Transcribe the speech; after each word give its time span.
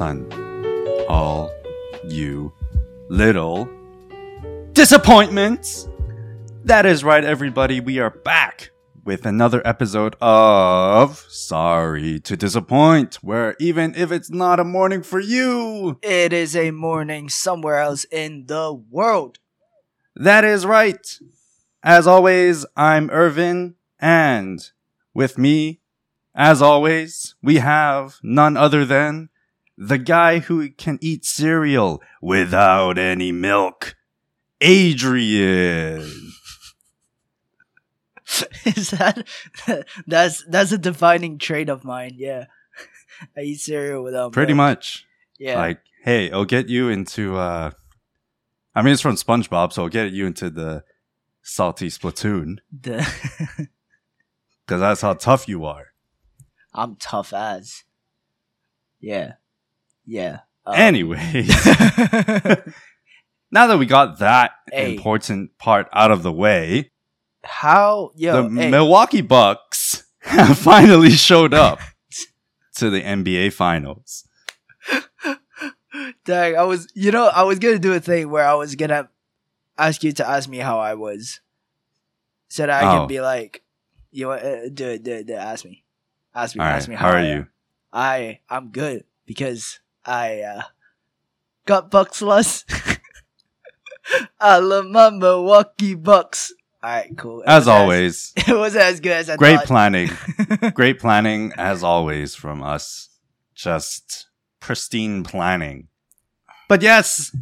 All 0.00 1.52
you 2.08 2.54
little 3.10 3.68
disappointments. 4.72 5.90
That 6.64 6.86
is 6.86 7.04
right, 7.04 7.22
everybody. 7.22 7.80
We 7.80 7.98
are 7.98 8.08
back 8.08 8.70
with 9.04 9.26
another 9.26 9.60
episode 9.62 10.16
of 10.22 11.18
Sorry 11.28 12.18
to 12.20 12.34
Disappoint, 12.34 13.16
where 13.16 13.56
even 13.60 13.94
if 13.94 14.10
it's 14.10 14.30
not 14.30 14.58
a 14.58 14.64
morning 14.64 15.02
for 15.02 15.20
you, 15.20 15.98
It 16.02 16.32
is 16.32 16.56
a 16.56 16.70
morning 16.70 17.28
somewhere 17.28 17.78
else 17.80 18.04
in 18.04 18.46
the 18.46 18.72
world. 18.72 19.38
that 20.16 20.46
is 20.46 20.64
right. 20.64 21.18
As 21.82 22.06
always, 22.06 22.64
I'm 22.74 23.10
Irvin, 23.10 23.74
and 23.98 24.66
with 25.12 25.36
me, 25.36 25.80
as 26.34 26.62
always, 26.62 27.34
we 27.42 27.56
have 27.56 28.16
none 28.22 28.56
other 28.56 28.86
than 28.86 29.28
the 29.82 29.96
guy 29.98 30.40
who 30.40 30.68
can 30.70 30.98
eat 31.00 31.24
cereal 31.24 32.02
without 32.20 32.98
any 32.98 33.32
milk, 33.32 33.96
Adrian. 34.60 36.02
is 38.64 38.90
that 38.90 39.26
that's 40.06 40.44
that's 40.46 40.72
a 40.72 40.78
defining 40.78 41.38
trait 41.38 41.68
of 41.70 41.82
mine? 41.82 42.12
Yeah, 42.14 42.44
I 43.36 43.40
eat 43.40 43.60
cereal 43.60 44.04
without 44.04 44.32
Pretty 44.32 44.52
milk. 44.52 44.78
much. 44.78 45.06
Yeah, 45.38 45.56
Like, 45.58 45.80
hey, 46.04 46.30
I'll 46.30 46.44
get 46.44 46.68
you 46.68 46.90
into, 46.90 47.38
uh, 47.38 47.70
I 48.74 48.82
mean, 48.82 48.92
it's 48.92 49.00
from 49.00 49.16
SpongeBob, 49.16 49.72
so 49.72 49.80
it'll 49.86 49.88
get 49.88 50.12
you 50.12 50.26
into 50.26 50.50
the 50.50 50.84
salty 51.40 51.88
Spitoon, 51.88 52.58
the, 52.70 52.98
because 54.66 54.80
that's 54.80 55.00
how 55.00 55.14
tough 55.14 55.48
you 55.48 55.64
are. 55.64 55.86
I'm 56.74 56.96
tough 56.96 57.32
as. 57.32 57.84
Yeah, 59.00 59.32
yeah. 60.10 60.40
Um, 60.66 60.74
Anyways. 60.76 61.48
now 63.50 63.66
that 63.66 63.78
we 63.78 63.86
got 63.86 64.18
that 64.18 64.52
Hey. 64.70 64.92
important 64.94 65.56
part 65.58 65.88
out 65.92 66.10
of 66.10 66.22
the 66.22 66.32
way, 66.32 66.90
how 67.44 68.10
yo 68.14 68.42
the 68.48 68.60
hey, 68.60 68.70
Milwaukee 68.70 69.20
Bucks 69.22 70.04
have 70.20 70.58
finally 70.58 71.10
showed 71.10 71.54
up 71.54 71.80
to 72.76 72.90
the 72.90 73.00
NBA 73.02 73.52
Finals. 73.52 74.26
dang, 76.24 76.56
I 76.56 76.62
was 76.62 76.88
you 76.94 77.10
know 77.10 77.26
I 77.28 77.42
was 77.42 77.58
gonna 77.58 77.78
do 77.78 77.92
a 77.92 78.00
thing 78.00 78.30
where 78.30 78.46
I 78.46 78.54
was 78.54 78.74
gonna 78.76 79.08
ask 79.78 80.02
you 80.04 80.12
to 80.12 80.28
ask 80.28 80.48
me 80.48 80.58
how 80.58 80.78
I 80.78 80.94
was, 80.94 81.40
so 82.48 82.66
that 82.66 82.70
I 82.70 82.86
Oh. 82.86 82.98
can 83.00 83.08
be 83.08 83.20
like, 83.20 83.62
you 84.12 84.26
know, 84.26 84.32
uh, 84.32 84.68
do 84.72 84.88
it, 84.88 85.02
do 85.02 85.12
it, 85.12 85.26
do 85.26 85.32
it, 85.34 85.36
ask 85.38 85.64
me, 85.64 85.84
ask 86.34 86.54
me, 86.54 86.62
All 86.62 86.68
ask 86.68 86.86
right, 86.86 86.88
me 86.88 86.96
how 86.96 87.08
are 87.08 87.16
I 87.16 87.22
you? 87.26 87.32
am. 87.32 87.50
I 87.92 88.38
I'm 88.48 88.68
good 88.70 89.04
because 89.26 89.80
I 90.10 90.40
uh, 90.40 90.62
got 91.66 91.88
Bucks 91.88 92.20
lust. 92.20 92.68
I 94.40 94.58
love 94.58 94.86
my 94.86 95.08
Milwaukee 95.10 95.94
Bucks. 95.94 96.52
All 96.82 96.90
right, 96.90 97.16
cool. 97.16 97.42
It 97.42 97.48
As 97.48 97.68
always, 97.68 98.32
it 98.36 98.56
wasn't 98.56 98.84
as 98.84 98.98
good 98.98 99.12
as 99.12 99.30
I 99.30 99.34
thought. 99.34 99.38
great 99.38 99.58
thought. 99.58 99.66
planning. 99.66 100.10
Great 100.74 100.98
planning, 100.98 101.52
as 101.56 101.84
always, 101.84 102.34
from 102.34 102.60
us. 102.60 103.10
Just 103.54 104.26
pristine 104.58 105.22
planning. 105.22 105.86
But 106.68 106.82
yes, 106.82 107.36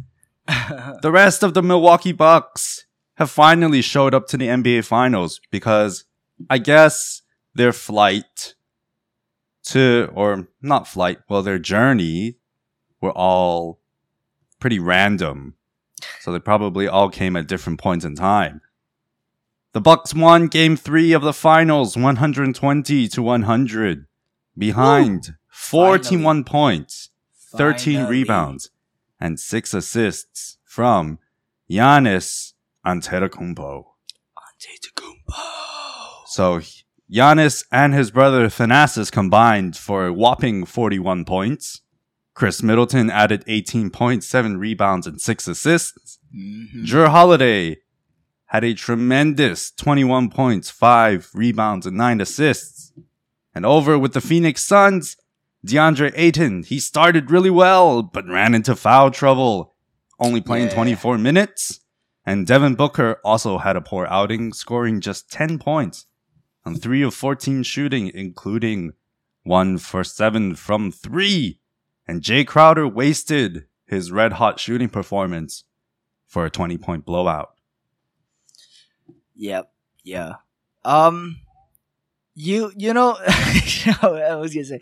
the 0.47 1.11
rest 1.11 1.41
of 1.41 1.55
the 1.55 1.63
Milwaukee 1.63 2.11
Bucks 2.11 2.85
have 3.15 3.31
finally 3.31 3.81
showed 3.81 4.13
up 4.13 4.27
to 4.27 4.37
the 4.37 4.47
NBA 4.47 4.85
Finals 4.85 5.41
because 5.49 6.03
I 6.51 6.59
guess 6.59 7.23
their 7.55 7.73
flight 7.73 8.53
to, 9.65 10.11
or 10.13 10.49
not 10.61 10.87
flight, 10.87 11.19
well, 11.29 11.41
their 11.41 11.59
journey 11.59 12.38
were 13.01 13.11
all 13.11 13.79
pretty 14.59 14.79
random. 14.79 15.55
So 16.21 16.31
they 16.31 16.39
probably 16.39 16.87
all 16.87 17.09
came 17.09 17.35
at 17.35 17.47
different 17.47 17.79
points 17.79 18.05
in 18.05 18.15
time. 18.15 18.61
The 19.73 19.81
Bucks 19.81 20.13
won 20.13 20.47
game 20.47 20.75
three 20.75 21.13
of 21.13 21.21
the 21.21 21.33
finals 21.33 21.95
120 21.95 23.07
to 23.07 23.21
100 23.21 24.05
behind 24.57 25.35
41 25.47 26.43
points. 26.43 27.09
13 27.55 27.95
Finally. 27.95 28.11
rebounds 28.11 28.69
and 29.19 29.39
6 29.39 29.73
assists 29.73 30.57
from 30.63 31.19
Giannis 31.69 32.53
Antetokounmpo. 32.85 33.85
Antetokounmpo. 34.37 36.25
So 36.27 36.61
Giannis 37.11 37.65
and 37.71 37.93
his 37.93 38.11
brother 38.11 38.47
Thanasis 38.47 39.11
combined 39.11 39.75
for 39.75 40.07
a 40.07 40.13
whopping 40.13 40.65
41 40.65 41.25
points. 41.25 41.81
Khris 42.39 42.63
Middleton 42.63 43.09
added 43.09 43.43
18 43.47 43.89
points, 43.89 44.25
7 44.25 44.57
rebounds, 44.57 45.05
and 45.05 45.19
6 45.19 45.45
assists. 45.49 46.19
Mhm. 46.33 46.85
Jrue 46.85 47.09
Holiday 47.09 47.79
had 48.45 48.63
a 48.63 48.73
tremendous 48.73 49.71
21 49.71 50.29
points, 50.29 50.69
5 50.69 51.31
rebounds, 51.33 51.85
and 51.85 51.97
9 51.97 52.21
assists. 52.21 52.93
And 53.53 53.65
over 53.65 53.99
with 53.99 54.13
the 54.13 54.21
Phoenix 54.21 54.63
Suns, 54.63 55.17
DeAndre 55.67 56.13
Ayton, 56.15 56.63
he 56.63 56.79
started 56.79 57.29
really 57.29 57.49
well, 57.49 58.01
but 58.03 58.25
ran 58.25 58.55
into 58.55 58.73
foul 58.73 59.11
trouble, 59.11 59.75
only 60.17 60.39
playing 60.39 60.67
Yeah. 60.67 60.75
24 60.75 61.17
minutes. 61.17 61.81
And 62.25 62.47
Devin 62.47 62.75
Booker 62.75 63.17
also 63.25 63.57
had 63.57 63.75
a 63.75 63.81
poor 63.81 64.07
outing, 64.09 64.53
scoring 64.53 65.01
just 65.01 65.29
10 65.29 65.59
points 65.59 66.05
on 66.65 66.75
3 66.75 67.01
of 67.01 67.13
14 67.13 67.63
shooting, 67.63 68.09
including 68.13 68.93
1 69.43 69.77
for 69.77 70.05
7 70.05 70.55
from 70.55 70.89
3. 70.89 71.58
And 72.09 72.23
Jae 72.23 72.47
Crowder 72.47 72.87
wasted 72.87 73.65
his 73.85 74.11
red 74.11 74.33
hot 74.33 74.59
shooting 74.59 74.89
performance 74.89 75.65
for 76.25 76.43
a 76.43 76.49
20 76.49 76.75
point 76.79 77.05
blowout. 77.05 77.51
Yep. 79.35 79.71
Yeah. 80.03 80.33
Um. 80.83 81.37
You 82.33 82.71
you 82.75 82.95
know 82.95 83.15
I 83.27 84.37
was 84.39 84.55
gonna 84.55 84.65
say. 84.65 84.79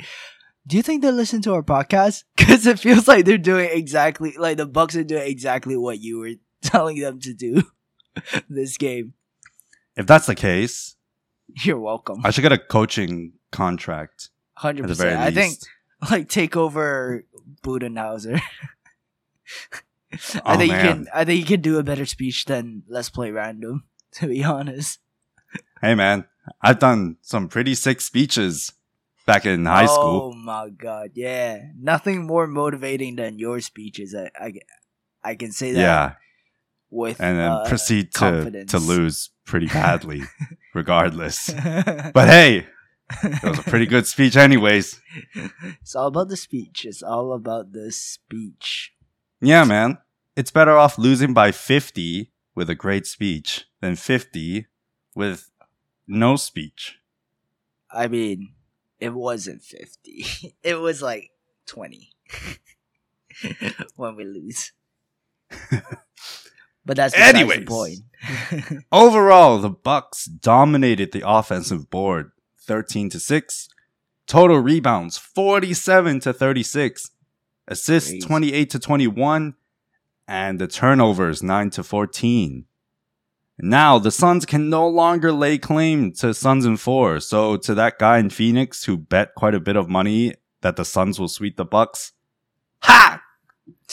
Do 0.65 0.77
you 0.77 0.81
think 0.83 1.01
they 1.01 1.11
listen 1.11 1.41
to 1.41 1.53
our 1.53 1.63
podcast? 1.63 2.23
Because 2.37 2.65
it 2.65 2.79
feels 2.79 3.09
like 3.09 3.25
they're 3.25 3.37
doing 3.37 3.69
exactly 3.73 4.33
like 4.37 4.55
the 4.55 4.65
Bucks 4.65 4.95
are 4.95 5.03
doing 5.03 5.27
exactly 5.27 5.75
what 5.75 5.99
you 5.99 6.19
were 6.19 6.31
telling 6.61 6.97
them 7.01 7.19
to 7.19 7.33
do 7.33 7.63
this 8.49 8.77
game. 8.77 9.15
If 9.97 10.07
that's 10.07 10.27
the 10.27 10.35
case, 10.35 10.95
You're 11.65 11.79
welcome. 11.79 12.21
I 12.23 12.31
should 12.31 12.43
get 12.43 12.53
a 12.53 12.57
coaching 12.57 13.33
contract 13.51 14.29
Hundred 14.53 14.83
at 14.83 14.87
the 14.87 14.95
very 14.95 15.11
percent. 15.11 15.27
I 15.27 15.31
think 15.31 15.57
like 16.11 16.29
take 16.29 16.55
over 16.55 17.25
Budenholzer. 17.63 18.39
I 20.45 20.55
Oh, 20.55 20.57
think 20.57 20.71
you 20.71 20.77
can. 20.79 21.07
I 21.13 21.25
think 21.25 21.39
you 21.39 21.45
can 21.45 21.61
do 21.61 21.77
a 21.79 21.83
better 21.83 22.05
speech 22.05 22.45
than 22.45 22.83
Let's 22.87 23.09
Play 23.09 23.31
Random. 23.31 23.83
To 24.13 24.25
be 24.27 24.41
honest. 24.43 24.99
Hey 25.81 25.93
man, 25.93 26.25
I've 26.61 26.79
done 26.79 27.17
some 27.21 27.49
pretty 27.49 27.75
sick 27.75 27.99
speeches 28.01 28.71
back 29.27 29.45
in 29.45 29.65
high 29.65 29.85
Oh 29.85 29.87
school. 29.99 30.21
Oh 30.23 30.33
my 30.33 30.69
god, 30.69 31.11
yeah. 31.13 31.59
Nothing 31.77 32.25
more 32.25 32.47
motivating 32.47 33.17
than 33.17 33.37
your 33.37 33.59
speeches. 33.59 34.15
I 34.15 34.31
I, 34.39 34.53
I 35.23 35.35
can 35.35 35.51
say 35.51 35.73
that 35.73 35.81
Yeah, 35.81 36.13
with 36.89 37.19
and 37.19 37.37
then 37.37 37.51
uh, 37.51 37.65
proceed 37.67 38.11
to 38.13 38.19
confidence. 38.19 38.71
to 38.71 38.79
lose 38.79 39.29
pretty 39.45 39.67
badly, 39.67 40.23
regardless. 40.73 41.51
But 41.53 42.27
hey, 42.29 42.65
it 43.23 43.43
was 43.43 43.59
a 43.59 43.63
pretty 43.63 43.85
good 43.85 44.07
speech, 44.07 44.35
anyways. 44.35 44.99
it's 45.81 45.95
all 45.95 46.07
about 46.07 46.29
the 46.29 46.37
speech. 46.37 46.85
It's 46.85 47.01
all 47.03 47.33
about 47.33 47.71
the 47.71 47.91
speech. 47.91 48.93
Yeah, 49.41 49.63
man, 49.63 49.99
it's 50.35 50.51
better 50.51 50.77
off 50.77 50.97
losing 50.97 51.33
by 51.33 51.51
fifty 51.51 52.31
with 52.55 52.69
a 52.69 52.75
great 52.75 53.07
speech 53.07 53.65
than 53.81 53.95
fifty 53.95 54.67
with 55.15 55.49
no 56.07 56.35
speech. 56.35 56.97
I 57.91 58.07
mean, 58.07 58.53
it 58.99 59.13
wasn't 59.13 59.63
50. 59.63 60.55
It 60.63 60.79
was 60.79 61.01
like 61.01 61.31
20 61.67 62.09
when 63.95 64.15
we 64.15 64.25
lose. 64.25 64.71
But 66.85 66.95
that's 66.95 67.15
Anyways. 67.15 67.59
the 67.59 67.65
point. 67.65 68.83
Overall, 68.91 69.59
the 69.59 69.69
Bucks 69.69 70.25
dominated 70.25 71.11
the 71.11 71.23
offensive 71.27 71.89
board 71.89 72.31
13 72.67 73.09
to 73.11 73.19
6. 73.19 73.69
Total 74.27 74.59
rebounds 74.59 75.17
47 75.17 76.19
to 76.21 76.33
36. 76.33 77.11
Assists 77.67 78.09
Crazy. 78.11 78.27
28 78.27 78.69
to 78.71 78.79
21 78.79 79.55
and 80.27 80.59
the 80.59 80.67
turnovers 80.67 81.41
9 81.41 81.69
to 81.71 81.83
14. 81.83 82.65
Now, 83.59 83.97
the 83.97 84.11
Suns 84.11 84.45
can 84.45 84.69
no 84.69 84.87
longer 84.87 85.31
lay 85.31 85.57
claim 85.57 86.11
to 86.13 86.33
Suns 86.33 86.65
and 86.65 86.79
4. 86.79 87.19
So 87.21 87.57
to 87.57 87.73
that 87.73 87.97
guy 87.97 88.19
in 88.19 88.29
Phoenix 88.29 88.83
who 88.83 88.97
bet 88.97 89.33
quite 89.35 89.55
a 89.55 89.59
bit 89.59 89.75
of 89.75 89.89
money 89.89 90.33
that 90.61 90.75
the 90.75 90.85
Suns 90.85 91.19
will 91.19 91.27
sweep 91.27 91.57
the 91.57 91.65
Bucks, 91.65 92.11
ha! 92.81 93.23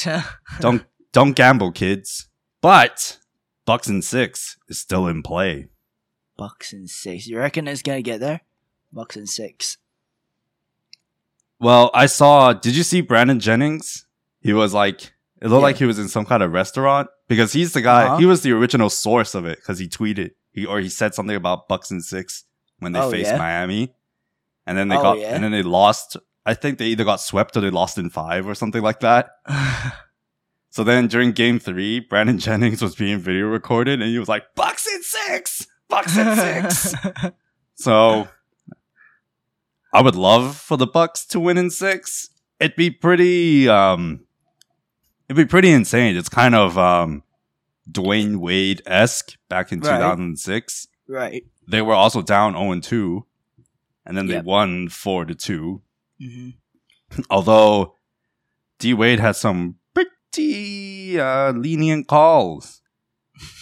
Don't 0.60 0.84
don't 1.12 1.32
gamble, 1.36 1.70
kids. 1.70 2.28
But 2.60 3.18
Bucks 3.64 3.86
and 3.86 4.04
6 4.04 4.56
is 4.68 4.78
still 4.78 5.06
in 5.06 5.22
play. 5.22 5.68
Bucks 6.36 6.72
and 6.72 6.90
six. 6.90 7.26
You 7.26 7.38
reckon 7.38 7.68
it's 7.68 7.82
gonna 7.82 8.02
get 8.02 8.20
there? 8.20 8.40
Bucks 8.94 9.16
and 9.16 9.28
six. 9.28 9.78
Well, 11.60 11.90
I 11.94 12.06
saw. 12.06 12.52
Did 12.52 12.76
you 12.76 12.82
see 12.82 13.00
Brandon 13.00 13.40
Jennings? 13.40 14.06
He 14.40 14.52
was 14.52 14.74
like, 14.74 15.12
it 15.40 15.48
looked 15.48 15.60
Yeah. 15.60 15.66
like 15.66 15.76
he 15.78 15.84
was 15.84 15.98
in 15.98 16.08
some 16.08 16.24
kind 16.26 16.42
of 16.42 16.52
restaurant 16.52 17.08
because 17.28 17.52
he's 17.52 17.72
the 17.72 17.80
guy. 17.82 18.04
Uh-huh. 18.06 18.16
He 18.18 18.26
was 18.26 18.42
the 18.42 18.52
original 18.52 18.90
source 18.90 19.34
of 19.34 19.46
it 19.46 19.58
because 19.58 19.78
he 19.78 19.88
tweeted 19.88 20.30
he 20.52 20.66
or 20.66 20.80
he 20.80 20.88
said 20.88 21.14
something 21.14 21.36
about 21.36 21.68
Bucks 21.68 21.90
and 21.90 22.04
six 22.04 22.44
when 22.78 22.92
they 22.92 23.00
Oh, 23.00 23.10
faced 23.10 23.30
yeah? 23.30 23.38
Miami, 23.38 23.94
and 24.66 24.76
then 24.76 24.88
they 24.88 24.96
Oh, 24.96 25.02
got 25.02 25.18
yeah? 25.18 25.34
and 25.34 25.42
then 25.42 25.52
they 25.52 25.62
lost. 25.62 26.16
I 26.46 26.52
think 26.54 26.78
they 26.78 26.86
either 26.86 27.04
got 27.04 27.20
swept 27.20 27.56
or 27.56 27.60
they 27.60 27.70
lost 27.70 27.96
in 27.96 28.10
five 28.10 28.46
or 28.46 28.54
something 28.54 28.82
like 28.82 29.00
that. 29.00 29.30
So 30.70 30.82
then 30.82 31.06
during 31.06 31.30
game 31.30 31.60
three, 31.60 32.00
Brandon 32.00 32.36
Jennings 32.36 32.82
was 32.82 32.96
being 32.96 33.20
video 33.20 33.46
recorded 33.46 34.02
and 34.02 34.10
he 34.10 34.18
was 34.18 34.28
like, 34.28 34.42
Bucks 34.56 34.84
in 34.92 35.04
six! 35.04 35.68
Bucks 35.88 36.16
in 36.16 36.34
six! 36.34 36.94
so 37.76 38.26
I 39.94 40.02
would 40.02 40.16
love 40.16 40.56
for 40.56 40.76
the 40.76 40.86
Bucks 40.86 41.24
to 41.26 41.40
win 41.40 41.56
in 41.56 41.70
six. 41.70 42.28
It'd 42.60 42.76
be 42.76 42.90
pretty 42.90 43.68
um 43.68 44.24
it'd 45.28 45.36
be 45.36 45.48
pretty 45.48 45.70
insane. 45.70 46.16
It's 46.16 46.28
kind 46.28 46.54
of 46.54 46.76
um 46.76 47.22
Dwyane 47.90 48.36
Wade 48.36 48.82
esque 48.86 49.36
back 49.48 49.70
in 49.72 49.80
Right. 49.80 49.96
2006. 49.98 50.88
right. 51.08 51.44
They 51.68 51.80
were 51.80 51.94
also 51.94 52.22
down 52.22 52.52
0 52.54 52.80
2. 52.80 53.24
And 54.06 54.16
then 54.18 54.26
they 54.26 54.34
Yep. 54.34 54.44
won 54.44 54.88
four 54.88 55.24
to 55.24 55.34
two. 55.34 55.80
hmm 56.20 56.50
Although 57.30 57.94
D 58.78 58.92
Wade 58.94 59.20
had 59.20 59.36
some 59.36 59.76
pretty 59.94 61.18
uh, 61.20 61.52
lenient 61.52 62.08
calls 62.08 62.82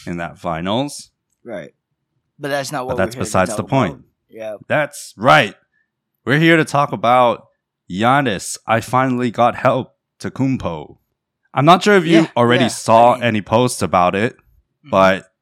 in 0.07 0.17
that 0.17 0.39
finals. 0.39 1.11
Right. 1.45 1.75
But 2.39 2.49
that's 2.49 2.73
not 2.73 2.87
what. 2.87 2.97
But 2.97 3.05
that's 3.05 3.17
we're 3.17 3.21
here 3.21 3.25
to 3.25 3.29
besides 3.29 3.57
the 3.57 3.65
point. 3.65 4.05
Yeah. 4.29 4.57
That's 4.69 5.13
right. 5.17 5.55
We're 6.25 6.39
here 6.39 6.57
to 6.57 6.65
talk 6.65 6.93
about 6.93 7.49
Giannis. 7.91 8.59
I 8.67 8.81
finally 8.81 9.31
got 9.31 9.57
help 9.57 9.97
to 10.21 10.31
Kumpo. 10.31 10.99
I'm 11.55 11.65
not 11.65 11.83
sure 11.83 11.97
if 11.97 12.05
you 12.05 12.23
Yeah, 12.23 12.27
already 12.37 12.65
yeah, 12.65 12.69
saw 12.69 13.13
I 13.13 13.15
mean- 13.17 13.23
any 13.25 13.43
posts 13.43 13.83
about 13.83 14.15
it, 14.15 14.37
Mhm. 14.85 14.91
but 14.91 15.33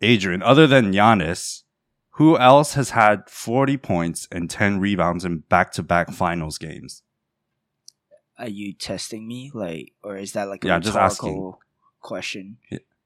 Adrian, 0.00 0.42
other 0.42 0.66
than 0.66 0.92
Giannis, 0.92 1.62
who 2.16 2.36
else 2.38 2.74
has 2.74 2.90
had 2.90 3.28
40 3.30 3.76
points 3.76 4.26
and 4.32 4.50
10 4.50 4.80
rebounds 4.80 5.24
in 5.24 5.38
back-to-back 5.48 6.10
finals 6.10 6.58
games? 6.58 7.02
are 8.38 8.48
you 8.48 8.72
testing 8.72 9.28
me, 9.28 9.52
like, 9.54 9.92
or 10.02 10.16
is 10.16 10.32
that 10.32 10.48
like 10.48 10.64
a 10.64 10.66
Yeah, 10.66 10.78
just 10.80 10.96
asking. 10.96 11.52
question? 12.00 12.56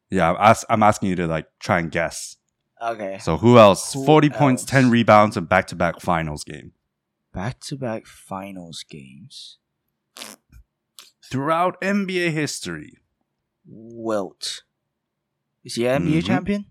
Yeah, 0.09 0.31
I'm, 0.31 0.37
ask- 0.39 0.67
I'm 0.71 0.83
asking 0.83 1.11
you 1.11 1.17
to 1.17 1.27
like 1.27 1.47
try 1.59 1.79
and 1.79 1.91
guess. 1.91 2.37
Okay. 2.81 3.19
So 3.21 3.37
who 3.37 3.59
else? 3.59 3.93
Who 3.93 4.07
40 4.07 4.31
points, 4.31 4.65
10 4.65 4.89
rebounds, 4.89 5.37
and 5.37 5.47
back 5.47 5.67
to 5.67 5.77
back 5.77 6.01
finals 6.01 6.43
game. 6.43 6.73
Back 7.37 7.61
to 7.69 7.77
back 7.77 8.07
finals 8.07 8.83
games. 8.89 9.59
Throughout 11.31 11.79
NBA 11.83 12.31
history, 12.31 12.97
Wilt. 13.67 14.63
Is 15.63 15.75
he 15.75 15.87
an 15.87 16.05
NBA 16.07 16.21
Mhm. 16.23 16.27
champion? 16.27 16.65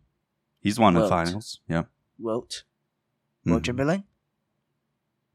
he's 0.62 0.80
won 0.80 0.96
the 0.96 1.08
finals. 1.08 1.60
Yeah. 1.68 1.84
Wilt. 2.18 2.64
Wilt 3.46 3.62
Mhm. 3.62 3.66
Chamberlain? 3.66 4.04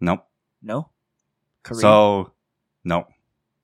Nope. 0.00 0.26
No. 0.60 0.90
Kareem? 1.62 1.80
So, 1.80 2.34
no. 2.82 3.06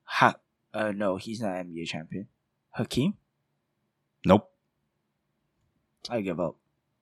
Ha- 0.03 0.39
uh, 0.73 0.93
no, 0.93 1.17
he's 1.17 1.41
not 1.41 1.57
NBA 1.57 1.85
champion. 1.85 2.29
Hakeem? 2.75 3.17
Nope. 4.25 4.49
I 6.09 6.21
give 6.21 6.39
up. 6.39 6.55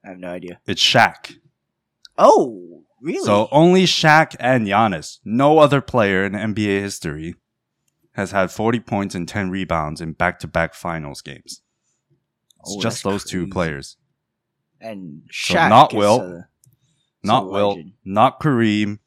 I 0.04 0.08
have 0.10 0.18
no 0.18 0.30
idea. 0.32 0.60
It's 0.66 0.82
Shaq. 0.82 1.40
Oh, 2.18 2.85
really? 3.06 3.24
So 3.24 3.48
only 3.52 3.84
Shaq 3.86 4.36
and 4.40 4.68
Giannis, 4.68 5.20
no 5.24 5.60
other 5.60 5.80
player 5.82 6.24
in 6.26 6.34
NBA 6.34 6.82
history, 6.82 7.36
has 8.14 8.32
had 8.32 8.52
40 8.52 8.80
points 8.82 9.16
and 9.16 9.28
10 9.28 9.50
rebounds 9.50 10.02
in 10.02 10.14
back 10.14 10.40
to 10.40 10.48
back 10.48 10.74
finals 10.74 11.22
games. 11.22 11.62
It's 12.62 12.76
Oh, 12.78 12.82
just 12.82 13.04
those 13.04 13.24
two 13.24 13.48
players. 13.48 13.98
and 14.82 15.24
So 15.32 15.54
Shaq 15.56 15.70
not 15.70 15.94
is 15.94 15.98
Wilt, 15.98 16.22
a- 16.22 16.48
Not 17.24 17.44
a 17.44 17.48
Wilt, 17.48 17.80
not 18.04 18.40
Kareem, 18.40 19.00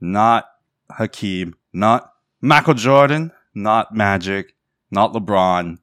not 0.00 0.46
Hakeem, 0.90 1.54
not 1.72 2.12
Michael 2.40 2.74
Jordan, 2.74 3.32
not 3.54 3.94
Magic, 3.94 4.54
not 4.90 5.12
LeBron, 5.12 5.78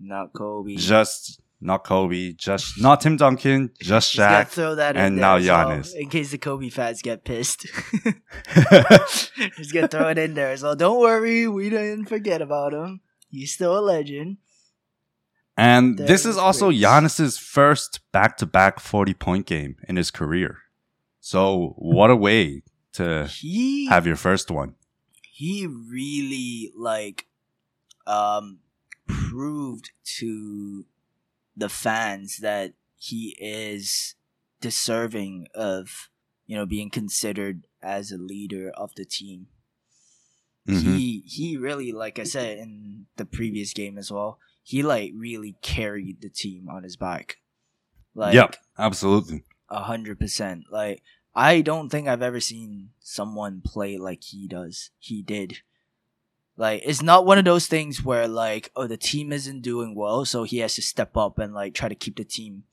not 0.00 0.32
Kobe. 0.32 0.76
just 0.76 1.40
not 1.60 1.84
Kobe, 1.84 2.32
just 2.32 2.80
not 2.80 3.00
Tim 3.00 3.16
Duncan, 3.16 3.70
just 3.80 4.14
Shaq. 4.14 4.48
throw 4.48 4.74
that 4.74 4.96
and 4.96 5.16
now 5.16 5.36
as 5.36 5.46
well, 5.46 5.68
Giannis. 5.70 5.94
in 5.94 6.08
case 6.10 6.30
the 6.30 6.38
Kobe 6.38 6.68
fans 6.68 7.02
get 7.02 7.24
pissed. 7.24 7.66
Just 9.56 9.72
gonna 9.72 9.88
throw 9.88 10.08
it 10.08 10.18
in 10.18 10.34
there. 10.34 10.56
So 10.56 10.74
don't 10.74 11.00
worry, 11.00 11.46
we 11.48 11.70
didn't 11.70 12.06
forget 12.06 12.40
about 12.42 12.72
him. 12.72 13.00
He's 13.30 13.52
still 13.52 13.78
a 13.78 13.80
legend. 13.80 14.38
and 15.56 15.98
That 15.98 16.06
this 16.08 16.24
is 16.26 16.36
also 16.36 16.68
great. 16.68 16.80
Giannis's 16.82 17.38
first 17.38 18.00
back-to-back 18.12 18.78
40-point 18.78 19.46
game 19.46 19.76
in 19.88 19.96
his 19.96 20.10
career. 20.10 20.58
So 21.20 21.74
what 21.78 22.10
a 22.10 22.16
way 22.16 22.62
to 22.94 23.26
He 23.26 23.86
have 23.88 24.06
your 24.06 24.16
first 24.16 24.50
one. 24.50 24.74
he 25.22 25.66
really 25.66 26.72
like 26.78 27.26
um 28.06 28.60
proved 29.08 29.90
to 30.18 30.84
the 31.56 31.68
fans 31.68 32.38
that 32.38 32.74
he 32.96 33.36
is 33.40 34.14
deserving 34.60 35.46
of 35.54 36.08
you 36.46 36.56
know 36.56 36.66
being 36.66 36.90
considered 36.90 37.66
as 37.82 38.10
a 38.10 38.18
leader 38.18 38.70
of 38.76 38.94
the 38.96 39.04
team 39.04 39.46
Mhm. 40.68 40.96
he 40.96 41.20
he 41.26 41.56
really 41.56 41.92
like 41.92 42.18
i 42.18 42.24
said 42.24 42.58
in 42.58 43.06
the 43.16 43.24
previous 43.24 43.72
game 43.72 43.96
as 43.96 44.10
well 44.10 44.40
he 44.64 44.82
like 44.82 45.12
really 45.14 45.56
carried 45.62 46.20
the 46.20 46.28
team 46.28 46.68
on 46.68 46.82
his 46.82 46.96
back 46.96 47.36
like 48.14 48.34
yep, 48.34 48.56
absolutely. 48.78 49.44
a 49.68 49.82
hundred 49.82 50.18
percent. 50.18 50.64
Like 50.72 51.02
I 51.34 51.60
don't 51.60 51.90
think 51.90 52.08
I've 52.08 52.22
ever 52.22 52.40
seen 52.40 52.90
someone 52.98 53.60
play 53.62 53.98
like 53.98 54.22
he 54.24 54.48
does. 54.48 54.90
He 54.98 55.20
did. 55.22 55.58
Like 56.56 56.82
it's 56.84 57.02
not 57.02 57.26
one 57.26 57.38
of 57.38 57.44
those 57.44 57.66
things 57.66 58.02
where 58.02 58.26
like 58.26 58.70
oh 58.74 58.86
the 58.86 58.96
team 58.96 59.32
isn't 59.32 59.60
doing 59.62 59.94
well, 59.94 60.24
so 60.24 60.44
he 60.44 60.58
has 60.58 60.74
to 60.76 60.82
step 60.82 61.16
up 61.16 61.38
and 61.38 61.52
like 61.54 61.74
try 61.74 61.88
to 61.88 61.94
keep 61.94 62.16
the 62.16 62.24
team 62.24 62.64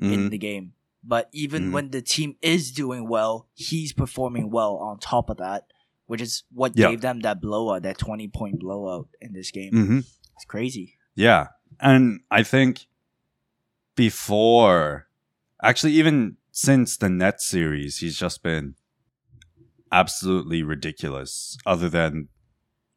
in 0.00 0.26
Mhm. 0.26 0.30
the 0.30 0.38
game. 0.38 0.72
But 1.04 1.28
even 1.32 1.66
Mhm. 1.68 1.72
when 1.72 1.90
the 1.90 2.02
team 2.02 2.36
is 2.42 2.72
doing 2.72 3.08
well, 3.08 3.48
he's 3.54 3.92
performing 3.92 4.50
well 4.50 4.76
on 4.76 4.98
top 4.98 5.28
of 5.30 5.36
that, 5.38 5.66
which 6.06 6.20
is 6.22 6.44
what 6.52 6.72
Yeah. 6.76 6.90
gave 6.90 7.02
them 7.02 7.20
that 7.20 7.40
blowout, 7.40 7.82
that 7.82 7.98
twenty 7.98 8.28
point 8.28 8.60
blowout 8.60 9.08
in 9.20 9.32
this 9.34 9.50
game. 9.50 9.72
Mhm. 9.72 9.98
It's 10.34 10.44
crazy. 10.46 10.96
Yeah. 11.14 11.48
And 11.80 12.20
I 12.30 12.42
think 12.42 12.86
before, 13.94 15.08
actually, 15.62 15.92
even 15.94 16.36
since 16.50 16.96
the 16.96 17.08
Nets 17.10 17.46
series, 17.46 17.98
he's 17.98 18.16
just 18.16 18.42
been 18.42 18.74
absolutely 19.90 20.62
ridiculous, 20.62 21.56
other 21.66 21.88
than 21.88 22.28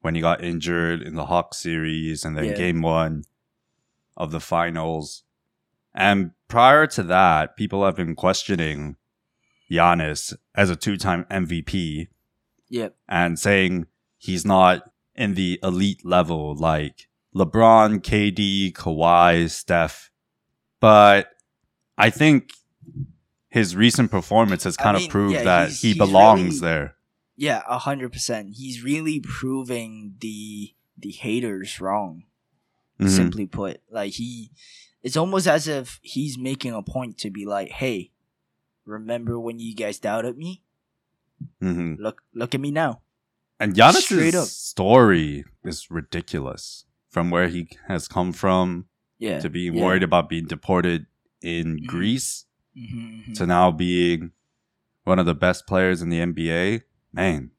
when 0.01 0.15
he 0.15 0.21
got 0.21 0.43
injured 0.43 1.01
in 1.01 1.15
the 1.15 1.25
Hawks 1.27 1.57
series 1.57 2.25
and 2.25 2.35
then 2.37 2.45
Yeah. 2.45 2.55
game 2.55 2.81
one 2.81 3.23
of 4.17 4.31
the 4.31 4.39
finals. 4.39 5.23
And 5.93 6.31
prior 6.47 6.87
to 6.87 7.03
that, 7.03 7.55
people 7.55 7.85
have 7.85 7.95
been 7.95 8.15
questioning 8.15 8.97
Giannis 9.69 10.35
as 10.55 10.69
a 10.69 10.75
two 10.75 10.97
time 10.97 11.25
MVP 11.29 12.07
Yep. 12.69 12.95
and 13.07 13.37
saying 13.39 13.87
he's 14.17 14.45
not 14.45 14.91
in 15.15 15.35
the 15.35 15.59
elite 15.63 16.03
level 16.05 16.55
like 16.55 17.07
LeBron, 17.35 17.99
KD, 18.01 18.73
Kawhi, 18.73 19.49
Steph. 19.49 20.11
But 20.79 21.29
I 21.97 22.09
think 22.09 22.51
his 23.49 23.75
recent 23.75 24.09
performance 24.11 24.63
has 24.63 24.77
I 24.79 24.83
kind 24.83 24.97
mean, 24.97 25.05
of 25.05 25.11
proved 25.11 25.33
yeah, 25.35 25.43
that 25.43 25.67
he's- 25.67 25.81
he 25.81 25.87
he's 25.89 25.97
belongs 25.97 26.43
really- 26.43 26.59
there. 26.59 26.95
Yeah, 27.35 27.63
a 27.67 27.79
hundred 27.79 28.11
percent. 28.11 28.55
He's 28.55 28.83
really 28.83 29.19
proving 29.19 30.15
the 30.19 30.73
the 30.97 31.11
haters 31.11 31.79
wrong. 31.79 32.23
Mhm. 32.99 33.09
Simply 33.09 33.45
put, 33.47 33.81
like 33.89 34.13
he, 34.13 34.51
it's 35.01 35.17
almost 35.17 35.47
as 35.47 35.67
if 35.67 35.99
he's 36.03 36.37
making 36.37 36.73
a 36.73 36.83
point 36.83 37.17
to 37.19 37.31
be 37.31 37.45
like, 37.45 37.69
"Hey, 37.69 38.11
remember 38.85 39.39
when 39.39 39.57
you 39.59 39.73
guys 39.75 39.97
doubted 39.99 40.37
me? 40.37 40.61
Mhm. 41.61 41.97
Look, 41.99 42.21
look 42.33 42.53
at 42.53 42.61
me 42.61 42.69
now." 42.71 43.01
And. 43.59 43.73
Giannis's 43.75 44.51
story 44.55 45.45
is 45.63 45.89
ridiculous 45.89 46.85
from 47.09 47.29
where 47.31 47.47
he 47.47 47.67
has 47.87 48.07
come 48.07 48.33
from 48.33 48.85
Yeah. 49.19 49.39
to 49.39 49.49
being 49.49 49.73
yeah. 49.75 49.83
worried 49.83 50.03
about 50.03 50.29
being 50.29 50.45
deported 50.45 51.07
in 51.41 51.77
Mhm. 51.79 51.87
Greece 51.87 52.45
Mhm, 52.77 53.25
mhm. 53.29 53.35
to 53.37 53.45
now 53.47 53.71
being 53.71 54.31
one 55.03 55.17
of 55.19 55.25
the 55.25 55.33
best 55.35 55.65
players 55.67 56.01
in 56.01 56.09
the 56.09 56.19
NBA. 56.19 56.81
Man. 57.13 57.51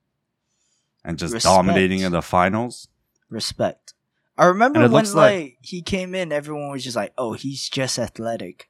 And 1.04 1.18
just 1.18 1.35
Respect. 1.35 1.52
dominating 1.52 2.00
in 2.00 2.12
the 2.12 2.23
finals. 2.23 2.88
Respect. 3.28 3.94
I 4.38 4.47
remember 4.47 4.80
when 4.88 4.90
like, 4.90 5.14
like- 5.14 5.59
he 5.61 5.82
came 5.82 6.14
in, 6.14 6.32
everyone 6.32 6.71
was 6.71 6.85
just 6.85 6.97
like, 6.97 7.12
"Oh, 7.18 7.32
he's 7.35 7.68
just 7.68 7.99
athletic." 7.99 8.68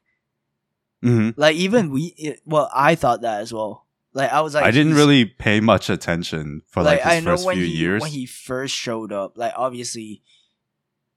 hmm 1.02 1.30
Like 1.36 1.56
even 1.56 1.90
we, 1.90 2.14
it, 2.16 2.40
well, 2.46 2.70
I 2.74 2.94
thought 2.94 3.22
that 3.22 3.40
as 3.40 3.52
well. 3.52 3.86
Like 4.14 4.32
I 4.32 4.40
was 4.40 4.54
like, 4.54 4.64
I 4.64 4.70
didn't 4.70 4.94
really 4.94 5.24
pay 5.24 5.60
much 5.60 5.88
attention 5.90 6.62
for 6.68 6.82
like, 6.82 7.00
his 7.02 7.12
I 7.12 7.20
know 7.20 7.32
first 7.32 7.50
few 7.50 7.64
he 7.64 7.72
years. 7.76 8.02
when 8.02 8.10
he 8.10 8.26
first 8.26 8.74
showed 8.74 9.12
up. 9.12 9.36
Like 9.36 9.52
obviously, 9.56 10.22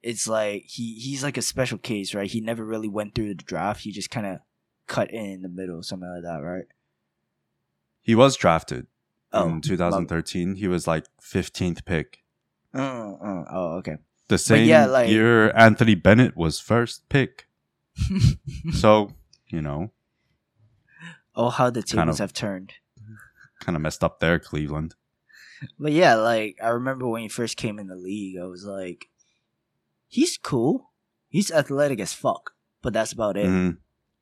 it's 0.01 0.27
like 0.27 0.63
he 0.67 0.95
he's 0.95 1.23
like 1.23 1.37
a 1.37 1.41
special 1.41 1.77
case, 1.77 2.13
right? 2.13 2.29
He 2.29 2.41
never 2.41 2.63
really 2.65 2.87
went 2.87 3.15
through 3.15 3.29
the 3.29 3.35
draft. 3.35 3.81
He 3.81 3.91
just 3.91 4.09
kind 4.09 4.25
of 4.25 4.39
cut 4.87 5.11
in 5.11 5.25
in 5.25 5.41
the 5.41 5.49
middle, 5.49 5.81
something 5.83 6.09
like 6.09 6.23
that, 6.23 6.41
right? 6.45 6.65
he 8.01 8.13
was 8.13 8.35
drafted 8.37 8.85
Oh, 9.35 9.49
in 9.49 9.61
2013. 9.61 10.55
He 10.55 10.67
was 10.67 10.87
like 10.87 11.05
15th 11.21 11.85
pick. 11.85 12.19
Uh, 12.73 12.79
uh, 13.13 13.43
oh, 13.51 13.75
okay. 13.77 13.97
The 14.27 14.37
same 14.37 14.67
yeah, 14.67 14.85
like- 14.85 15.09
year 15.09 15.51
Anthony 15.55 15.95
Bennett 15.95 16.35
was 16.35 16.59
first 16.59 17.07
pick. 17.09 17.47
So, 18.73 19.11
you 19.47 19.61
know, 19.61 19.91
oh, 21.35 21.49
how 21.49 21.69
the 21.69 21.83
tables 21.83 22.19
of- 22.19 22.23
have 22.23 22.33
turned. 22.33 22.73
kind 23.61 23.75
of 23.75 23.81
messed 23.81 24.03
up 24.03 24.19
there, 24.19 24.39
Cleveland. 24.39 24.95
But 25.79 25.91
yeah, 25.93 26.15
like 26.15 26.57
I 26.61 26.69
remember 26.69 27.07
when 27.07 27.21
he 27.21 27.29
first 27.29 27.55
came 27.57 27.79
in 27.79 27.87
the 27.87 27.95
league, 27.95 28.37
I 28.37 28.45
was 28.45 28.65
like, 28.65 29.05
he's 30.07 30.37
cool. 30.37 30.91
He's 31.29 31.51
athletic 31.51 31.99
as 31.99 32.13
fuck, 32.13 32.51
but 32.81 32.93
that's 32.93 33.11
about 33.13 33.37
it. 33.37 33.45
Mhm. 33.47 33.77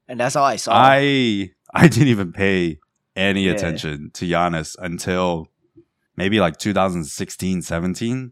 And 0.08 0.20
that's 0.20 0.36
all 0.36 0.46
I 0.46 0.58
saw. 0.58 0.72
I 0.76 1.52
I 1.74 1.88
didn't 1.88 2.10
even 2.10 2.32
pay 2.34 2.80
any 3.16 3.46
Yeah. 3.46 3.52
attention 3.54 4.12
to 4.16 4.26
Giannis 4.26 4.76
until 4.80 5.50
maybe 6.16 6.40
like 6.40 6.58
2016, 6.58 7.62
17, 7.62 8.32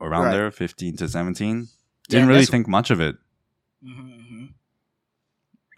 around 0.00 0.24
Right. 0.26 0.32
there, 0.32 0.50
15 0.50 0.96
to 0.96 1.08
17. 1.08 1.68
Didn't 2.08 2.28
really 2.28 2.46
think 2.46 2.66
much 2.66 2.90
of 2.90 3.00
it. 3.00 3.16
Mhm, 3.84 4.30
mhm. 4.32 4.48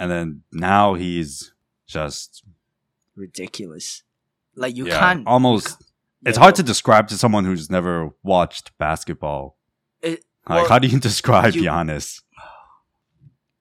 And 0.01 0.11
then 0.11 0.43
now 0.53 0.95
he's 0.95 1.53
just 1.87 2.43
ridiculous. 3.15 4.03
Like 4.55 4.77
you 4.77 4.87
yeah, 4.87 4.99
can't 4.99 5.27
almost. 5.27 5.83
It's 6.25 6.39
hard 6.39 6.55
to 6.57 6.63
describe 6.63 7.09
to 7.09 7.19
someone 7.19 7.45
who's 7.45 7.69
never 7.71 8.11
watched 8.23 8.77
basketball. 8.79 9.59
It, 10.01 10.25
Like, 10.49 10.57
well, 10.63 10.69
how 10.69 10.79
do 10.79 10.89
you 10.89 10.99
describe 11.11 11.55
you- 11.55 11.63
Giannis? 11.63 12.23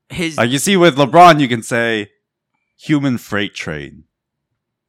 his 0.10 0.38
Like, 0.38 0.50
you 0.52 0.60
see, 0.60 0.78
with 0.78 0.96
LeBron, 0.98 1.40
you 1.40 1.48
can 1.48 1.64
say 1.64 2.12
human 2.78 3.18
freight 3.18 3.54
train 3.56 4.04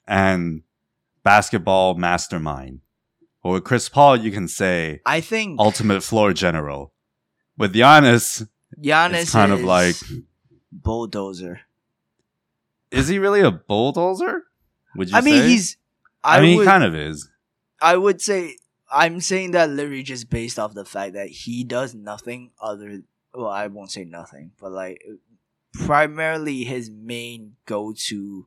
and 0.07 0.63
basketball 1.23 1.95
mastermind. 1.95 2.81
Or 3.43 3.55
with 3.55 3.65
Chris 3.65 3.89
Paul, 3.89 4.17
you 4.17 4.31
can 4.31 4.47
say 4.49 5.01
I 5.05 5.21
think 5.21 5.59
ultimate 5.59 6.03
floor 6.03 6.33
general. 6.33 6.93
With 7.59 7.75
Giannis, 7.75 8.47
Giannis 8.81 9.23
it's 9.23 9.33
kind 9.33 9.53
of 9.53 9.63
like, 9.63 9.97
bulldozer. 10.71 11.61
is 12.91 13.09
he 13.09 13.19
really 13.19 13.41
a 13.41 13.51
bulldozer? 13.51 14.45
Would 14.97 15.11
you 15.11 15.17
I 15.17 15.21
mean, 15.21 15.43
say? 15.43 15.49
he's. 15.49 15.77
I, 16.25 16.39
I, 16.39 16.41
mean, 16.41 16.57
would, 16.59 16.63
he 16.63 16.69
kind 16.69 16.85
of 16.85 16.95
is. 16.95 17.29
I 17.81 17.97
would 17.97 18.21
say 18.21 18.57
I'm 18.91 19.21
saying 19.21 19.53
that 19.53 19.71
literally 19.71 20.03
just 20.03 20.31
based 20.31 20.59
off 20.59 20.75
the 20.75 20.85
fact 20.85 21.15
that 21.15 21.29
he 21.29 21.65
does 21.65 21.95
nothing 21.95 22.51
other. 22.61 23.03
Well, 23.35 23.49
I 23.49 23.67
won't 23.67 23.91
say 23.91 24.05
nothing, 24.05 24.53
but 24.61 24.71
like 24.71 25.03
primarily 25.73 26.65
his 26.65 26.91
main 26.91 27.57
go-to 27.67 28.47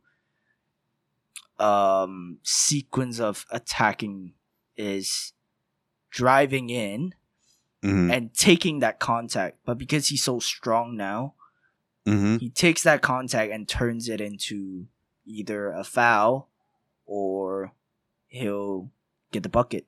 um 1.60 2.38
sequence 2.44 3.20
of 3.20 3.46
attacking 3.52 4.34
is 4.76 5.34
driving 6.10 6.70
in 6.70 7.14
hmm 7.82 8.10
and 8.12 8.34
taking 8.34 8.80
that 8.80 9.00
contact. 9.00 9.60
But 9.66 9.78
because 9.78 10.08
he's 10.08 10.24
so 10.24 10.40
strong 10.40 10.96
now, 10.98 11.36
hmm 12.06 12.38
he 12.38 12.50
takes 12.50 12.84
that 12.84 13.02
contact 13.02 13.52
and 13.52 13.68
turns 13.68 14.10
it 14.10 14.20
into 14.22 14.88
either 15.26 15.72
a 15.72 15.84
foul 15.84 16.50
or 17.06 17.74
he'll 18.28 18.92
get 19.32 19.44
the 19.44 19.50
bucket. 19.50 19.86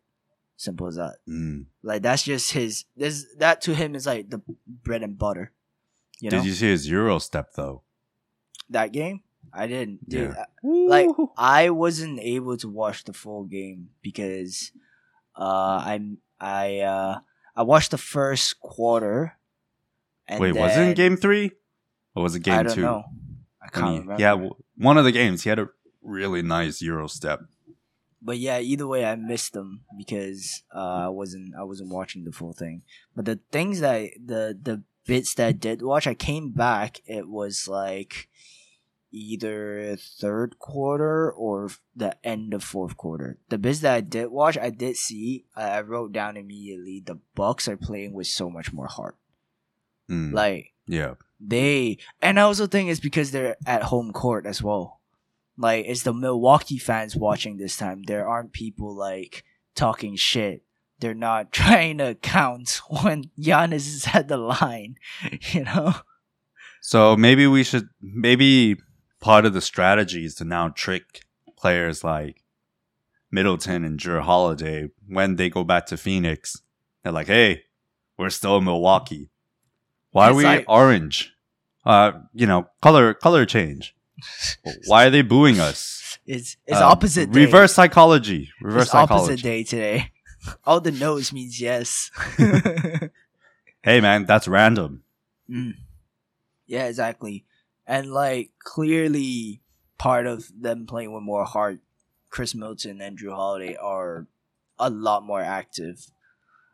Simple 0.60 0.88
as 0.88 0.96
that. 0.96 1.18
Mm. 1.30 1.66
Like 1.84 2.02
that's 2.02 2.24
just 2.24 2.54
his. 2.54 2.86
This 2.96 3.26
that 3.38 3.62
to 3.62 3.76
him 3.76 3.94
is 3.94 4.08
like 4.08 4.30
the 4.30 4.42
bread 4.66 5.04
and 5.04 5.18
butter. 5.18 5.52
You 6.20 6.32
know 6.32 6.38
Did 6.38 6.48
you 6.48 6.54
see 6.54 6.70
his 6.70 6.90
Euro 6.90 7.20
step, 7.20 7.54
though? 7.56 7.84
that 8.70 8.92
game. 8.92 9.22
I 9.54 9.68
didn't. 9.68 10.08
Dude, 10.10 10.36
Yeah. 10.36 10.46
Like 10.64 11.10
I 11.38 11.70
wasn't 11.70 12.20
able 12.20 12.58
to 12.58 12.70
watch 12.70 13.04
the 13.04 13.14
full 13.14 13.44
game 13.46 13.90
because 14.02 14.72
uh 15.36 15.82
I'm 15.86 16.18
I 16.40 16.80
uh 16.80 17.20
I 17.56 17.64
watched 17.64 17.92
the 17.92 17.98
first 17.98 18.60
quarter. 18.60 19.34
And 20.28 20.40
Wait, 20.40 20.54
was 20.56 20.76
it 20.76 20.82
in 20.82 20.94
game 20.94 21.16
three? 21.18 21.52
Or 22.16 22.24
was 22.24 22.36
it 22.36 22.42
game 22.42 22.60
I 22.60 22.64
don't 22.64 22.76
two? 22.76 22.82
know. 22.82 23.04
I 23.62 23.68
can't 23.70 23.86
he- 23.92 24.00
remember. 24.00 24.22
yeah, 24.22 24.32
w- 24.32 24.56
one 24.78 24.98
of 24.98 25.06
the 25.06 25.12
games, 25.12 25.44
he 25.44 25.50
had 25.50 25.60
a 25.60 25.70
really 26.02 26.42
nice 26.42 26.82
Euro 26.82 27.08
step. 27.08 27.42
but 28.22 28.38
yeah, 28.38 28.60
either 28.60 28.88
way, 28.88 29.06
I 29.06 29.16
missed 29.16 29.54
them 29.54 29.82
because 29.98 30.64
uh, 30.76 31.08
I 31.08 31.10
wasn't 31.10 31.56
I 31.56 31.64
wasn't 31.64 31.90
watching 31.92 32.26
the 32.26 32.32
full 32.32 32.54
thing. 32.54 32.82
But 33.16 33.26
the 33.26 33.40
things 33.52 33.80
that 33.80 34.10
the 34.24 34.58
the 34.62 34.84
bits 35.06 35.34
that 35.36 35.48
I 35.48 35.52
did 35.54 35.82
watch, 35.82 36.08
I 36.08 36.14
came 36.14 36.52
back. 36.52 37.00
It 37.06 37.28
was 37.30 37.68
like 37.68 38.28
either 39.12 39.96
third 39.98 40.60
quarter 40.60 41.32
or 41.32 41.70
the 41.96 42.16
end 42.26 42.54
of 42.54 42.64
fourth 42.64 42.98
quarter. 42.98 43.38
The 43.50 43.58
bits 43.58 43.80
that 43.80 43.94
I 43.94 44.02
did 44.02 44.28
watch, 44.28 44.58
I 44.58 44.70
did 44.70 44.98
see. 44.98 45.46
I 45.56 45.78
I 45.78 45.82
wrote 45.82 46.12
down 46.12 46.38
immediately. 46.38 47.02
The 47.06 47.20
Bucks 47.36 47.68
are 47.68 47.78
playing 47.78 48.14
with 48.14 48.28
so 48.28 48.50
much 48.50 48.74
more 48.74 48.88
heart. 48.88 49.16
Mm, 50.10 50.34
Like 50.34 50.74
yeah. 50.88 51.16
they 51.40 51.98
and 52.22 52.40
I 52.40 52.44
also 52.44 52.68
think 52.68 52.90
it's 52.90 53.00
because 53.00 53.32
they're 53.32 53.58
at 53.66 53.84
home 53.84 54.12
court 54.14 54.46
as 54.46 54.62
well. 54.64 55.00
Like 55.58 55.86
it's 55.88 56.04
the 56.04 56.14
Milwaukee 56.14 56.78
fans 56.78 57.16
watching 57.16 57.58
this 57.58 57.78
time. 57.78 58.04
There 58.04 58.28
aren't 58.28 58.54
people 58.54 58.96
like 58.96 59.44
talking 59.76 60.16
shit. 60.16 60.64
They're 61.00 61.14
not 61.14 61.52
trying 61.62 61.98
to 62.00 62.16
count 62.16 62.82
when 63.04 63.32
Giannis 63.40 63.88
is 63.88 64.08
at 64.14 64.28
the 64.28 64.38
line. 64.38 64.96
You 65.54 65.64
know? 65.66 65.94
So 66.82 67.18
maybe 67.18 67.48
we 67.48 67.64
should, 67.64 67.90
maybe 68.02 68.78
part 69.20 69.46
of 69.46 69.54
the 69.54 69.62
strategy 69.62 70.26
is 70.26 70.36
to 70.36 70.46
now 70.46 70.70
trick 70.70 71.26
players 71.58 72.04
like 72.04 72.44
Middleton 73.32 73.84
and 73.84 74.00
Jrue 74.00 74.22
Holiday 74.22 74.90
when 75.08 75.36
they 75.36 75.50
go 75.50 75.64
back 75.64 75.86
to 75.88 75.98
Phoenix. 75.98 76.62
They're 77.04 77.12
like, 77.14 77.28
hey, 77.28 77.64
we're 78.18 78.30
still 78.30 78.58
in 78.58 78.64
Milwaukee. 78.66 79.30
Why 80.12 80.28
are 80.28 80.32
It's 80.32 80.38
we 80.38 80.44
like- 80.44 80.66
orange? 80.68 81.34
Uh, 81.86 82.12
you 82.34 82.46
know, 82.46 82.68
color 82.82 83.14
color 83.14 83.46
change. 83.46 83.96
Why 84.88 85.06
are 85.06 85.10
they 85.10 85.22
booing 85.22 85.60
us? 85.60 86.18
It's 86.26 86.58
it's 86.66 86.78
Uh, 86.82 86.86
opposite 86.86 87.32
day. 87.32 87.46
Reverse 87.46 87.74
psychology. 87.74 88.50
Reverse 88.62 88.84
it's 88.88 88.96
opposite 88.96 89.40
psychology. 89.40 89.42
day 89.42 89.64
today. 89.64 90.12
All 90.66 90.82
the 90.82 90.92
no's 90.92 91.32
means 91.32 91.62
yes. 91.62 92.12
Hey 93.84 94.02
man, 94.02 94.26
that's 94.26 94.48
random. 94.50 95.04
Mm. 95.50 95.76
Yeah, 96.66 96.88
exactly. 96.88 97.46
And 97.88 98.12
like 98.12 98.52
clearly 98.60 99.62
part 99.98 100.28
of 100.28 100.52
them 100.62 100.86
playing 100.86 101.14
with 101.14 101.24
more 101.24 101.46
heart, 101.46 101.80
Khris 102.30 102.54
Middleton 102.54 103.02
and 103.02 103.18
Jrue 103.18 103.34
Holiday 103.34 103.76
are 103.78 104.28
a 104.78 104.90
lot 104.90 105.24
more 105.24 105.42
active. 105.42 106.12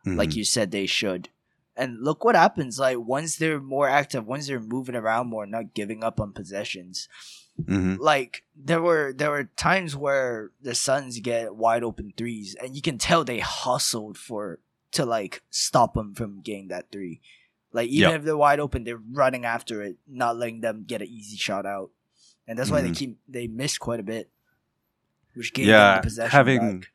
Like 0.05 0.29
Mhm. 0.31 0.35
you 0.35 0.43
said 0.43 0.71
they 0.71 0.85
should. 0.87 1.29
And 1.75 2.01
look 2.03 2.23
what 2.23 2.35
happens, 2.35 2.77
like 2.79 2.97
once 2.99 3.37
they're 3.37 3.59
more 3.61 3.87
active, 3.87 4.25
once 4.27 4.47
they're 4.47 4.59
moving 4.59 4.95
around 4.95 5.27
more, 5.27 5.45
not 5.45 5.73
giving 5.73 6.03
up 6.03 6.19
on 6.19 6.33
possessions. 6.33 7.07
Mhm. 7.61 7.99
Like 7.99 8.43
there 8.55 8.81
were 8.81 9.13
there 9.13 9.29
were 9.31 9.45
times 9.55 9.95
where 9.95 10.51
the 10.61 10.75
Suns 10.75 11.19
get 11.19 11.55
wide 11.55 11.83
open 11.83 12.11
threes 12.17 12.55
and 12.55 12.75
you 12.75 12.81
can 12.81 12.97
tell 12.97 13.23
they 13.23 13.39
hustled 13.39 14.17
for 14.17 14.59
to 14.91 15.05
like 15.05 15.41
stop 15.51 15.93
them 15.93 16.13
from 16.13 16.41
getting 16.41 16.67
that 16.67 16.91
three. 16.91 17.21
Like 17.73 17.89
even 17.89 18.09
Yep. 18.11 18.19
if 18.19 18.25
they're 18.25 18.37
wide 18.37 18.59
open, 18.59 18.83
they're 18.83 19.01
running 19.11 19.45
after 19.45 19.81
it, 19.81 19.97
not 20.07 20.37
letting 20.37 20.61
them 20.61 20.83
get 20.87 21.01
an 21.01 21.07
easy 21.07 21.35
shot 21.37 21.65
out. 21.65 21.89
And 22.47 22.57
that's 22.57 22.69
why 22.69 22.81
they 22.81 22.89
Mhm. 22.91 22.95
keep 22.97 23.19
they 23.27 23.47
missed 23.47 23.79
quite 23.79 23.99
a 23.99 24.03
bit. 24.03 24.29
Which 25.33 25.53
gave 25.53 25.65
Yeah, 25.67 25.93
them 25.93 25.97
the 25.97 26.03
possession 26.03 26.31
having- 26.31 26.79
back. 26.81 26.91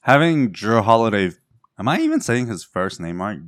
Having 0.00 0.52
Drew 0.52 0.80
Holiday, 0.82 1.32
am 1.78 1.88
I 1.88 2.00
even 2.00 2.20
saying 2.20 2.46
his 2.46 2.64
first 2.64 3.00
name 3.00 3.20
right? 3.20 3.40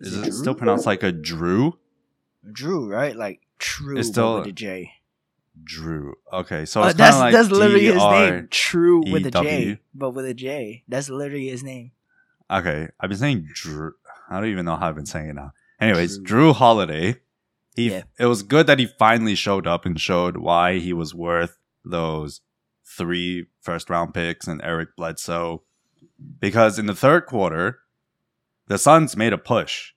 Is 0.00 0.12
Is 0.12 0.18
it 0.18 0.26
it 0.28 0.32
still 0.32 0.54
pronounced 0.54 0.86
like 0.86 1.02
a 1.02 1.12
Drew? 1.12 1.78
Drew, 2.50 2.88
right? 2.88 3.14
Like 3.16 3.42
true 3.58 3.98
It's 3.98 4.08
still- 4.08 4.38
with 4.38 4.48
a 4.48 4.52
J. 4.52 4.92
Drew. 5.64 6.14
Okay, 6.32 6.66
so 6.66 6.82
Uh, 6.82 6.92
that's 6.92 7.16
like 7.18 7.32
that's 7.32 7.48
literally 7.50 7.86
his 7.86 7.96
name. 7.96 8.48
True 8.50 9.02
with 9.10 9.26
a 9.26 9.30
J, 9.30 9.78
but 9.94 10.10
with 10.10 10.26
a 10.26 10.34
J. 10.34 10.84
That's 10.88 11.08
literally 11.08 11.48
his 11.48 11.62
name. 11.64 11.92
Okay, 12.50 12.88
I've 13.00 13.08
been 13.08 13.18
saying 13.18 13.48
Drew. 13.54 13.94
I 14.28 14.38
don't 14.40 14.50
even 14.50 14.64
know 14.66 14.76
how 14.76 14.88
I've 14.88 14.94
been 14.96 15.06
saying 15.06 15.30
it 15.30 15.34
now. 15.34 15.52
Anyways, 15.80 16.18
Drew. 16.18 16.52
Jrue 16.52 16.54
Holiday. 16.54 17.16
He. 17.74 17.90
Yeah. 17.90 18.02
It 18.18 18.26
was 18.26 18.42
good 18.42 18.66
that 18.66 18.78
he 18.78 18.86
finally 18.86 19.34
showed 19.34 19.66
up 19.66 19.84
and 19.84 20.00
showed 20.00 20.38
why 20.38 20.78
he 20.78 20.92
was 20.92 21.14
worth 21.14 21.58
those 21.84 22.40
three 22.84 23.46
first 23.60 23.90
round 23.90 24.14
picks 24.14 24.46
and 24.46 24.60
Eric 24.62 24.96
Bledsoe, 24.96 25.62
because 26.40 26.78
in 26.78 26.86
the 26.86 26.94
third 26.94 27.26
quarter, 27.26 27.80
the 28.68 28.78
Suns 28.78 29.16
made 29.16 29.32
a 29.32 29.38
push, 29.38 29.92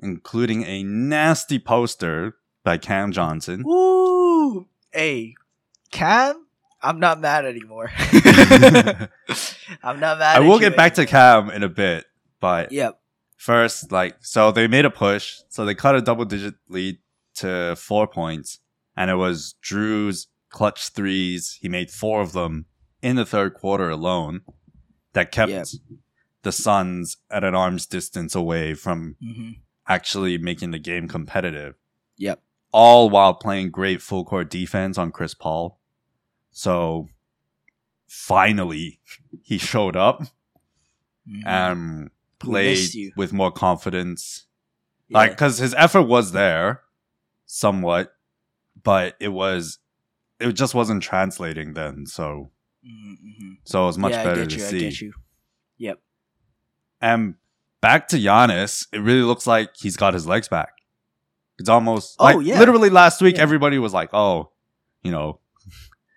including 0.00 0.64
a 0.64 0.82
nasty 0.82 1.58
poster 1.58 2.36
by 2.62 2.78
Cam 2.78 3.12
Johnson. 3.12 3.62
Woo! 3.64 4.68
Hey, 4.92 5.34
Cam, 5.90 6.46
I'm 6.82 7.00
not 7.00 7.20
mad 7.20 7.44
anymore. 7.44 7.90
I'm 9.82 10.00
not 10.00 10.18
mad. 10.18 10.36
I 10.36 10.36
at 10.36 10.40
will 10.40 10.54
you 10.54 10.60
get 10.60 10.76
back 10.76 10.94
to. 10.94 11.06
Cam 11.06 11.50
in 11.50 11.62
a 11.62 11.68
bit, 11.68 12.04
but 12.40 12.72
Yep. 12.72 13.00
First, 13.36 13.92
like, 13.92 14.16
so 14.20 14.50
they 14.50 14.66
made 14.66 14.84
a 14.84 14.90
push. 14.90 15.36
So 15.48 15.64
they 15.64 15.74
cut 15.74 15.94
a 15.94 16.00
double 16.02 16.24
digit 16.24 16.54
lead 16.68 16.98
to 17.36 17.76
four 17.76 18.06
points. 18.06 18.60
And 18.96 19.10
it 19.10 19.16
was 19.16 19.54
Jrue's 19.62 20.28
clutch 20.48 20.88
threes. 20.88 21.58
He 21.60 21.68
made 21.68 21.90
four 21.90 22.22
of 22.22 22.32
them 22.32 22.64
in 23.02 23.16
the 23.16 23.26
third 23.26 23.54
quarter 23.54 23.90
alone 23.90 24.40
that 25.12 25.30
kept 25.30 25.50
Yep. 25.50 25.66
the 26.42 26.52
Suns 26.52 27.18
at 27.30 27.44
an 27.44 27.54
arm's 27.54 27.86
distance 27.86 28.34
away 28.34 28.74
from 28.74 29.16
hmm 29.20 29.50
actually 29.88 30.36
making 30.36 30.72
the 30.72 30.80
game 30.80 31.06
competitive. 31.06 31.76
Yep. 32.16 32.42
All 32.72 33.08
while 33.08 33.34
playing 33.34 33.70
great 33.70 34.02
full 34.02 34.24
court 34.24 34.50
defense 34.50 34.98
on 34.98 35.12
Chris 35.12 35.32
Paul. 35.32 35.78
So 36.50 37.08
finally, 38.08 38.98
he 39.42 39.58
showed 39.58 39.94
up 39.94 40.22
Mhm. 41.28 41.46
and 41.46 42.02
We 42.04 42.08
played 42.38 43.12
with 43.16 43.32
more 43.32 43.50
confidence. 43.50 44.46
Yeah. 45.08 45.18
Like, 45.18 45.30
because 45.32 45.58
his 45.58 45.74
effort 45.74 46.02
was 46.02 46.32
there 46.32 46.82
somewhat, 47.46 48.12
but 48.82 49.14
it 49.20 49.28
was, 49.28 49.78
it 50.40 50.52
just 50.52 50.74
wasn't 50.74 51.02
translating 51.02 51.74
then. 51.74 52.06
So, 52.06 52.50
Mhm, 52.86 53.16
mhm. 53.24 53.56
so 53.64 53.84
it 53.84 53.86
was 53.86 53.98
much 53.98 54.12
yeah, 54.12 54.24
better 54.24 54.46
to 54.46 54.56
you. 54.56 54.64
I 54.64 54.68
see. 54.68 54.78
get 54.80 55.00
you. 55.00 55.12
Yep. 55.78 56.00
And 57.00 57.34
back 57.80 58.08
to 58.08 58.16
Giannis, 58.16 58.86
it 58.92 58.98
really 58.98 59.22
looks 59.22 59.46
like 59.46 59.70
he's 59.76 59.96
got 59.96 60.14
his 60.14 60.26
legs 60.26 60.48
back. 60.48 60.70
It's 61.58 61.68
almost 61.68 62.16
Oh, 62.18 62.24
like 62.24 62.36
yeah. 62.46 62.58
literally 62.58 62.90
last 62.90 63.20
week, 63.22 63.36
Yeah. 63.36 63.42
everybody 63.42 63.78
was 63.78 63.92
like, 63.94 64.10
"Oh, 64.12 64.50
you 65.02 65.10
know, 65.10 65.40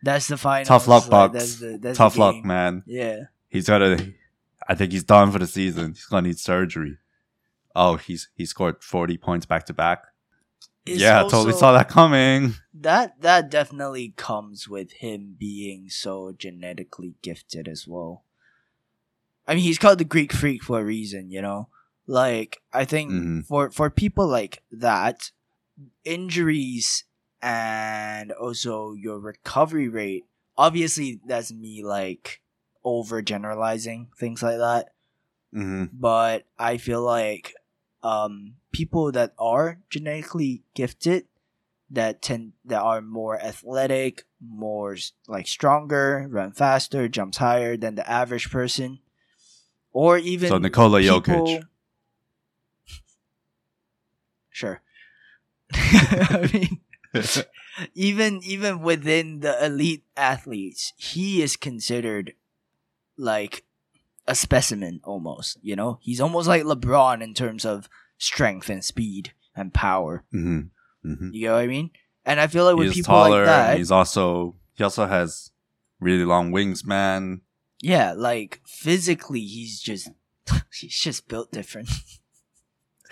That's 0.04 0.28
the 0.28 0.38
final. 0.38 0.66
tough 0.66 0.88
luck, 0.88 1.10
Bucks. 1.10 1.34
That's 1.34 1.56
the, 1.60 1.78
that's 1.82 1.98
tough 1.98 2.18
luck, 2.18 2.44
man. 2.46 2.84
Yeah. 2.86 3.18
He's 3.50 3.68
gotta. 3.68 4.14
I 4.70 4.76
think 4.76 4.92
he's 4.94 5.04
done 5.04 5.32
for 5.32 5.40
the 5.40 5.48
season. 5.48 5.94
He's 5.96 6.06
gonna 6.06 6.28
need 6.28 6.40
surgery." 6.40 6.98
Oh, 7.76 7.98
he's 7.98 8.30
he 8.36 8.46
scored 8.46 8.82
forty 8.84 9.18
points 9.18 9.46
back 9.46 9.66
to 9.66 9.74
back. 9.74 10.04
Yeah, 10.86 11.20
I 11.20 11.24
totally 11.24 11.54
saw 11.54 11.74
that 11.74 11.90
coming. 11.90 12.54
That 12.74 13.20
that 13.22 13.50
definitely 13.52 14.14
comes 14.16 14.68
with 14.70 14.92
him 14.94 15.36
being 15.38 15.90
so 15.90 16.32
genetically 16.32 17.16
gifted 17.22 17.68
as 17.68 17.86
well. 17.88 18.24
I 19.48 19.56
mean, 19.56 19.64
he's 19.64 19.78
called 19.80 19.98
the 20.00 20.04
Greek 20.06 20.32
freak 20.32 20.64
for 20.64 20.80
a 20.80 20.86
reason, 20.86 21.32
you 21.32 21.42
know. 21.42 21.70
Like 22.08 22.62
I 22.72 22.86
think 22.86 23.12
Mhm. 23.12 23.46
for 23.46 23.70
for 23.72 23.90
people 23.90 24.28
like 24.28 24.64
that, 24.72 25.32
injuries 26.04 27.04
and 27.42 28.32
also 28.32 28.94
your 28.94 29.20
recovery 29.20 29.88
rate. 29.88 30.26
Obviously, 30.58 31.22
that's 31.26 31.52
me 31.54 31.84
like 31.84 32.42
overgeneralizing 32.90 34.08
things 34.18 34.42
like 34.44 34.58
that. 34.58 34.90
hmm 35.54 35.86
but 35.94 36.46
I 36.58 36.78
feel 36.78 37.02
like 37.02 37.54
um 38.04 38.56
people 38.72 39.12
that 39.12 39.34
are 39.38 39.80
genetically 39.90 40.64
gifted 40.74 41.26
that 41.90 42.22
tend 42.22 42.54
that 42.66 42.82
are 42.82 43.02
more 43.02 43.42
athletic, 43.42 44.24
more 44.40 44.96
like 45.28 45.48
stronger, 45.48 46.28
run 46.30 46.52
faster, 46.54 47.08
jumps 47.10 47.38
higher 47.38 47.76
than 47.78 47.96
the 47.96 48.06
average 48.10 48.52
person, 48.52 49.00
or 49.92 50.18
even 50.22 50.50
So 50.50 50.58
Nikola 50.60 51.00
people- 51.02 51.22
Jokic. 51.22 51.64
Sure. 54.52 54.82
I 55.74 56.50
mean, 56.52 56.82
even 57.96 58.42
even 58.44 58.82
within 58.82 59.40
the 59.40 59.56
elite 59.66 60.04
athletes, 60.18 60.94
he 60.98 61.42
is 61.42 61.56
considered 61.56 62.34
like 63.20 63.64
a 64.28 64.34
specimen 64.36 65.02
almost. 65.04 65.58
You 65.62 65.76
know, 65.76 66.00
he's 66.02 66.22
almost 66.22 66.48
like 66.48 66.64
LeBron 66.64 67.22
in 67.22 67.34
terms 67.34 67.66
of 67.66 67.90
strength 68.18 68.70
and 68.70 68.84
speed 68.84 69.34
and 69.56 69.74
power. 69.74 70.24
hmm 70.32 70.62
hmm 71.04 71.30
You 71.34 71.48
know 71.48 71.54
what 71.56 71.62
I 71.62 71.68
mean? 71.68 71.92
And 72.26 72.40
I 72.40 72.48
feel 72.48 72.66
like 72.66 72.76
with 72.76 72.88
He's 72.88 72.96
people 73.06 73.14
taller. 73.16 73.40
like 73.42 73.46
that, 73.46 73.78
he's 73.78 73.92
also 73.92 74.56
he 74.74 74.84
also 74.84 75.06
has 75.06 75.52
really 76.00 76.26
long 76.26 76.52
wings, 76.52 76.86
man. 76.86 77.42
yeah, 77.82 78.14
like 78.16 78.62
physically, 78.66 79.42
he's 79.42 79.80
just 79.80 80.10
he's 80.74 80.98
just 81.00 81.28
built 81.28 81.52
different. 81.52 81.90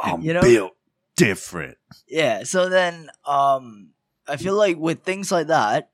I'm 0.00 0.20
You 0.22 0.34
know? 0.34 0.40
built 0.42 0.72
different. 1.16 1.78
Yeah. 2.06 2.44
So 2.44 2.68
then, 2.68 3.10
um, 3.24 3.90
I 4.26 4.36
feel 4.36 4.54
like 4.54 4.76
with 4.76 5.02
things 5.02 5.32
like 5.32 5.46
that, 5.48 5.90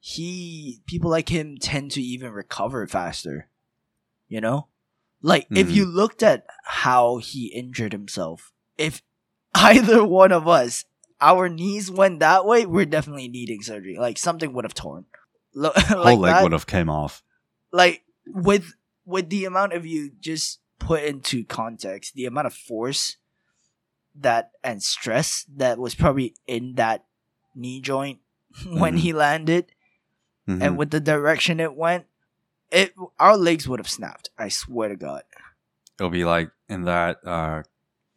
he 0.00 0.80
people 0.86 1.10
like 1.10 1.28
him 1.28 1.56
tend 1.58 1.90
to 1.92 2.02
even 2.02 2.32
recover 2.32 2.86
faster. 2.86 3.48
You 4.28 4.40
know, 4.40 4.68
like 5.22 5.46
if 5.50 5.68
Mhm. 5.68 5.74
you 5.74 5.84
looked 5.84 6.22
at 6.22 6.46
how 6.64 7.18
he 7.18 7.46
injured 7.46 7.92
himself, 7.92 8.52
if 8.78 9.02
either 9.54 10.04
one 10.04 10.32
of 10.32 10.48
us, 10.48 10.84
our 11.20 11.48
knees 11.48 11.90
went 11.90 12.20
that 12.20 12.46
way, 12.46 12.64
we're 12.64 12.86
definitely 12.86 13.28
needing 13.28 13.62
surgery. 13.62 13.96
Like 13.98 14.16
something 14.18 14.52
would 14.52 14.64
have 14.64 14.74
torn. 14.74 15.04
Like 15.54 15.74
Whole 15.88 16.18
leg 16.18 16.42
would 16.44 16.52
have 16.52 16.66
came 16.66 16.88
off. 16.88 17.22
like 17.72 18.02
with 18.26 18.74
with 19.04 19.28
the 19.30 19.44
amount 19.44 19.72
of 19.72 19.84
you 19.84 20.10
just 20.20 20.60
put 20.78 21.02
into 21.02 21.44
context 21.44 22.14
the 22.14 22.24
amount 22.26 22.46
of 22.46 22.54
force 22.54 23.16
that 24.14 24.52
and 24.62 24.82
stress 24.82 25.44
that 25.56 25.78
was 25.78 25.94
probably 25.94 26.34
in 26.46 26.74
that 26.76 27.04
knee 27.54 27.80
joint 27.80 28.20
when 28.66 28.94
Mhm. 28.96 28.98
he 28.98 29.12
landed 29.12 29.72
Mhm. 30.58 30.62
and 30.62 30.76
with 30.78 30.90
the 30.90 31.00
direction 31.00 31.60
it 31.60 31.74
went 31.74 32.06
it 32.70 32.94
our 33.18 33.36
legs 33.36 33.68
would 33.68 33.78
have 33.80 33.88
snapped 33.90 34.30
i 34.38 34.48
swear 34.48 34.88
to 34.88 34.96
god 34.96 35.22
It'll 35.98 36.08
be 36.10 36.24
like 36.24 36.50
in 36.66 36.84
that 36.84 37.18
uh, 37.26 37.62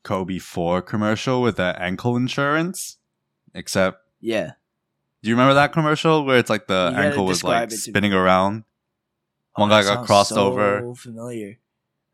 Kobe 0.03 0.39
Four 0.39 0.81
commercial 0.81 1.41
with 1.41 1.57
the 1.57 1.75
ankle 1.77 2.15
insurance. 2.15 2.97
Except, 3.53 3.97
yeah 4.21 4.51
do 5.21 5.29
you 5.29 5.35
remember 5.35 5.53
that 5.55 5.73
commercial 5.73 6.23
where 6.25 6.37
it's 6.37 6.49
like 6.49 6.67
the 6.67 6.91
You 6.95 6.97
ankle 7.03 7.25
was 7.25 7.43
like 7.43 7.69
me. 7.69 7.75
spinning 7.77 8.13
around? 8.13 8.63
One 9.55 9.69
Oh, 9.69 9.71
guy 9.71 9.83
got 9.83 10.05
crossed 10.05 10.29
so 10.29 10.47
over. 10.47 10.95
familiar 10.95 11.59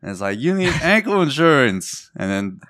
And 0.02 0.10
it's 0.10 0.20
like, 0.20 0.38
you 0.40 0.54
need 0.54 0.74
ankle 0.82 1.22
insurance. 1.28 2.10
And 2.16 2.30
then 2.30 2.60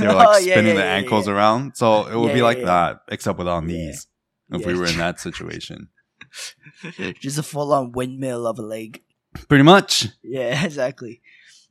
they 0.00 0.06
were 0.06 0.14
Oh, 0.14 0.16
like 0.16 0.34
yeah, 0.42 0.54
spinning 0.54 0.74
yeah, 0.74 0.82
the 0.82 0.86
yeah, 0.86 0.94
ankles 0.98 1.28
around. 1.28 1.76
So 1.76 2.06
it 2.06 2.16
would 2.16 2.32
be 2.34 2.42
like 2.42 2.62
that, 2.62 3.00
except 3.08 3.38
without 3.38 3.62
Yeah. 3.62 3.68
knees. 3.68 4.06
If 4.50 4.66
we 4.66 4.74
were 4.74 4.86
in 4.86 4.98
that 4.98 5.20
situation. 5.28 5.88
just 7.20 7.38
a 7.38 7.42
full-on 7.42 7.92
windmill 7.92 8.46
of 8.46 8.58
a 8.58 8.62
leg 8.62 9.02
Pretty 9.48 9.64
much. 9.64 10.08
yeah 10.22 10.64
exactly 10.64 11.20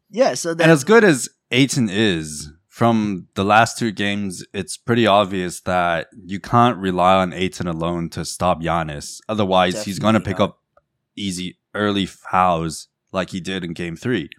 yeah 0.10 0.34
so 0.34 0.54
then 0.54 0.66
And 0.66 0.72
as 0.72 0.84
good 0.84 1.04
as 1.04 1.30
Ayton 1.52 1.90
is, 1.90 2.50
from 2.68 3.28
the 3.34 3.44
last 3.44 3.78
two 3.80 3.92
games, 3.92 4.46
it's 4.54 4.78
pretty 4.78 5.08
obvious 5.08 5.62
that 5.62 6.08
you 6.26 6.40
can't 6.40 6.78
rely 6.78 7.16
on 7.16 7.34
Ayton 7.34 7.68
alone 7.68 8.10
to 8.12 8.24
stop 8.24 8.62
Giannis. 8.62 9.20
Otherwise, 9.28 9.84
he's 9.86 9.98
going 9.98 10.14
to 10.14 10.20
pick 10.20 10.38
not. 10.38 10.50
up 10.50 10.60
easy 11.16 11.58
early 11.74 12.06
fouls 12.06 12.88
like 13.12 13.32
he 13.32 13.40
did 13.40 13.64
in 13.64 13.74
game 13.74 13.96
three. 13.96 14.30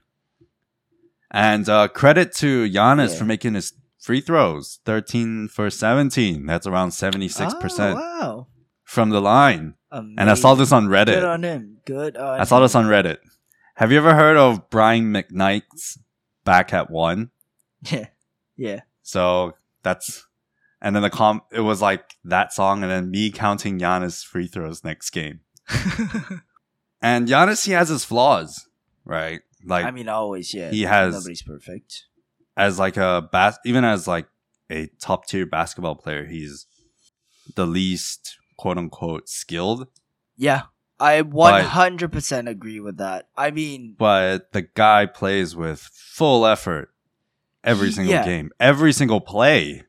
And 1.30 1.68
uh, 1.68 1.88
credit 1.88 2.32
to 2.36 2.68
Giannis 2.70 3.12
Yeah. 3.12 3.18
for 3.18 3.24
making 3.24 3.54
his 3.54 3.72
free 3.98 4.20
throws 4.20 4.78
13 4.84 5.48
for 5.48 5.68
17. 5.70 6.46
That's 6.46 6.66
around 6.66 6.90
76% 6.90 7.40
Oh, 7.80 7.94
wow 7.94 8.46
from 8.88 9.10
the 9.10 9.20
line. 9.20 9.74
Amazing. 9.92 10.16
And 10.18 10.30
I 10.30 10.34
saw 10.34 10.54
this 10.54 10.72
on 10.72 10.86
Reddit. 10.88 11.06
Good 11.14 11.24
on 11.24 11.42
him. 11.42 11.76
Good 11.84 12.16
on 12.16 12.40
I 12.40 12.44
saw 12.44 12.58
this 12.60 12.74
on 12.74 12.86
Reddit. 12.86 13.18
Have 13.76 13.92
you 13.92 13.98
ever 13.98 14.14
heard 14.14 14.36
of 14.38 14.70
Brian 14.70 15.12
McKnight's 15.12 15.98
back 16.44 16.72
at 16.72 16.90
one? 16.90 17.30
Yeah. 17.90 18.06
Yeah. 18.56 18.80
So 19.02 19.54
that's 19.82 20.26
and 20.80 20.96
then 20.96 21.02
the 21.02 21.10
com 21.10 21.42
it 21.52 21.60
was 21.60 21.80
like 21.82 22.16
that 22.24 22.52
song 22.52 22.82
and 22.82 22.90
then 22.90 23.10
me 23.10 23.30
counting 23.30 23.78
Giannis 23.78 24.24
free 24.24 24.46
throws 24.48 24.82
next 24.82 25.10
game. 25.10 25.40
And 27.00 27.28
Giannis 27.28 27.64
he 27.64 27.72
has 27.72 27.88
his 27.88 28.04
flaws, 28.04 28.66
right? 29.04 29.40
Like 29.64 29.84
I 29.84 29.92
mean, 29.92 30.08
always, 30.08 30.52
yeah. 30.52 30.70
he 30.70 30.82
has- 30.82 31.14
Nobody's 31.14 31.42
perfect. 31.42 32.06
as 32.56 32.78
like 32.78 32.96
a 32.96 33.28
bas- 33.30 33.60
even 33.64 33.84
as 33.84 34.08
like 34.08 34.26
a 34.68 34.88
top 35.00 35.26
tier 35.28 35.46
basketball 35.46 35.94
player, 35.94 36.26
he's 36.26 36.66
the 37.54 37.66
least 37.66 38.37
quote 38.58 38.76
unquote 38.76 39.28
skilled. 39.28 39.88
Yeah. 40.36 40.64
I 41.00 41.22
100% 41.22 42.48
agree 42.48 42.80
with 42.80 42.98
that. 42.98 43.28
I 43.36 43.50
mean, 43.52 43.94
But 43.98 44.52
the 44.52 44.62
guy 44.62 45.06
plays 45.06 45.54
with 45.56 45.80
full 45.80 46.44
effort 46.44 46.92
every 47.64 47.86
He- 47.88 47.92
single 47.94 48.14
yeah. 48.14 48.24
game, 48.24 48.50
every 48.60 48.92
single 48.92 49.20
play. 49.20 49.84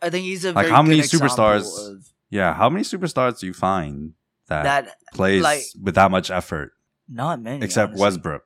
I 0.00 0.10
think 0.10 0.24
he's 0.24 0.44
a 0.44 0.52
Like, 0.52 0.64
very 0.66 0.70
how 0.74 0.82
many 0.82 0.96
good 1.00 1.10
superstars 1.10 1.90
of 1.90 2.08
Yeah, 2.30 2.54
how 2.54 2.68
many 2.70 2.84
superstars 2.84 3.40
do 3.40 3.46
you 3.46 3.52
find 3.54 4.14
that, 4.48 4.62
that 4.62 4.96
plays 5.12 5.42
like- 5.42 5.64
with 5.82 5.94
that 5.96 6.10
much 6.10 6.30
effort? 6.30 6.72
not 7.10 7.40
many 7.40 7.64
Except 7.64 7.88
honestly. 7.90 8.02
Westbrook. 8.04 8.42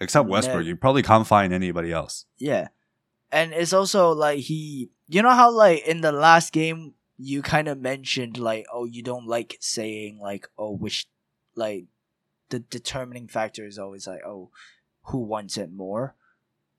Except. 0.00 0.28
Westbrook, 0.28 0.64
you 0.64 0.76
probably 0.76 1.02
can't 1.02 1.26
find 1.26 1.52
anybody 1.52 1.92
else. 1.92 2.24
Yeah. 2.38 2.68
And 3.32 3.52
it's 3.52 3.72
also 3.72 4.12
like 4.12 4.38
he 4.40 4.90
you 5.08 5.22
know 5.22 5.30
how 5.34 5.50
like 5.50 5.86
in 5.86 6.00
the 6.00 6.12
last 6.12 6.52
game 6.52 6.94
you 7.22 7.42
kind 7.42 7.68
of 7.68 7.78
mentioned 7.78 8.38
like, 8.38 8.66
oh, 8.72 8.84
you 8.84 9.02
don't 9.02 9.26
like 9.26 9.56
saying 9.60 10.18
like, 10.22 10.48
oh, 10.58 10.72
which 10.72 11.06
like 11.54 11.84
the 12.48 12.58
determining 12.60 13.28
factor 13.28 13.66
is 13.66 13.78
always 13.78 14.06
like, 14.06 14.20
oh, 14.26 14.50
who 15.04 15.18
wants 15.18 15.56
it 15.56 15.72
more. 15.72 16.14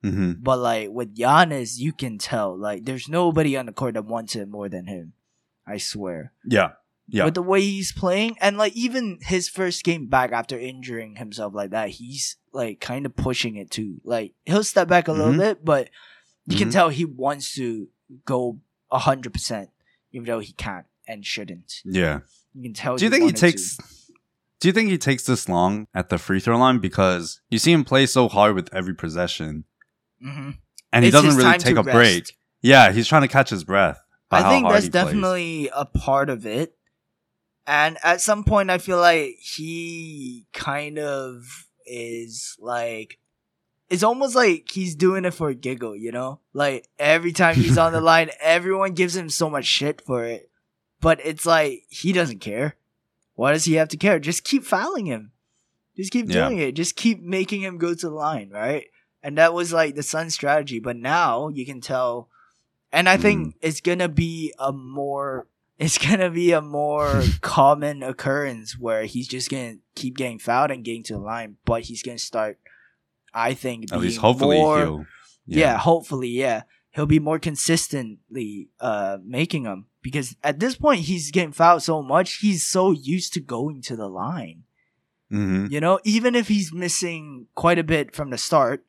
hmm 0.03 0.33
But 0.39 0.59
like 0.59 0.89
with 0.89 1.15
Giannis, 1.15 1.77
you 1.77 1.93
can 1.93 2.17
tell 2.17 2.57
like 2.57 2.85
there's 2.85 3.07
nobody 3.07 3.55
on 3.57 3.67
the 3.67 3.71
court 3.71 3.93
that 3.93 4.05
wants 4.05 4.35
it 4.35 4.47
more 4.49 4.67
than 4.69 4.87
him. 4.87 5.13
I 5.67 5.77
swear. 5.77 6.33
Yeah. 6.45 6.71
Yeah. 7.07 7.25
With 7.25 7.33
the 7.35 7.41
way 7.43 7.59
he's 7.61 7.91
playing, 7.91 8.37
and 8.39 8.57
like 8.57 8.73
even 8.73 9.19
his 9.21 9.49
first 9.49 9.83
game 9.83 10.07
back 10.07 10.31
after 10.31 10.57
injuring 10.57 11.17
himself 11.17 11.53
like 11.53 11.71
that, 11.71 11.89
he's 11.89 12.37
like 12.53 12.79
kind 12.79 13.05
of 13.05 13.15
pushing 13.17 13.57
it 13.57 13.69
too. 13.69 13.99
Like 14.05 14.33
he'll 14.45 14.63
step 14.63 14.87
back 14.87 15.07
a 15.09 15.11
little 15.11 15.33
Mhm. 15.33 15.37
bit, 15.39 15.65
but 15.65 15.89
you 16.47 16.57
can 16.57 16.69
Mhm. 16.69 16.73
tell 16.73 16.89
he 16.89 17.03
wants 17.05 17.53
to 17.55 17.89
go 18.25 18.59
hundred 18.91 19.33
percent, 19.33 19.69
even 20.11 20.25
though 20.25 20.39
he 20.39 20.53
can't 20.53 20.85
and 21.07 21.25
shouldn't. 21.25 21.81
Yeah. 21.85 22.19
You 22.53 22.63
can 22.63 22.73
tell. 22.73 22.97
Do 22.97 23.05
you 23.05 23.11
think 23.11 23.25
he 23.25 23.31
takes? 23.31 23.77
Do 24.59 24.67
you 24.67 24.73
think 24.73 24.89
he 24.89 24.97
takes 24.97 25.23
this 25.25 25.49
long 25.49 25.87
at 25.93 26.09
the 26.09 26.17
free 26.17 26.39
throw 26.39 26.57
line 26.57 26.77
because 26.79 27.41
you 27.49 27.57
see 27.57 27.71
him 27.71 27.83
play 27.83 28.05
so 28.05 28.27
hard 28.27 28.53
with 28.55 28.71
every 28.73 28.93
possession, 28.93 29.65
To. 30.21 30.27
Mhm. 30.27 30.57
and 30.93 31.03
he 31.03 31.09
It's 31.09 31.15
doesn't 31.15 31.35
really 31.35 31.57
take 31.57 31.73
to 31.75 31.79
a 31.81 31.83
break? 31.83 32.37
Yeah, 32.61 32.91
he's 32.91 33.07
trying 33.07 33.23
to 33.23 33.27
catch 33.27 33.49
his 33.49 33.63
breath. 33.63 33.99
I 34.29 34.47
think 34.49 34.67
that's 34.67 34.85
he 34.85 34.89
plays. 34.91 35.03
definitely 35.05 35.69
a 35.75 35.85
part 35.85 36.29
of 36.29 36.45
it. 36.45 36.77
And 37.67 37.97
at 38.03 38.21
some 38.21 38.43
point, 38.43 38.69
I 38.69 38.77
feel 38.77 38.97
like 38.97 39.35
he 39.41 40.45
kind 40.53 40.99
of 40.99 41.43
is 41.85 42.55
like, 42.59 43.17
it's 43.91 44.03
almost 44.03 44.35
like 44.37 44.71
he's 44.71 44.95
doing 44.95 45.25
it 45.25 45.33
for 45.33 45.49
a 45.49 45.53
giggle, 45.53 45.97
you 45.97 46.13
know? 46.13 46.39
Like 46.53 46.87
every 46.97 47.33
time 47.33 47.55
he's 47.55 47.77
on 47.77 47.91
the 47.91 47.99
line, 48.11 48.29
everyone 48.39 48.93
gives 48.93 49.17
him 49.17 49.29
so 49.29 49.49
much 49.49 49.65
shit 49.65 50.01
for 50.01 50.23
it. 50.23 50.49
But 51.01 51.19
it's 51.25 51.45
like, 51.45 51.83
he 51.89 52.13
doesn't 52.13 52.39
care. 52.39 52.77
Why 53.35 53.51
does 53.51 53.65
he 53.65 53.73
have 53.73 53.89
to 53.89 53.97
care? 53.97 54.17
Just 54.17 54.45
keep 54.45 54.63
fouling 54.63 55.07
him. 55.07 55.33
Just 55.97 56.13
keep 56.13 56.29
Yeah. 56.29 56.47
doing 56.47 56.59
it. 56.59 56.71
Just 56.71 56.95
keep 56.95 57.21
making 57.21 57.63
him 57.63 57.77
go 57.77 57.93
to 57.93 58.07
the 58.07 58.15
line, 58.15 58.49
right? 58.49 58.85
And 59.21 59.37
that 59.37 59.53
was 59.53 59.73
like 59.73 59.95
the 59.95 60.03
Sun 60.03 60.29
strategy. 60.29 60.79
But 60.79 60.95
now 60.95 61.49
you 61.49 61.65
can 61.65 61.81
tell, 61.81 62.29
and 62.93 63.09
I 63.09 63.17
think 63.17 63.47
mm. 63.47 63.53
it's 63.61 63.81
gonna 63.81 64.07
be 64.07 64.53
a 64.57 64.71
more, 64.71 65.47
it's 65.77 65.97
gonna 65.97 66.29
be 66.29 66.53
a 66.53 66.61
more 66.61 67.23
common 67.41 68.03
occurrence 68.03 68.79
where 68.79 69.03
he's 69.03 69.27
just 69.27 69.49
gonna 69.49 69.79
keep 69.95 70.15
getting 70.15 70.39
fouled 70.39 70.71
and 70.71 70.85
getting 70.85 71.03
to 71.03 71.13
the 71.13 71.19
line, 71.19 71.57
but 71.65 71.81
he's 71.83 72.03
gonna 72.03 72.17
start, 72.17 72.57
I 73.33 73.53
think, 73.53 73.91
At 73.91 73.99
least 73.99 74.19
hopefully 74.19 74.57
more, 74.57 74.79
he'll. 74.79 75.05
yeah. 75.45 75.77
hopefully, 75.77 76.29
yeah. 76.29 76.63
He'll 76.91 77.05
be 77.05 77.19
more 77.19 77.39
consistently 77.39 78.67
uh 78.79 79.17
making 79.23 79.63
them 79.63 79.85
because 80.01 80.35
at 80.43 80.59
this 80.59 80.75
point 80.75 81.01
he's 81.01 81.31
getting 81.31 81.53
fouled 81.53 81.83
so 81.83 82.01
much, 82.01 82.37
he's 82.37 82.63
so 82.63 82.91
used 82.91 83.33
to 83.33 83.39
going 83.39 83.81
to 83.83 83.95
the 83.95 84.07
line. 84.09 84.63
hmm 85.29 85.67
You 85.69 85.79
know, 85.79 85.99
even 86.03 86.35
if 86.35 86.47
he's 86.49 86.73
missing 86.73 87.47
quite 87.55 87.79
a 87.79 87.83
bit 87.83 88.13
from 88.13 88.29
the 88.29 88.37
start, 88.37 88.85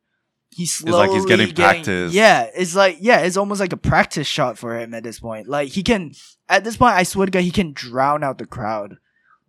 he's 0.50 0.80
It's 0.80 0.90
like 0.90 1.12
he's 1.12 1.24
getting 1.26 1.54
practice. 1.54 2.12
Yeah, 2.12 2.50
it's 2.54 2.74
like 2.74 2.98
yeah, 3.00 3.20
it's 3.20 3.36
almost 3.36 3.60
like 3.60 3.72
a 3.72 3.76
practice 3.76 4.26
shot 4.26 4.58
for 4.58 4.78
him 4.78 4.94
at 4.94 5.04
this 5.04 5.20
point. 5.20 5.46
Like 5.48 5.68
he 5.68 5.82
can 5.84 6.12
at 6.48 6.64
this 6.64 6.76
point, 6.76 6.94
I 6.94 7.04
swear 7.04 7.26
to 7.26 7.30
God, 7.30 7.42
he 7.42 7.50
can 7.52 7.72
drown 7.72 8.24
out 8.24 8.38
the 8.38 8.46
crowd. 8.46 8.96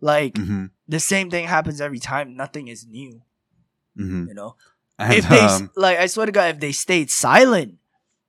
Like 0.00 0.36
hmm 0.38 0.66
the 0.86 1.00
same 1.00 1.30
thing 1.30 1.46
happens 1.46 1.80
every 1.80 1.98
time. 1.98 2.36
Nothing 2.36 2.68
is 2.68 2.86
new. 2.86 3.22
hmm 3.96 4.26
You 4.28 4.34
know, 4.34 4.54
And, 4.98 5.12
if 5.18 5.28
they 5.28 5.40
um, 5.40 5.70
like, 5.76 5.98
I 5.98 6.06
swear 6.06 6.26
to 6.26 6.32
God, 6.32 6.54
if 6.54 6.60
they 6.60 6.72
stayed 6.72 7.10
silent 7.10 7.74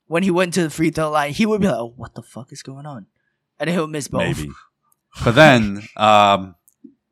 when 0.07 0.23
he 0.23 0.31
went 0.31 0.53
to 0.55 0.63
the 0.63 0.69
free 0.69 0.89
throw 0.89 1.11
line, 1.11 1.31
he 1.33 1.45
would 1.45 1.61
be 1.61 1.67
like, 1.67 1.77
"Oh, 1.77 1.93
what 1.95 2.15
the 2.15 2.23
fuck 2.23 2.51
is 2.51 2.63
going 2.63 2.85
on?" 2.85 3.05
And 3.59 3.69
he'll 3.69 3.87
miss 3.87 4.07
both. 4.07 4.21
maybe. 4.37 4.51
But 5.23 5.35
then, 5.35 5.83
um, 5.95 6.55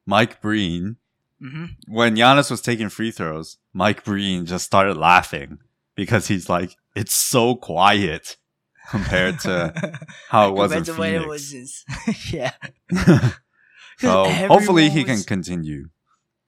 Mike 0.06 0.42
Breen, 0.42 0.98
hmm 1.40 1.66
when 1.88 2.16
Giannis 2.16 2.50
was 2.52 2.62
taking 2.62 2.90
free 2.90 3.12
throws, 3.12 3.58
Mike 3.74 4.04
Breen 4.04 4.46
just 4.46 4.66
started 4.66 4.98
laughing 4.98 5.60
because 5.96 6.28
he's 6.28 6.50
like, 6.50 6.76
it's 6.96 7.14
so 7.14 7.56
quiet 7.56 8.38
compared 8.90 9.40
to 9.42 9.74
how 10.30 10.50
it 10.50 10.56
was 10.56 10.72
in 10.72 10.84
Compared 10.84 11.00
when 11.00 11.14
it 11.14 11.20
Phoenix. 11.20 11.30
was 11.30 11.54
in- 11.54 12.16
yeah. 12.40 12.52
so 14.00 14.26
hopefully 14.30 14.90
he 14.90 15.02
everyone 15.02 15.18
can 15.18 15.24
continue. 15.24 15.90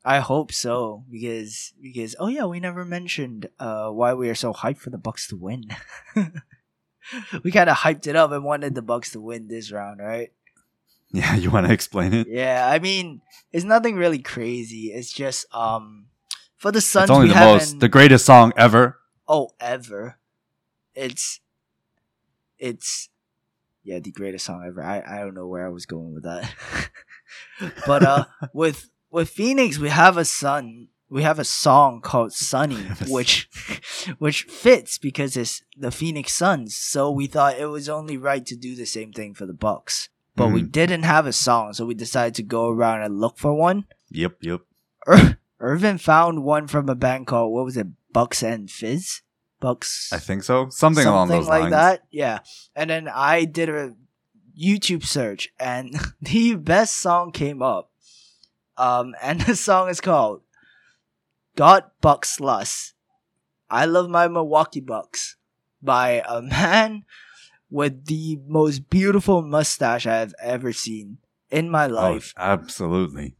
I 0.05 0.19
hope 0.19 0.51
so 0.51 1.03
because 1.09 1.73
because 1.81 2.15
oh 2.19 2.27
yeah, 2.27 2.45
we 2.45 2.59
never 2.59 2.85
mentioned 2.85 3.49
uh 3.59 3.89
why 3.89 4.13
we 4.13 4.29
are 4.29 4.35
so 4.35 4.53
hyped 4.53 4.77
for 4.77 4.91
the 4.91 4.99
Bucks 4.99 5.27
to 5.29 5.35
win. 5.35 5.65
we 7.43 7.51
kind 7.51 7.71
of 7.71 7.77
hyped 7.77 8.05
it 8.05 8.15
up 8.15 8.31
and 8.31 8.43
wanted 8.43 8.75
the 8.75 8.83
Bucks 8.83 9.11
to 9.13 9.19
win 9.19 9.47
this 9.47 9.71
round, 9.71 9.99
right? 9.99 10.31
Yeah, 11.11 11.35
you 11.41 11.49
want 11.49 11.65
to 11.65 11.73
explain 11.73 12.13
it? 12.13 12.27
Yeah, 12.29 12.69
I 12.69 12.77
mean, 12.77 13.21
it's 13.51 13.65
nothing 13.65 13.95
really 13.95 14.19
crazy. 14.19 14.93
It's 14.93 15.11
just 15.11 15.47
um 15.51 16.05
for 16.55 16.71
the 16.71 16.81
Suns 16.81 17.09
it's 17.09 17.15
only 17.15 17.27
we 17.29 17.33
the 17.33 17.39
most, 17.39 17.79
the 17.79 17.89
greatest 17.89 18.25
song 18.25 18.53
ever. 18.55 18.99
oh 19.27 19.49
ever. 19.59 20.19
It's 20.93 21.39
it's 22.59 23.09
yeah, 23.83 23.97
the 23.97 24.11
greatest 24.11 24.45
song 24.45 24.63
ever. 24.67 24.83
I 24.83 25.01
I 25.01 25.19
don't 25.21 25.33
know 25.33 25.47
where 25.47 25.65
I 25.65 25.69
was 25.69 25.87
going 25.87 26.13
with 26.13 26.25
that. 26.25 26.53
but 27.87 28.03
uh 28.03 28.25
with 28.53 28.87
with 29.15 29.29
Phoenix 29.29 29.77
we 29.79 29.89
have 29.89 30.17
a 30.17 30.25
son 30.25 30.89
we 31.09 31.23
have 31.23 31.39
a 31.39 31.45
song 31.45 32.01
called 32.01 32.33
Sunny 32.33 32.75
which 33.07 33.47
which 34.19 34.43
fits 34.43 34.97
because 34.97 35.37
it's 35.37 35.61
the 35.77 35.91
Phoenix 35.91 36.33
Suns. 36.33 36.75
So 36.75 37.09
we 37.11 37.27
thought 37.27 37.59
it 37.59 37.67
was 37.67 37.87
only 37.89 38.17
right 38.17 38.45
to 38.45 38.55
do 38.55 38.75
the 38.75 38.85
same 38.85 39.11
thing 39.13 39.33
for 39.33 39.45
the 39.45 39.53
Bucks. 39.67 40.09
But 40.35 40.51
we 40.51 40.61
Mhm. 40.63 40.71
didn't 40.71 41.03
have 41.03 41.25
a 41.27 41.31
song, 41.33 41.73
so 41.73 41.85
we 41.85 41.93
decided 41.95 42.35
to 42.35 42.43
go 42.43 42.67
around 42.69 43.03
and 43.03 43.19
look 43.21 43.37
for 43.37 43.53
one. 43.53 43.85
Yep, 44.11 44.33
yep. 44.41 44.61
Ir- 45.07 45.37
Irvin 45.59 45.97
found 45.97 46.43
one 46.43 46.67
from 46.67 46.89
a 46.89 46.95
band 46.95 47.27
called 47.27 47.53
what 47.53 47.63
was 47.65 47.77
it, 47.77 47.87
Bucks 48.11 48.43
and 48.43 48.69
Fizz? 48.69 49.21
Bucks 49.61 50.11
I 50.11 50.17
think 50.19 50.43
so. 50.43 50.67
Something, 50.69 51.05
along 51.07 51.29
those 51.29 51.47
lines. 51.47 51.49
Like 51.49 51.61
lines. 51.61 51.71
that. 51.71 52.01
Yeah. 52.11 52.39
And 52.75 52.89
then 52.89 53.07
I 53.07 53.45
did 53.45 53.69
a 53.69 53.93
YouTube 54.59 55.05
search 55.05 55.49
and 55.59 55.95
the 56.21 56.55
best 56.55 56.97
song 56.99 57.31
came 57.31 57.61
up. 57.61 57.91
Um 58.77 59.15
and 59.21 59.41
the 59.41 59.55
song 59.55 59.89
is 59.89 60.01
called 60.01 60.41
Got 61.55 61.91
Bucks 62.01 62.39
Lust. 62.39 62.93
I 63.69 63.85
love 63.85 64.09
my 64.09 64.27
Milwaukee 64.27 64.81
Bucks 64.81 65.37
by 65.81 66.21
a 66.27 66.41
man 66.41 67.03
with 67.69 68.05
the 68.05 68.39
most 68.47 68.89
beautiful 68.89 69.41
mustache 69.41 70.05
I 70.05 70.15
have 70.17 70.33
ever 70.41 70.71
seen 70.71 71.17
in 71.49 71.69
my 71.69 71.85
Oh, 71.85 71.93
life 71.93 72.33
absolutely. 72.37 73.35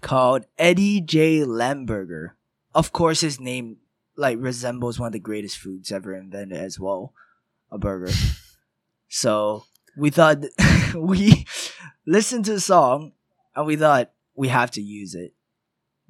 called 0.00 0.46
Eddie 0.58 1.00
J. 1.00 1.40
Lamberger. 1.44 2.30
Of 2.74 2.92
course, 2.92 3.20
his 3.20 3.38
name 3.38 3.76
like 4.16 4.38
resembles 4.40 4.98
one 4.98 5.08
of 5.08 5.12
the 5.12 5.20
greatest 5.20 5.58
foods 5.58 5.92
ever 5.92 6.14
invented 6.14 6.58
as 6.58 6.78
well, 6.80 7.12
a 7.70 7.78
burger. 7.78 8.12
so 9.08 9.64
we 9.96 10.10
thought 10.10 10.44
we 10.94 11.46
listened 12.06 12.44
to 12.46 12.54
the 12.54 12.60
song 12.60 13.12
and 13.54 13.66
we 13.66 13.76
thought 13.76 14.10
we 14.34 14.48
have 14.48 14.70
to 14.72 14.82
use 14.82 15.14
it 15.14 15.34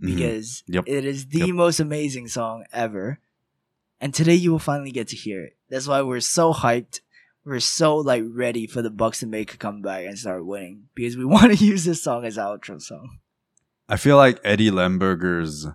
Mhm. 0.00 0.06
because 0.16 0.62
Yep. 0.66 0.84
it 0.86 1.04
is 1.04 1.26
the 1.26 1.40
Yep. 1.40 1.48
most 1.50 1.80
amazing 1.80 2.28
song 2.28 2.64
ever. 2.72 3.18
And 4.00 4.12
today 4.14 4.34
you 4.34 4.50
will 4.50 4.58
finally 4.58 4.90
get 4.90 5.08
to 5.08 5.16
hear 5.16 5.44
it. 5.44 5.56
That's 5.70 5.86
why 5.86 6.02
we're 6.02 6.20
so 6.20 6.52
hyped. 6.52 7.00
We're 7.44 7.60
so 7.60 7.96
like 7.96 8.22
ready 8.26 8.66
for 8.66 8.82
the 8.82 8.90
Bucks 8.90 9.20
to 9.20 9.26
make 9.26 9.54
a 9.54 9.56
comeback 9.56 10.06
and 10.06 10.18
start 10.18 10.46
winning 10.46 10.84
because 10.94 11.16
we 11.16 11.24
want 11.34 11.56
to 11.56 11.64
use 11.64 11.84
this 11.84 12.02
song 12.02 12.24
as 12.24 12.38
our 12.38 12.58
outro 12.58 12.80
song. 12.80 13.18
I 13.88 13.96
feel 13.96 14.16
like 14.16 14.40
Eddie 14.44 14.70
Lemberger's 14.70 15.66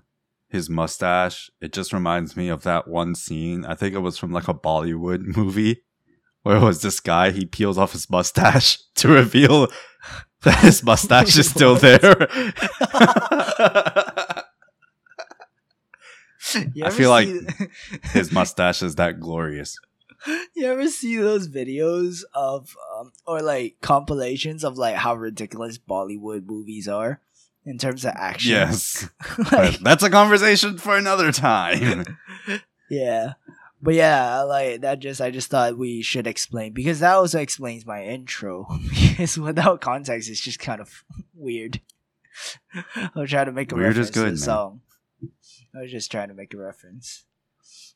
his 0.49 0.69
mustache. 0.69 1.49
It 1.59 1.73
just 1.73 1.91
reminds 1.91 2.37
me 2.37 2.47
of 2.47 2.63
that 2.63 2.87
one 2.87 3.15
scene. 3.15 3.65
I 3.65 3.75
think 3.75 3.93
it 3.93 3.99
was 3.99 4.17
from 4.17 4.31
like 4.31 4.47
a 4.47 4.53
Bollywood 4.53 5.21
movie 5.37 5.83
where 6.43 6.55
it 6.57 6.61
was 6.63 6.81
this 6.81 6.99
guy. 7.01 7.31
He 7.31 7.45
peels 7.45 7.77
off 7.77 7.91
his 7.91 8.09
mustache 8.09 8.79
to 8.95 9.09
reveal 9.09 9.67
that 10.43 10.59
his 10.59 10.83
mustache 10.83 11.37
is 11.37 11.49
still 11.49 11.75
there. 11.75 12.27
I 16.83 16.89
feel 16.91 17.09
like 17.09 17.27
see- 17.27 17.67
his 18.13 18.31
mustache 18.31 18.81
is 18.81 18.95
that 18.95 19.19
glorious. 19.19 19.77
You 20.55 20.65
ever 20.65 20.87
see 20.87 21.17
those 21.17 21.47
videos 21.47 22.23
of 22.33 22.75
um, 22.97 23.11
or 23.25 23.41
like 23.41 23.77
compilations 23.81 24.63
of 24.63 24.77
like 24.77 24.95
how 24.95 25.15
ridiculous 25.15 25.77
Bollywood 25.77 26.45
movies 26.45 26.87
are 26.87 27.21
in 27.65 27.77
terms 27.77 28.03
of 28.05 28.13
action? 28.15 28.51
Yes, 28.51 29.09
Like, 29.51 29.79
that's 29.79 30.03
a 30.03 30.09
conversation 30.09 30.77
for 30.77 30.97
another 30.97 31.31
time. 31.31 32.17
yeah. 32.89 33.33
But 33.81 33.93
yeah, 33.93 34.41
like 34.41 34.81
that 34.81 34.99
just 34.99 35.21
I 35.21 35.29
just 35.31 35.49
thought 35.49 35.77
we 35.77 36.01
should 36.01 36.25
explain 36.27 36.73
because 36.73 36.99
that 36.99 37.13
also 37.13 37.39
explains 37.39 37.85
my 37.85 38.03
intro. 38.03 38.67
because 38.89 39.37
without 39.37 39.81
context 39.81 40.29
it's 40.29 40.41
just 40.41 40.59
kind 40.59 40.81
of 40.81 41.03
weird. 41.33 41.81
I 42.95 43.09
was 43.15 43.29
trying 43.29 43.45
to 43.47 43.51
make 43.51 43.71
a 43.71 43.75
Weird 43.75 43.97
is 43.97 44.07
reference 44.07 44.09
to 44.11 44.19
good, 44.19 44.29
man. 44.29 44.37
song. 44.37 44.81
I 45.75 45.81
was 45.81 45.91
just 45.91 46.11
trying 46.11 46.29
to 46.29 46.33
make 46.33 46.53
a 46.53 46.57
reference. 46.57 47.25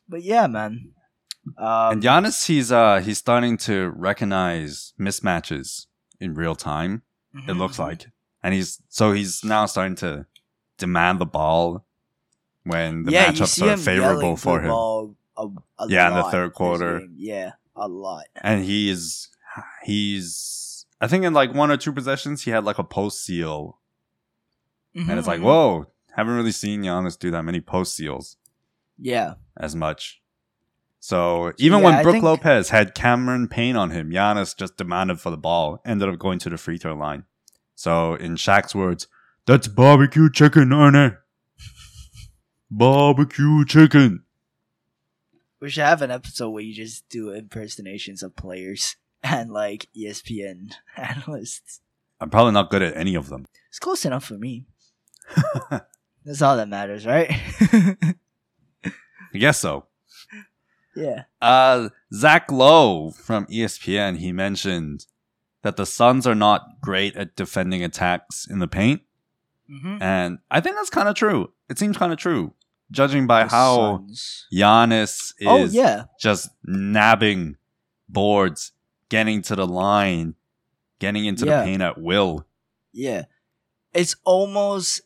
But 0.08 0.22
yeah, 0.22 0.46
man. 0.46 0.92
Um, 1.58 1.92
and 1.94 2.02
Giannis, 2.02 2.46
he's 2.46 2.70
uh 2.70 3.00
he's 3.00 3.18
starting 3.18 3.56
to 3.58 3.90
recognize 3.96 4.94
mismatches 5.00 5.86
in 6.20 6.34
real 6.34 6.54
time. 6.54 7.02
It 7.34 7.52
Mhm, 7.52 7.58
looks 7.58 7.76
mhm. 7.76 7.80
like, 7.88 8.06
and 8.42 8.54
he's 8.54 8.80
so 8.88 9.12
he's 9.12 9.42
now 9.42 9.66
starting 9.66 9.96
to 9.96 10.26
demand 10.78 11.18
the 11.20 11.26
ball 11.26 11.84
when 12.64 13.02
the 13.04 13.12
yeah, 13.12 13.32
matchups 13.32 13.60
are 13.62 13.72
him 13.72 13.78
favorable 13.80 14.36
for 14.36 14.60
him. 14.60 14.68
ball 14.68 15.16
a, 15.36 15.46
a 15.78 15.86
Yeah, 15.88 16.08
in 16.08 16.14
the 16.14 16.24
third 16.24 16.52
quarter. 16.54 17.06
Yeah, 17.16 17.52
a 17.76 17.88
lot. 17.88 18.26
and 18.36 18.64
he's 18.64 19.28
he's 19.84 20.86
I 21.00 21.06
think 21.08 21.24
in 21.24 21.32
like 21.32 21.52
one 21.54 21.70
or 21.70 21.76
two 21.76 21.92
possessions 21.92 22.42
he 22.42 22.50
had 22.50 22.64
like 22.64 22.78
a 22.78 22.84
post 22.84 23.24
seal, 23.24 23.78
and 24.94 25.10
it's 25.18 25.26
like 25.26 25.40
Mhm, 25.40 25.42
mhm. 25.42 25.46
whoa, 25.46 25.86
haven't 26.16 26.34
really 26.34 26.52
seen 26.52 26.82
Giannis 26.82 27.18
do 27.18 27.30
that 27.30 27.42
many 27.42 27.60
post 27.60 27.94
seals 27.94 28.36
Yeah, 28.98 29.34
as 29.56 29.74
much. 29.74 30.20
So 31.00 31.52
even 31.58 31.80
Yeah, 31.80 31.84
when 31.84 32.02
Brook 32.04 32.12
think- 32.12 32.24
Lopez 32.24 32.68
had 32.68 32.94
Cameron 32.94 33.48
Payne 33.48 33.74
on 33.76 33.90
him, 33.90 34.10
Giannis 34.10 34.56
just 34.56 34.76
demanded 34.76 35.18
for 35.20 35.30
the 35.30 35.36
ball, 35.36 35.80
ended 35.84 36.08
up 36.08 36.18
going 36.20 36.38
to 36.40 36.50
the 36.50 36.56
free 36.56 36.78
throw 36.78 36.94
line. 36.94 37.24
So 37.74 38.14
in 38.14 38.36
Shaq's 38.36 38.74
words, 38.74 39.08
that's 39.44 39.66
barbecue 39.66 40.30
chicken, 40.30 40.72
Ernie. 40.72 41.16
barbecue 42.70 43.64
chicken. 43.64 44.22
We 45.62 45.70
should 45.70 45.84
have 45.84 46.02
an 46.02 46.10
episode 46.10 46.50
where 46.50 46.62
you 46.62 46.74
just 46.74 47.08
do 47.08 47.30
impersonations 47.30 48.22
of 48.22 48.34
players 48.34 48.96
and 49.22 49.52
like 49.52 49.88
ESPN 49.96 50.72
analysts. 50.96 51.80
I'm 52.20 52.30
probably 52.30 52.52
not 52.52 52.70
good 52.70 52.82
at 52.82 52.96
any 52.96 53.14
of 53.14 53.28
them. 53.28 53.46
It's 53.68 53.78
close 53.78 54.04
enough 54.04 54.24
for 54.24 54.34
me. 54.34 54.66
That's 56.24 56.42
all 56.42 56.56
that 56.56 56.68
matters, 56.68 57.06
right? 57.06 57.30
I 58.84 59.38
guess 59.38 59.58
so. 59.58 59.86
yeah. 60.94 61.24
Uh, 61.40 61.88
Zach 62.12 62.50
Lowe 62.52 63.10
from 63.10 63.46
ESPN, 63.46 64.18
he 64.18 64.30
mentioned 64.32 65.06
that 65.62 65.76
the 65.76 65.86
Suns 65.86 66.26
are 66.26 66.34
not 66.34 66.80
great 66.80 67.16
at 67.16 67.34
defending 67.34 67.82
attacks 67.82 68.46
in 68.48 68.58
the 68.58 68.68
paint. 68.68 69.02
hmm 69.68 69.98
And 70.00 70.38
I 70.50 70.60
think 70.60 70.76
that's 70.76 70.90
kind 70.90 71.08
of 71.08 71.14
true. 71.14 71.52
It 71.68 71.78
seems 71.78 71.96
kind 71.96 72.12
of 72.12 72.18
true, 72.18 72.54
judging 72.92 73.26
by 73.26 73.48
how 73.48 74.04
Giannis 74.52 75.32
is 75.38 75.46
Oh 75.46 75.64
yeah. 75.64 76.04
just 76.20 76.50
nabbing 76.64 77.56
boards, 78.08 78.72
getting 79.08 79.42
to 79.42 79.56
the 79.56 79.66
line, 79.66 80.34
getting 81.00 81.24
into 81.24 81.46
Yeah. 81.46 81.58
the 81.60 81.64
paint 81.64 81.82
at 81.82 81.98
will. 82.00 82.46
Yeah. 82.92 83.24
It's 83.92 84.14
almost 84.24 85.00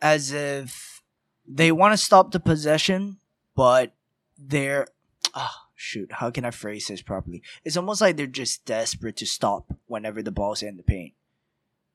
as 0.00 0.30
if 0.32 1.02
they 1.46 1.72
want 1.72 1.92
to 1.92 1.96
stop 1.98 2.30
the 2.30 2.40
possession, 2.40 3.18
but 3.56 3.94
they're 4.38 4.86
oh 5.34 5.50
shoot, 5.74 6.12
how 6.12 6.30
can 6.30 6.44
I 6.44 6.50
phrase 6.50 6.86
this 6.86 7.02
properly? 7.02 7.42
It's 7.64 7.76
almost 7.76 8.00
like 8.00 8.16
they're 8.16 8.26
just 8.26 8.64
desperate 8.64 9.16
to 9.16 9.26
stop 9.26 9.72
whenever 9.86 10.22
the 10.22 10.30
ball's 10.32 10.62
in 10.62 10.76
the 10.76 10.82
paint. 10.82 11.14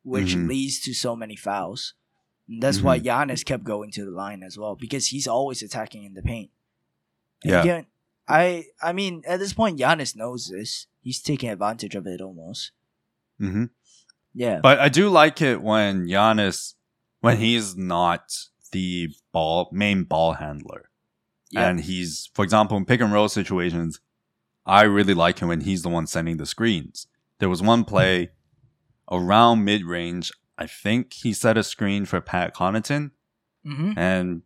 Which 0.04 0.34
Mhm. 0.36 0.48
leads 0.48 0.80
to 0.82 0.94
so 0.94 1.16
many 1.16 1.36
fouls. 1.36 1.94
That's 2.60 2.82
why 2.82 3.00
Giannis 3.00 3.46
kept 3.46 3.64
going 3.64 3.92
to 3.92 4.06
the 4.06 4.12
line 4.12 4.42
as 4.42 4.58
well, 4.58 4.76
because 4.76 5.08
he's 5.08 5.28
always 5.28 5.62
attacking 5.62 6.04
in 6.04 6.16
the 6.16 6.24
paint. 6.24 6.50
And 7.44 7.52
Yeah. 7.52 7.62
again, 7.62 7.86
I 8.28 8.66
I 8.82 8.92
mean, 8.94 9.22
at 9.28 9.40
this 9.40 9.54
point 9.54 9.80
Giannis 9.80 10.16
knows 10.16 10.48
this. 10.48 10.88
He's 11.02 11.22
taking 11.22 11.50
advantage 11.50 11.96
of 11.96 12.08
it 12.08 12.22
almost. 12.22 12.72
hmm 13.38 13.66
Yeah. 14.34 14.60
But 14.62 14.80
I 14.80 14.90
do 14.90 15.10
like 15.10 15.42
it 15.42 15.62
when 15.62 16.08
Giannis, 16.08 16.74
when 17.22 17.38
he's 17.38 17.76
not 17.78 18.34
the 18.72 19.10
ball 19.32 19.70
main 19.72 20.04
ball 20.04 20.34
handler. 20.34 20.90
Yeah. 21.52 21.68
And 21.70 21.82
he's, 21.82 22.30
for 22.34 22.44
example, 22.44 22.78
in 22.78 22.86
pick 22.86 23.02
and 23.02 23.12
roll 23.14 23.30
situations, 23.30 24.00
I 24.66 24.84
really 24.84 25.16
like 25.16 25.40
him 25.40 25.48
when 25.48 25.62
he's 25.62 25.82
the 25.82 25.90
one 25.90 26.06
sending 26.08 26.38
the 26.38 26.46
screens. 26.46 27.08
There 27.40 27.50
was 27.50 27.62
one 27.62 27.86
play 27.86 28.30
around 29.12 29.64
mid 29.64 29.84
range. 29.86 30.32
I 30.60 30.68
think 30.68 31.14
he 31.14 31.32
set 31.34 31.58
a 31.58 31.64
screen 31.64 32.06
for 32.06 32.20
Pat 32.22 32.54
Connaughton. 32.54 33.12
hmm 33.66 33.94
And 33.98 34.42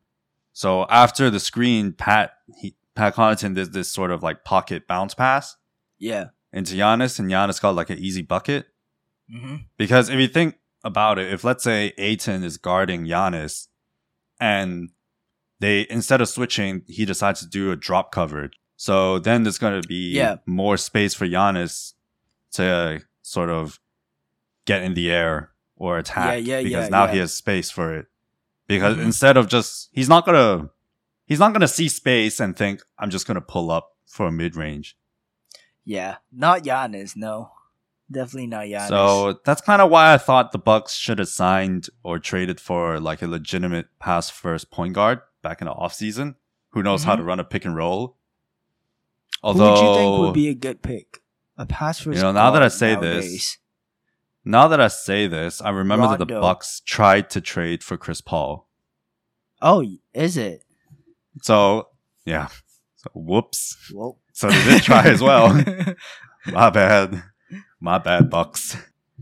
so 0.53 0.85
after 0.89 1.29
the 1.31 1.39
screen, 1.39 1.91
Pat, 1.93 2.33
he, 2.61 2.75
Pat 2.95 3.15
Connaughton 3.15 3.55
did 3.55 3.73
this 3.73 3.89
sort 3.91 4.11
of 4.11 4.21
like 4.23 4.43
pocket 4.45 4.87
bounce 4.87 5.13
pass 5.15 5.57
Yeah. 5.97 6.25
into 6.53 6.75
Giannis, 6.75 7.17
and 7.19 7.29
Giannis 7.31 7.59
got 7.61 7.73
like 7.75 7.89
an 7.89 7.97
easy 7.97 8.21
bucket. 8.21 8.67
hmm 9.29 9.55
Because 9.77 10.09
if 10.09 10.19
you 10.19 10.27
think 10.27 10.59
about 10.83 11.17
it, 11.17 11.33
if 11.33 11.43
let's 11.43 11.63
say 11.63 11.93
Ayton 11.97 12.43
is 12.43 12.57
guarding 12.57 13.05
Giannis 13.05 13.67
and 14.39 14.89
they 15.59 15.87
instead 15.89 16.21
of 16.21 16.29
switching, 16.29 16.83
he 16.87 17.05
decides 17.05 17.39
to 17.39 17.47
do 17.47 17.71
a 17.71 17.75
drop 17.75 18.11
coverage. 18.11 18.53
So 18.75 19.17
then 19.17 19.43
there's 19.43 19.57
going 19.57 19.81
to 19.81 19.87
be 19.87 20.11
Yeah. 20.11 20.35
more 20.45 20.77
space 20.77 21.13
for 21.15 21.25
Giannis 21.25 21.93
to 22.53 23.01
sort 23.23 23.49
of 23.49 23.79
get 24.65 24.83
in 24.83 24.93
the 24.93 25.09
air 25.09 25.51
or 25.75 25.97
attack. 25.97 26.43
Yeah, 26.45 26.57
yeah, 26.59 26.63
because 26.63 26.83
yeah, 26.85 26.89
now 26.89 27.07
he 27.07 27.17
has 27.19 27.33
space 27.33 27.69
for 27.71 27.93
it. 27.95 28.07
Because 28.67 28.97
Mhm. 28.97 29.03
instead 29.03 29.37
of 29.37 29.47
just 29.47 29.89
he's 29.91 30.09
not 30.09 30.25
gonna 30.25 30.69
he's 31.25 31.39
not 31.39 31.53
gonna 31.53 31.67
see 31.67 31.87
space 31.89 32.39
and 32.39 32.55
think 32.55 32.81
I'm 32.97 33.09
just 33.09 33.27
gonna 33.27 33.41
pull 33.41 33.71
up 33.71 33.95
for 34.07 34.27
a 34.27 34.31
mid 34.31 34.55
range. 34.55 34.97
Yeah, 35.85 36.17
not 36.31 36.63
Giannis. 36.63 37.15
No, 37.17 37.51
definitely 38.09 38.47
not 38.47 38.65
Giannis. 38.65 38.87
So 38.87 39.39
that's 39.45 39.61
kind 39.61 39.81
of 39.81 39.89
why 39.91 40.13
I 40.13 40.17
thought 40.17 40.51
the 40.53 40.57
Bucks 40.59 40.95
should 40.95 41.19
have 41.19 41.27
signed 41.27 41.89
or 42.03 42.19
traded 42.19 42.59
for 42.61 42.99
like 42.99 43.21
a 43.21 43.27
legitimate 43.27 43.87
pass 43.99 44.29
first 44.29 44.71
point 44.71 44.93
guard 44.93 45.19
back 45.41 45.59
in 45.61 45.65
the 45.65 45.73
offseason 45.73 46.35
who 46.69 46.81
knows 46.81 47.03
how 47.03 47.13
Mhm. 47.15 47.17
to 47.17 47.23
run 47.23 47.39
a 47.39 47.43
pick 47.43 47.65
and 47.65 47.75
roll. 47.75 48.15
Although, 49.43 49.75
who 49.75 49.81
would 49.81 49.89
you 49.89 49.95
think 49.97 50.19
would 50.19 50.33
be 50.33 50.47
a 50.47 50.53
good 50.55 50.81
pick? 50.81 51.21
A 51.57 51.65
pass 51.65 51.99
first. 51.99 52.15
You 52.17 52.23
know, 52.23 52.31
now 52.31 52.49
that 52.51 52.63
I 52.63 52.69
say 52.69 52.93
nowadays. 52.93 53.31
this, 53.31 53.57
now 54.45 54.67
that 54.67 54.79
I 54.81 54.87
say 54.87 55.27
this, 55.27 55.61
I 55.61 55.69
remember 55.69 56.07
that 56.09 56.19
the 56.19 56.25
Bucks 56.25 56.81
tried 56.85 57.29
to 57.31 57.41
trade 57.41 57.83
for 57.83 57.97
Chris 57.97 58.21
Paul. 58.21 58.67
oh, 59.61 59.85
is 60.13 60.37
it? 60.37 60.63
So 61.41 61.87
yeah. 62.25 62.47
So 62.95 63.09
whoops. 63.13 63.91
Well, 63.93 64.19
So 64.33 64.49
they 64.49 64.63
did 64.63 64.83
try 64.83 65.03
as 65.07 65.21
well. 65.21 65.49
My 66.47 66.69
bad. 66.69 67.23
My 67.79 67.97
bad, 67.97 68.29
Bucks. 68.29 68.75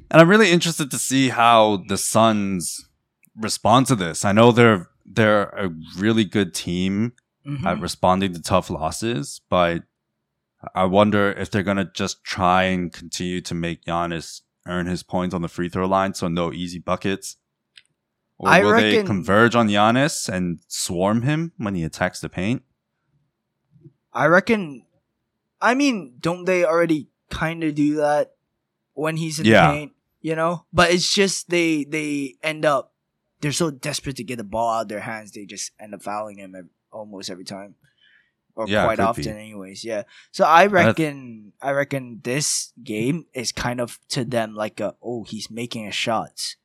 And 0.10 0.22
I'm 0.22 0.30
really 0.30 0.52
interested 0.52 0.92
to 0.92 0.98
see 1.00 1.30
how 1.30 1.84
the 1.88 1.98
Suns 1.98 2.86
respond 3.36 3.88
to 3.88 3.96
this. 3.96 4.26
I 4.26 4.32
know 4.34 4.52
they're 4.52 4.88
they're 5.06 5.44
a 5.50 5.70
really 5.98 6.24
good 6.26 6.54
team 6.54 7.14
Mhm. 7.46 7.66
at 7.66 7.80
responding 7.82 8.34
to 8.34 8.42
tough 8.42 8.70
losses, 8.70 9.42
but 9.50 9.84
I 10.76 10.84
wonder 10.86 11.32
if 11.32 11.50
they're 11.50 11.64
gonna 11.64 11.90
just 11.92 12.24
try 12.24 12.64
and 12.64 12.94
continue 12.94 13.42
to 13.42 13.56
make 13.56 13.86
Giannis 13.86 14.42
earn 14.68 14.86
his 14.86 15.04
points 15.04 15.34
on 15.34 15.42
the 15.42 15.48
free 15.48 15.70
throw 15.70 15.88
line, 15.88 16.14
so 16.14 16.28
no 16.28 16.52
easy 16.54 16.80
buckets. 16.80 17.38
Or 18.38 18.50
I 18.50 18.64
will 18.64 18.74
they 18.74 19.04
converge 19.04 19.54
on 19.56 19.68
Giannis 19.68 20.28
and 20.28 20.60
swarm 20.68 21.22
him 21.22 21.52
when 21.58 21.76
he 21.76 21.84
attacks 21.84 22.20
the 22.20 22.30
paint? 22.30 22.64
I 24.14 24.26
reckon. 24.26 24.86
I 25.62 25.76
mean, 25.76 26.16
don't 26.20 26.46
they 26.46 26.66
already 26.66 27.10
kind 27.30 27.64
of 27.64 27.76
do 27.76 27.96
that 27.98 28.34
when 28.94 29.18
he's 29.18 29.40
in 29.40 29.46
Yeah. 29.46 29.68
the 29.68 29.74
paint? 29.78 29.92
You 30.22 30.36
know, 30.36 30.66
but 30.74 30.92
it's 30.92 31.12
just 31.14 31.50
they 31.50 31.84
they 31.84 32.36
end 32.44 32.64
up 32.66 32.94
they're 33.42 33.52
so 33.52 33.72
desperate 33.72 34.18
to 34.18 34.24
get 34.24 34.38
the 34.38 34.44
ball 34.44 34.70
out 34.78 34.82
of 34.84 34.88
their 34.88 35.00
hands 35.00 35.32
they 35.32 35.46
just 35.46 35.72
end 35.80 35.96
up 35.96 36.04
fouling 36.04 36.38
him 36.38 36.70
almost 36.92 37.30
every 37.32 37.44
time, 37.46 37.74
or 38.62 38.68
Yeah, 38.70 38.86
quite 38.86 39.00
often, 39.00 39.24
be. 39.24 39.30
anyways. 39.30 39.84
Yeah. 39.84 40.04
So 40.32 40.46
I 40.46 40.68
That's- 40.68 40.86
reckon 40.88 41.54
I 41.62 41.72
reckon 41.72 42.22
this 42.24 42.74
game 42.84 43.26
is 43.34 43.52
kind 43.52 43.80
of 43.82 44.00
to 44.10 44.24
them 44.26 44.56
like 44.56 44.80
a 44.80 44.96
oh 45.02 45.24
he's 45.24 45.50
making 45.50 45.88
a 45.88 45.92
shot. 45.92 46.56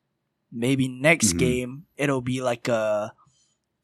Maybe 0.51 0.87
next 0.87 1.33
Mhm. 1.33 1.39
game 1.39 1.85
it'll 1.97 2.21
be 2.21 2.41
like 2.41 2.67
a 2.67 3.13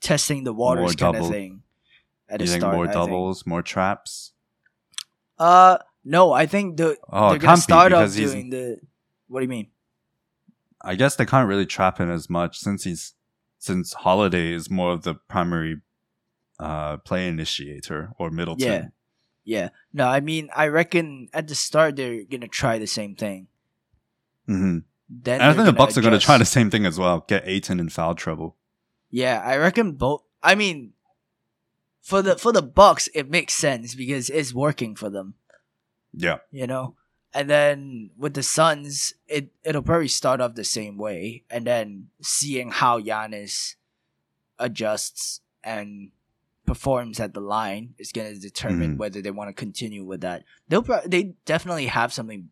testing 0.01 0.43
the 0.43 0.53
waters 0.53 0.99
More 0.99 1.11
kind 1.13 1.23
of 1.23 1.29
thing. 1.31 1.63
At 2.29 2.39
You 2.39 2.45
the 2.47 2.51
think 2.53 2.61
start, 2.61 2.75
more 2.75 2.85
I 2.85 2.87
think. 2.87 2.95
doubles, 2.95 3.45
more 3.45 3.61
traps? 3.61 4.31
Uh, 5.37 5.77
no, 6.05 6.31
I 6.31 6.45
think 6.45 6.77
the 6.77 6.97
Oh, 7.11 7.29
they're 7.31 7.39
gonna 7.39 7.57
be 7.57 7.61
start 7.61 7.93
off 7.93 8.13
doing 8.13 8.49
the. 8.49 8.79
What 9.27 9.39
do 9.39 9.43
you 9.45 9.49
mean? 9.49 9.67
I 10.81 10.95
guess 10.95 11.15
they 11.15 11.25
can't 11.25 11.47
really 11.47 11.65
trap 11.65 11.99
him 11.99 12.09
as 12.11 12.29
much 12.29 12.59
since 12.59 12.83
he's 12.83 13.13
since 13.59 13.93
Holiday 13.93 14.51
is 14.51 14.69
more 14.69 14.91
of 14.91 15.03
the 15.03 15.15
primary 15.15 15.79
uh 16.59 16.97
play 16.97 17.27
initiator 17.27 18.11
or 18.17 18.29
Middleton. 18.29 18.67
Yeah. 18.67 18.87
Yeah, 19.45 19.69
no, 19.91 20.07
I 20.07 20.21
mean, 20.21 20.49
I 20.55 20.67
reckon 20.67 21.27
at 21.33 21.49
the 21.49 21.55
start 21.55 21.97
they're 21.97 22.23
gonna 22.23 22.47
try 22.47 22.79
the 22.79 22.87
same 22.87 23.15
thing. 23.15 23.47
hmm 24.47 24.79
Then 25.09 25.41
I 25.41 25.51
think 25.53 25.65
the 25.65 25.73
Bucks 25.73 25.97
are 25.97 26.01
going 26.01 26.13
to 26.17 26.25
try 26.25 26.37
the 26.37 26.45
same 26.45 26.69
thing 26.71 26.85
as 26.85 26.97
well. 26.97 27.25
Get 27.27 27.43
Ayton 27.45 27.79
in 27.79 27.89
foul 27.89 28.15
trouble. 28.15 28.55
Yeah, 29.11 29.41
I 29.43 29.57
reckon 29.57 29.93
both. 29.93 30.23
I 30.41 30.55
mean, 30.55 30.93
for 32.01 32.21
the 32.21 32.37
for 32.37 32.51
the 32.53 32.61
Bucks, 32.61 33.09
it 33.13 33.29
makes 33.29 33.53
sense 33.53 33.95
because 33.95 34.29
it's 34.29 34.53
working 34.53 34.95
for 34.95 35.09
them. 35.09 35.35
Yeah. 36.13 36.37
you 36.51 36.65
know. 36.67 36.95
And 37.33 37.49
then 37.49 38.11
with 38.17 38.35
the 38.35 38.43
Suns, 38.43 39.13
it 39.27 39.49
it'll 39.63 39.81
probably 39.81 40.07
start 40.07 40.39
off 40.39 40.55
the 40.55 40.63
same 40.63 40.97
way, 40.97 41.43
and 41.49 41.65
then 41.67 42.09
seeing 42.21 42.71
how 42.71 42.99
Giannis 43.01 43.75
adjusts 44.59 45.41
and 45.63 46.11
performs 46.65 47.19
at 47.19 47.33
the 47.33 47.39
line 47.41 47.93
is 47.97 48.11
going 48.11 48.33
to 48.33 48.39
determine 48.39 48.95
Mhm. 48.95 48.97
whether 48.97 49.21
they 49.21 49.31
want 49.31 49.49
to 49.49 49.53
continue 49.53 50.03
with 50.05 50.21
that. 50.21 50.43
They'll 50.69 50.83
pro- 50.83 51.05
they 51.05 51.35
definitely 51.45 51.87
have 51.87 52.13
something 52.13 52.49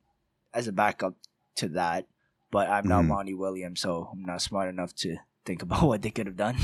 as 0.54 0.68
a 0.68 0.72
backup 0.74 1.16
to 1.56 1.70
that. 1.70 2.08
But 2.52 2.70
I'm 2.70 2.86
not 2.88 3.04
Mhm. 3.06 3.08
Monty 3.08 3.34
Williams, 3.34 3.80
so 3.80 4.10
I'm 4.12 4.24
not 4.24 4.42
smart 4.42 4.68
enough 4.68 4.94
to 4.98 5.18
think 5.46 5.62
about 5.62 5.84
what 5.88 6.02
they 6.02 6.12
could 6.12 6.28
have 6.28 6.36
done. 6.36 6.58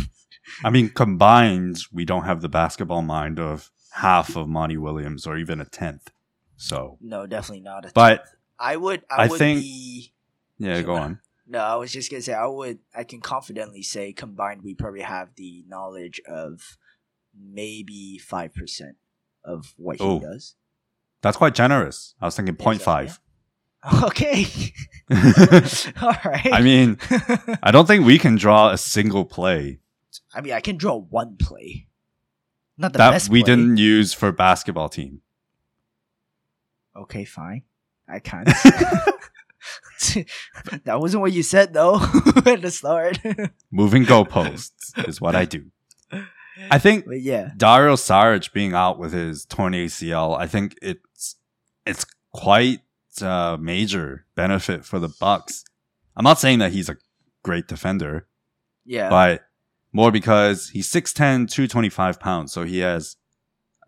I 0.63 0.69
mean, 0.69 0.89
combined, 0.89 1.79
we 1.93 2.03
don't 2.03 2.25
have 2.25 2.41
the 2.41 2.49
basketball 2.49 3.01
mind 3.01 3.39
of 3.39 3.71
half 3.91 4.35
of 4.35 4.49
Monty 4.49 4.75
Williams 4.77 5.25
or 5.25 5.37
even 5.37 5.61
a 5.61 5.65
tenth. 5.65 6.11
So, 6.57 6.97
no, 6.99 7.25
definitely 7.27 7.61
not. 7.63 7.85
A 7.85 7.91
but 7.93 8.25
I 8.59 8.75
would. 8.75 9.03
I, 9.09 9.23
I 9.23 9.27
would 9.27 9.37
think- 9.37 9.61
be. 9.61 10.11
yeah, 10.57 10.81
go 10.81 10.95
on. 10.95 11.19
No, 11.49 11.59
I 11.59 11.75
was 11.75 11.93
just 11.93 12.11
gonna 12.11 12.21
say 12.21 12.33
I 12.33 12.45
would. 12.47 12.79
I 12.93 13.05
can 13.05 13.21
confidently 13.21 13.81
say 13.83 14.11
combined, 14.11 14.63
we 14.63 14.73
probably 14.73 15.01
have 15.01 15.35
the 15.35 15.63
knowledge 15.69 16.19
of 16.27 16.77
maybe 17.41 18.17
five 18.17 18.53
percent 18.53 18.95
of 19.43 19.73
what 19.77 19.97
Oh. 19.99 20.19
he 20.19 20.25
does. 20.25 20.55
That's 21.21 21.37
quite 21.37 21.55
generous. 21.55 22.13
I 22.21 22.25
was 22.25 22.35
thinking 22.35 22.55
Is 22.55 22.61
0.5. 22.61 23.19
Okay. 24.03 24.45
All 26.01 26.15
right. 26.25 26.51
I 26.51 26.61
mean, 26.61 26.97
I 27.63 27.71
don't 27.71 27.85
think 27.85 28.05
we 28.05 28.17
can 28.19 28.35
draw 28.35 28.69
a 28.71 28.77
single 28.77 29.23
play 29.23 29.79
I 30.33 30.41
mean, 30.41 30.53
I 30.53 30.59
can 30.61 30.77
draw 30.77 30.97
one 30.99 31.37
play. 31.37 31.87
Not 32.77 32.91
the 32.93 32.97
that 32.97 33.11
best. 33.11 33.29
we 33.29 33.43
play. 33.43 33.55
didn't 33.55 33.77
use 33.77 34.13
for 34.13 34.31
basketball 34.31 34.89
team. 34.89 35.21
Okay, 36.95 37.23
fine. 37.23 37.63
I 38.09 38.19
can't. 38.19 38.47
that 40.85 40.99
wasn't 40.99 41.21
what 41.21 41.33
you 41.33 41.43
said 41.43 41.73
though 41.73 41.95
at 42.45 42.61
the 42.61 42.71
start. 42.71 43.19
Moving 43.71 44.05
goalposts 44.05 45.07
is 45.07 45.21
what 45.21 45.35
I 45.35 45.45
do. 45.45 45.65
I 46.71 46.79
think 46.79 47.05
but 47.05 47.21
yeah, 47.21 47.51
Dario 47.55 47.95
Saric 47.95 48.51
being 48.53 48.73
out 48.73 48.99
with 48.99 49.13
his 49.13 49.45
torn 49.45 49.73
ACL, 49.73 50.37
I 50.37 50.47
think 50.47 50.77
it's 50.81 51.35
it's 51.85 52.05
quite 52.33 52.81
a 53.21 53.57
major 53.59 54.25
benefit 54.35 54.85
for 54.85 54.99
the 54.99 55.09
Bucks. 55.09 55.63
I'm 56.15 56.23
not 56.23 56.39
saying 56.39 56.59
that 56.59 56.71
he's 56.71 56.89
a 56.89 56.97
great 57.43 57.67
defender, 57.67 58.27
yeah, 58.85 59.09
but 59.09 59.43
more 59.93 60.11
because 60.11 60.69
he's 60.69 60.91
6'10, 60.91 61.49
225 61.49 62.19
pounds, 62.19 62.51
so 62.51 62.63
he 62.63 62.79
has 62.79 63.15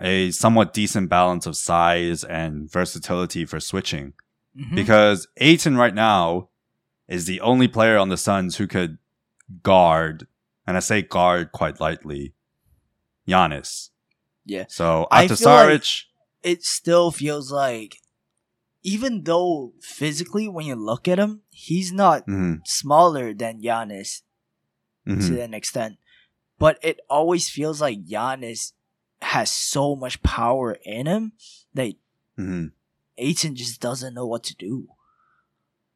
a 0.01 0.31
somewhat 0.31 0.73
decent 0.73 1.09
balance 1.09 1.45
of 1.45 1.57
size 1.57 2.23
and 2.23 2.71
versatility 2.71 3.45
for 3.45 3.59
switching. 3.59 4.13
Mhm. 4.57 4.75
Because 4.75 5.27
Ayton 5.37 5.77
right 5.77 5.93
now 5.93 6.49
is 7.07 7.25
the 7.25 7.41
only 7.41 7.67
player 7.67 7.97
on 7.97 8.09
the 8.09 8.17
Suns 8.17 8.55
who 8.57 8.65
could 8.65 8.97
guard, 9.61 10.27
and 10.65 10.77
I 10.77 10.79
say 10.79 11.01
guard 11.01 11.51
quite 11.51 11.79
lightly, 11.79 12.33
Giannis. 13.29 13.89
yeah. 14.45 14.65
So 14.67 15.07
feel 15.11 15.49
like- 15.49 15.67
It 16.41 16.63
still 16.63 17.11
feels 17.11 17.51
like, 17.51 17.97
even 18.81 19.23
though 19.23 19.73
physically, 19.81 20.47
when 20.47 20.65
you 20.65 20.75
look 20.75 21.07
at 21.07 21.19
him, 21.19 21.41
he's 21.49 21.91
not 21.91 22.25
Mhm, 22.27 22.61
smaller 22.65 23.33
than 23.33 23.61
Giannis 23.61 24.21
mhm. 25.05 25.27
to 25.27 25.41
an 25.41 25.53
extent, 25.53 25.97
but 26.57 26.79
it 26.81 26.99
always 27.09 27.49
feels 27.49 27.81
like 27.81 28.05
Giannis 28.05 28.71
has 29.21 29.51
so 29.51 29.95
much 29.95 30.21
power 30.23 30.77
in 30.83 31.05
him 31.05 31.33
that 31.73 31.93
hmm 32.37 32.67
Ayton 33.17 33.53
just 33.55 33.81
doesn't 33.81 34.13
know 34.13 34.25
what 34.25 34.43
to 34.45 34.55
do. 34.55 34.87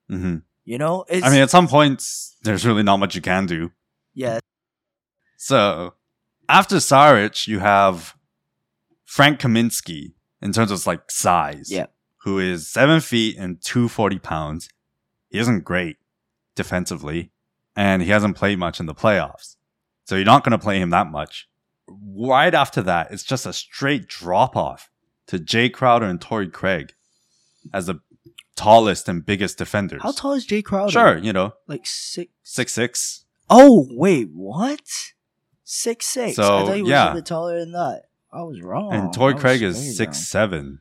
hmm 0.10 0.38
You 0.66 0.78
know, 0.78 1.06
it's, 1.08 1.26
I 1.26 1.30
mean, 1.30 1.42
at 1.42 1.50
some 1.50 1.68
points, 1.70 2.36
there's 2.44 2.66
really 2.66 2.84
not 2.84 2.98
much 2.98 3.16
you 3.16 3.22
can 3.22 3.46
do. 3.46 3.72
yeah, 4.14 4.40
So 5.38 5.94
after 6.50 6.78
Saric, 6.78 7.48
you 7.48 7.60
have 7.60 8.16
Frank 9.06 9.40
Kaminsky 9.40 10.14
in 10.42 10.52
terms 10.52 10.72
of 10.72 10.86
like 10.86 11.10
size. 11.10 11.72
Yeah. 11.72 11.88
Who 12.24 12.40
is 12.40 12.68
seven 12.68 13.02
feet 13.02 13.38
and 13.38 13.62
240 13.62 14.20
pounds. 14.20 14.70
He 15.30 15.40
isn't 15.40 15.64
great 15.64 15.98
defensively, 16.56 17.32
and 17.76 18.02
he 18.02 18.10
hasn't 18.10 18.38
played 18.38 18.60
much 18.60 18.80
in 18.80 18.86
the 18.86 18.94
playoffs. 18.96 19.56
So 20.06 20.16
you're 20.16 20.26
not 20.26 20.44
going 20.44 20.52
to 20.52 20.58
play 20.58 20.80
him 20.80 20.90
that 20.92 21.12
much. 21.12 21.50
Right 21.88 22.54
after 22.54 22.82
that, 22.84 23.12
it's 23.12 23.24
just 23.24 23.46
a 23.46 23.54
straight 23.54 24.08
drop 24.08 24.56
off 24.56 24.90
to 25.28 25.38
Jae 25.38 25.72
Crowder 25.72 26.06
and 26.06 26.22
Torrey 26.22 26.50
Craig 26.50 26.94
as 27.74 27.88
the 27.88 28.00
tallest 28.56 29.10
and 29.10 29.26
biggest 29.26 29.58
defenders. 29.58 30.02
How 30.02 30.12
tall 30.12 30.34
is 30.34 30.48
Jae 30.48 30.64
Crowder? 30.64 30.92
Sure, 30.92 31.18
you 31.18 31.34
know, 31.34 31.54
like 31.68 31.86
six. 31.86 32.32
six 32.44 32.74
six. 32.74 33.26
Oh 33.50 33.88
wait, 33.92 34.30
what? 34.34 34.82
Six 35.64 36.06
six. 36.08 36.38
I 36.40 36.42
So, 36.44 36.66
thought 36.66 36.76
he 36.76 36.82
was 36.82 36.90
yeah. 36.90 37.12
a 37.12 37.16
bit 37.16 37.26
taller 37.26 37.60
than 37.60 37.72
that. 37.74 38.04
I 38.32 38.44
was 38.44 38.62
wrong. 38.62 38.94
and 38.94 39.10
I 39.16 39.34
Craig 39.34 39.62
is 39.62 39.96
six 39.96 40.18
wrong. 40.18 40.24
seven. 40.24 40.80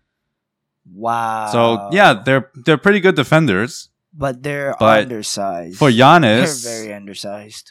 Wow. 0.93 1.49
So 1.53 1.89
yeah, 1.93 2.15
they're 2.25 2.51
they're 2.65 2.79
pretty 2.79 3.01
good 3.01 3.15
defenders. 3.15 3.91
but 4.13 4.43
they're 4.43 4.75
but 4.79 5.05
undersized. 5.05 5.79
For 5.79 5.91
Giannis, 5.91 6.65
they're 6.65 6.83
very 6.83 6.95
undersized. 6.95 7.71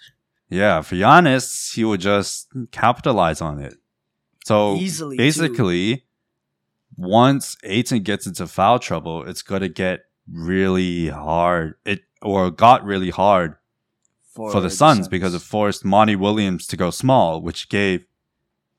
yeah, 0.49 0.81
for 0.81 0.95
Giannis, 0.95 1.73
he 1.73 1.83
would 1.83 1.99
just 2.01 2.47
capitalize 2.71 3.41
on 3.41 3.59
it. 3.59 3.75
So 4.45 4.75
Easily, 4.75 5.17
too. 5.17 5.23
basically, 5.23 6.05
once 6.97 7.57
Ayton 7.63 8.03
gets 8.03 8.25
into 8.25 8.47
foul 8.47 8.79
trouble, 8.79 9.23
it's 9.27 9.41
gonna 9.41 9.69
get 9.69 10.01
really 10.31 11.09
hard. 11.09 11.75
It 11.85 12.01
or 12.21 12.49
got 12.51 12.83
really 12.85 13.09
hard 13.09 13.55
for, 14.33 14.61
the 14.61 14.69
Suns 14.69 15.07
because 15.07 15.33
it 15.33 15.41
forced 15.41 15.83
Monty 15.83 16.15
Williams 16.15 16.65
to 16.67 16.77
go 16.77 16.89
small, 16.89 17.41
which 17.41 17.69
gave 17.69 18.05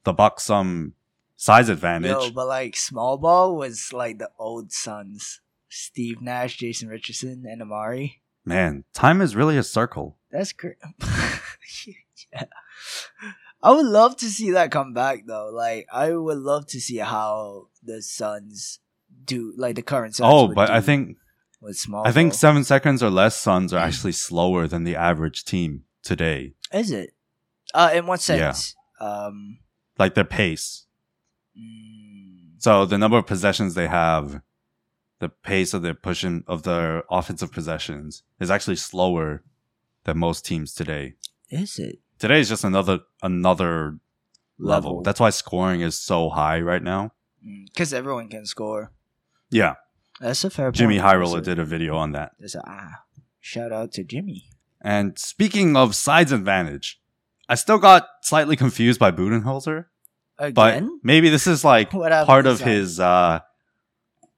the 0.04 0.12
Bucks 0.12 0.44
some 0.44 0.94
size 1.36 1.68
advantage. 1.68 2.10
Yo, 2.10 2.30
but 2.30 2.46
like 2.46 2.76
small 2.76 3.18
ball 3.18 3.56
was 3.56 3.92
like 3.92 4.18
the 4.18 4.30
old 4.38 4.72
Suns. 4.72 5.40
Steve 5.68 6.20
Nash, 6.20 6.58
Jason 6.58 6.88
Richardson, 6.88 7.44
and 7.48 7.62
Amar'e. 7.62 8.16
Man, 8.44 8.84
time 8.92 9.22
is 9.22 9.34
really 9.34 9.56
a 9.56 9.62
circle. 9.62 10.18
That's 10.30 10.52
great. 10.52 10.76
yeah. 12.32 12.44
I 13.62 13.70
would 13.70 13.86
love 13.86 14.16
to 14.18 14.26
see 14.26 14.50
that 14.50 14.70
come 14.70 14.92
back 14.92 15.24
though. 15.26 15.50
Like 15.52 15.86
I 15.92 16.14
would 16.14 16.38
love 16.38 16.66
to 16.68 16.80
see 16.80 16.98
how 16.98 17.68
the 17.82 18.02
Suns 18.02 18.80
do 19.24 19.54
like 19.56 19.76
the 19.76 19.82
current 19.82 20.16
Suns. 20.16 20.30
Oh, 20.32 20.48
but 20.48 20.70
I 20.70 20.80
think 20.80 21.16
with 21.62 21.76
small 21.78 22.06
I 22.06 22.12
think 22.12 22.34
seven 22.34 22.64
seconds 22.64 23.02
or 23.02 23.10
less 23.10 23.36
Suns 23.36 23.72
are 23.72 23.78
actually 23.78 24.12
slower 24.12 24.66
than 24.66 24.84
the 24.84 24.96
average 24.96 25.44
team 25.44 25.84
today. 26.02 26.54
is 26.72 26.90
it? 26.90 27.14
Uh 27.74 27.90
in 27.94 28.06
what 28.06 28.20
sense? 28.20 28.74
Um 29.00 29.58
Like 29.98 30.14
their 30.14 30.24
pace. 30.40 30.86
mm, 31.56 32.54
So 32.58 32.84
the 32.86 32.98
number 32.98 33.18
of 33.18 33.26
possessions 33.26 33.74
they 33.74 33.88
have, 33.88 34.42
the 35.20 35.28
pace 35.28 35.72
of 35.74 35.82
their 35.82 35.94
pushing 35.94 36.44
of 36.46 36.62
their 36.64 37.04
offensive 37.10 37.52
possessions 37.52 38.22
is 38.40 38.50
actually 38.50 38.76
slower 38.76 39.42
than 40.04 40.18
most 40.18 40.44
teams 40.44 40.74
today. 40.74 41.14
is 41.50 41.78
it? 41.78 42.00
Today 42.18 42.40
is 42.40 42.48
just 42.48 42.64
another 42.64 43.00
another 43.22 43.98
level. 44.58 44.90
Level. 44.98 45.02
That's 45.02 45.20
why 45.20 45.30
scoring 45.30 45.80
is 45.80 45.96
so 45.98 46.28
high 46.30 46.60
right 46.60 46.82
now. 46.82 47.12
Because 47.66 47.92
everyone 47.92 48.28
can 48.28 48.46
score. 48.46 48.92
Yeah, 49.50 49.74
That's 50.22 50.44
a 50.44 50.50
fair 50.50 50.66
point. 50.66 50.76
Jimmy 50.76 50.98
High 50.98 51.16
Roller 51.16 51.36
That's 51.40 51.48
a- 51.48 51.50
did 51.56 51.58
a 51.58 51.64
video 51.64 51.96
on 51.96 52.12
that. 52.12 52.32
A, 52.42 52.60
ah, 52.66 52.90
shout 53.40 53.72
out 53.72 53.92
to 53.92 54.04
Jimmy. 54.04 54.44
And 54.80 55.18
speaking 55.18 55.76
of 55.76 55.94
sides 55.94 56.32
advantage, 56.32 57.00
I 57.48 57.54
still 57.56 57.78
got 57.78 58.06
slightly 58.22 58.56
confused 58.56 58.98
by 58.98 59.10
Budenholzer. 59.10 59.86
but 60.38 60.76
Again? 60.76 61.00
maybe 61.02 61.28
this 61.28 61.46
is 61.46 61.64
like 61.64 61.90
part 61.90 62.46
of 62.46 62.60
his 62.60 62.98
uh 62.98 63.40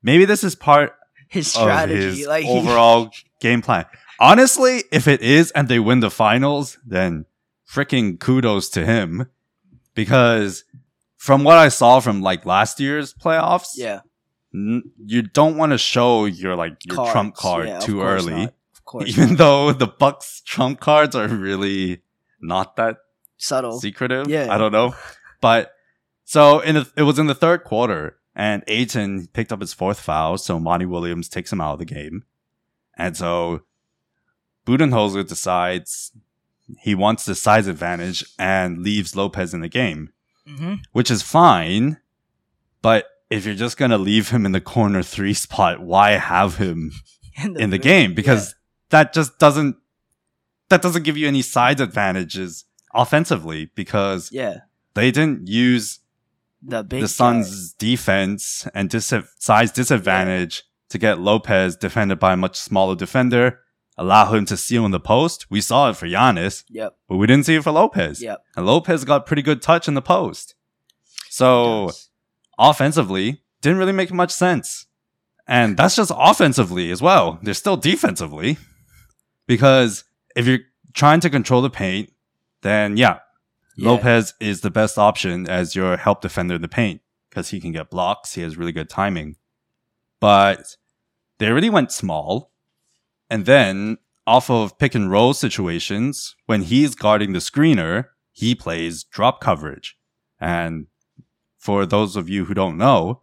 maybe 0.02 0.24
this 0.24 0.42
is 0.44 0.54
part 0.54 0.92
His 1.28 1.50
strategy. 1.50 2.18
his 2.18 2.26
like 2.26 2.44
overall 2.46 3.10
game 3.40 3.62
plan 3.62 3.86
honestly 4.20 4.82
if 4.92 5.06
it 5.08 5.22
is 5.22 5.50
and 5.52 5.68
they 5.68 5.78
win 5.78 6.00
the 6.00 6.10
finals 6.10 6.78
then 6.84 7.24
freaking 7.70 8.18
kudos 8.20 8.68
to 8.70 8.84
him 8.84 9.26
because 9.94 10.64
from 11.16 11.42
what 11.44 11.56
i 11.58 11.68
saw 11.68 12.00
from 12.00 12.20
like 12.20 12.44
last 12.44 12.80
year's 12.80 13.14
playoffs 13.14 13.68
yeah. 13.76 14.00
N- 14.54 14.84
you 15.04 15.22
don't 15.22 15.56
want 15.56 15.72
to 15.72 15.78
show 15.78 16.26
your 16.26 16.54
like 16.56 16.76
your 16.86 16.96
cards. 16.96 17.12
trump 17.12 17.34
card 17.34 17.66
Yeah, 17.68 17.78
of 17.78 17.84
too 17.84 17.96
course 17.96 18.22
early 18.22 18.34
not. 18.36 18.54
Of 18.74 18.84
course. 18.84 19.08
even 19.08 19.28
not. 19.30 19.38
though 19.38 19.72
the 19.72 19.86
bucks 19.88 20.40
trump 20.44 20.80
cards 20.80 21.16
are 21.16 21.26
really 21.28 22.02
not 22.40 22.76
that 22.76 22.98
subtle. 23.36 23.80
secretive. 23.80 24.28
Yeah. 24.28 24.54
I 24.54 24.58
don't 24.58 24.72
know. 24.72 24.94
But 25.40 25.72
so 26.24 26.60
in 26.60 26.76
the, 26.76 26.90
it 26.96 27.02
was 27.02 27.18
in 27.18 27.26
the 27.26 27.34
third 27.34 27.64
quarter, 27.64 28.16
and 28.34 28.62
Ayton 28.68 29.26
picked 29.32 29.52
up 29.52 29.60
his 29.60 29.74
fourth 29.74 29.98
foul, 30.00 30.38
so 30.38 30.58
Monty 30.58 30.86
Williams 30.86 31.28
takes 31.28 31.52
him 31.52 31.60
out 31.60 31.74
of 31.74 31.78
the 31.80 31.84
game. 31.84 32.24
And 32.96 33.16
so 33.16 33.62
Budenholzer 34.66 35.26
decides 35.26 36.12
he 36.80 36.94
wants 36.94 37.24
the 37.24 37.34
size 37.34 37.66
advantage 37.66 38.24
and 38.38 38.78
leaves 38.78 39.14
Lopez 39.16 39.52
in 39.52 39.60
the 39.60 39.68
game, 39.68 40.12
hmm 40.46 40.74
which 40.92 41.10
is 41.10 41.22
fine. 41.22 41.98
But 42.82 43.06
if 43.30 43.44
you're 43.46 43.54
just 43.54 43.76
gonna 43.76 43.98
leave 43.98 44.30
him 44.30 44.44
in 44.46 44.52
the 44.52 44.60
corner 44.60 45.02
three 45.02 45.34
spot, 45.34 45.80
why 45.80 46.12
have 46.12 46.56
him 46.56 46.92
in 47.56 47.70
the 47.70 47.78
game? 47.78 48.14
Because 48.14 48.54
that 48.90 49.12
just 49.12 49.38
doesn't 49.38 49.76
that 50.68 50.82
doesn't 50.82 51.02
give 51.02 51.16
you 51.16 51.28
any 51.28 51.42
size 51.42 51.80
advantages 51.80 52.64
offensively 52.94 53.70
because 53.74 54.30
yeah, 54.32 54.58
they 54.94 55.10
didn't 55.10 55.46
use 55.48 56.00
the 56.62 56.82
the 56.82 57.08
Suns' 57.08 57.72
defense 57.74 58.66
and 58.74 58.88
dis- 58.88 59.12
size 59.38 59.70
disadvantage 59.72 60.62
to 60.90 60.98
get 60.98 61.18
Lopez 61.18 61.76
defended 61.76 62.18
by 62.18 62.32
a 62.34 62.36
much 62.36 62.56
smaller 62.56 62.94
defender, 62.94 63.60
allow 63.98 64.32
him 64.32 64.44
to 64.46 64.56
seal 64.56 64.84
in 64.86 64.90
the 64.92 65.00
post. 65.00 65.50
We 65.50 65.60
saw 65.60 65.90
it 65.90 65.96
for 65.96 66.06
Giannis, 66.06 66.64
Yep. 66.70 66.94
but 67.08 67.16
we 67.16 67.26
didn't 67.26 67.46
see 67.46 67.56
it 67.56 67.64
for 67.64 67.72
Lopez. 67.72 68.22
Yep. 68.22 68.38
And 68.56 68.64
Lopez 68.66 69.04
got 69.04 69.26
pretty 69.26 69.42
good 69.42 69.60
touch 69.60 69.88
in 69.88 69.94
the 69.94 70.02
post. 70.02 70.54
So 71.28 71.86
Yes. 71.86 72.08
Offensively, 72.58 73.42
didn't 73.60 73.78
really 73.78 73.92
make 73.92 74.12
much 74.12 74.30
sense. 74.30 74.86
And 75.46 75.76
that's 75.76 75.96
just 75.96 76.12
offensively 76.14 76.90
as 76.90 77.02
well. 77.02 77.38
There's 77.42 77.58
still 77.58 77.76
defensively. 77.76 78.58
Because 79.46 80.04
if 80.34 80.46
you're 80.46 80.60
trying 80.94 81.20
to 81.20 81.30
control 81.30 81.60
the 81.60 81.70
paint, 81.70 82.12
then 82.62 82.96
yeah, 82.96 83.18
Yeah. 83.76 83.90
Lopez 83.90 84.34
is 84.40 84.62
the 84.62 84.70
best 84.70 84.96
option 84.98 85.46
as 85.48 85.74
your 85.74 85.96
help 85.96 86.20
defender 86.22 86.54
in 86.54 86.62
the 86.62 86.68
paint 86.68 87.02
because 87.28 87.50
he 87.50 87.60
can 87.60 87.72
get 87.72 87.90
blocks. 87.90 88.34
He 88.34 88.42
has 88.42 88.56
really 88.56 88.72
good 88.72 88.88
timing. 88.88 89.36
But 90.20 90.76
they 91.38 91.50
really 91.50 91.70
went 91.70 91.92
small. 91.92 92.52
And 93.28 93.44
then 93.44 93.98
off 94.26 94.48
of 94.48 94.78
pick 94.78 94.94
and 94.94 95.10
roll 95.10 95.34
situations, 95.34 96.36
when 96.46 96.62
he's 96.62 96.94
guarding 96.94 97.32
the 97.32 97.40
screener, 97.40 98.06
he 98.32 98.54
plays 98.54 99.04
drop 99.04 99.40
coverage. 99.40 99.98
And 100.40 100.86
for 101.64 101.86
those 101.86 102.14
of 102.14 102.28
you 102.28 102.44
who 102.44 102.52
don't 102.52 102.76
know, 102.76 103.22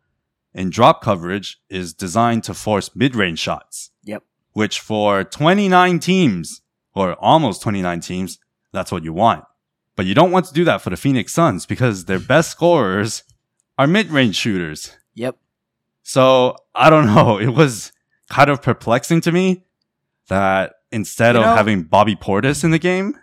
in 0.54 0.72
drop 0.72 1.04
coverage 1.04 1.60
is 1.70 1.94
designed 1.94 2.44
to 2.46 2.54
force 2.56 2.90
mid-range 2.96 3.38
shots. 3.38 3.92
Yep. 4.04 4.24
Which 4.54 4.80
for 4.80 5.24
29 5.24 6.00
teams 6.00 6.62
or 6.96 7.14
almost 7.32 7.62
29 7.62 8.00
teams, 8.02 8.40
that's 8.72 8.92
what 8.92 9.04
you 9.04 9.14
want. 9.14 9.44
But 9.96 10.08
you 10.08 10.16
don't 10.16 10.32
want 10.32 10.48
to 10.48 10.54
do 10.54 10.64
that 10.66 10.82
for 10.82 10.90
the 10.90 10.98
Phoenix 10.98 11.32
Suns 11.34 11.68
because 11.68 12.06
their 12.06 12.20
best 12.20 12.50
scorers 12.50 13.24
are 13.78 13.86
mid-range 13.86 14.36
shooters. 14.36 14.92
Yep. 15.14 15.38
So 16.02 16.56
I 16.74 16.90
don't 16.90 17.06
know. 17.06 17.38
It 17.48 17.50
was 17.54 17.92
kind 18.28 18.50
of 18.50 18.62
perplexing 18.64 19.22
to 19.22 19.32
me 19.32 19.66
that 20.30 20.74
instead 20.92 21.36
You 21.36 21.42
of 21.42 21.46
know- 21.46 21.56
having 21.56 21.84
Bobby 21.84 22.16
Portis 22.16 22.64
in 22.64 22.72
the 22.72 22.80
game, 22.80 23.20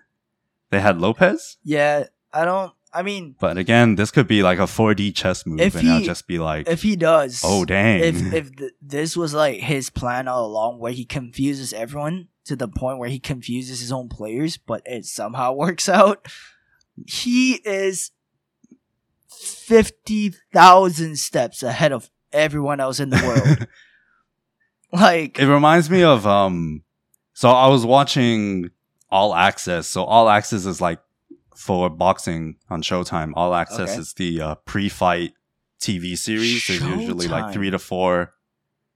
they 0.71 0.81
had 0.81 1.01
Lopez. 1.01 1.57
Yeah. 1.65 2.05
I 2.33 2.45
don't. 2.45 2.73
I 2.99 3.03
mean, 3.03 3.37
But 3.39 3.59
again, 3.59 3.95
this 3.95 4.11
could 4.11 4.27
be 4.27 4.43
like 4.43 4.59
a 4.59 4.63
4D 4.63 5.15
chess 5.15 5.47
move, 5.47 5.61
and 5.61 5.89
I'll 5.89 6.01
just 6.01 6.27
be 6.27 6.41
like, 6.41 6.69
if 6.69 6.83
he 6.83 6.97
does, 6.97 7.43
"Oh 7.45 7.65
dang!" 7.65 8.01
if 8.01 8.35
if 8.35 8.57
th- 8.57 8.73
this 8.83 9.17
was 9.17 9.33
like 9.33 9.61
his 9.61 9.89
plan 9.89 10.27
all 10.27 10.45
along, 10.45 10.81
where 10.81 10.91
he 10.91 11.05
confuses 11.05 11.73
everyone 11.73 12.27
to 12.47 12.57
the 12.57 12.67
point 12.67 12.99
where 12.99 13.09
he 13.09 13.21
confuses 13.21 13.79
his 13.79 13.93
own 13.93 14.09
players, 14.09 14.57
but 14.57 14.83
it 14.85 15.05
somehow 15.05 15.53
works 15.65 15.89
out, 15.89 16.27
he 17.07 17.61
is 17.65 18.11
fifty 19.29 20.35
thousand 20.53 21.21
steps 21.21 21.63
ahead 21.63 21.93
of 21.93 22.11
everyone 22.33 22.81
else 22.81 22.99
in 22.99 23.11
the 23.11 23.23
world. 23.25 23.69
like, 24.93 25.39
it 25.39 25.47
reminds 25.47 25.89
me 25.89 26.03
of 26.03 26.27
um. 26.27 26.83
So 27.33 27.49
I 27.49 27.69
was 27.69 27.87
watching 27.87 28.71
All 29.09 29.37
Access. 29.37 29.87
So 29.87 30.03
All 30.03 30.29
Access 30.29 30.67
is 30.67 30.81
like 30.81 30.99
for 31.59 31.91
boxing 31.91 32.55
on 32.71 32.83
Showtime. 32.83 33.33
All 33.35 33.53
Access 33.53 33.91
Okay. 33.91 33.99
is 33.99 34.13
the 34.15 34.41
uh, 34.41 34.55
pre-fight 34.65 35.33
TV 35.81 36.17
series. 36.17 36.65
There's 36.69 36.81
usually 36.83 37.27
like 37.27 37.53
three 37.53 37.71
to 37.71 37.79
four, 37.81 38.33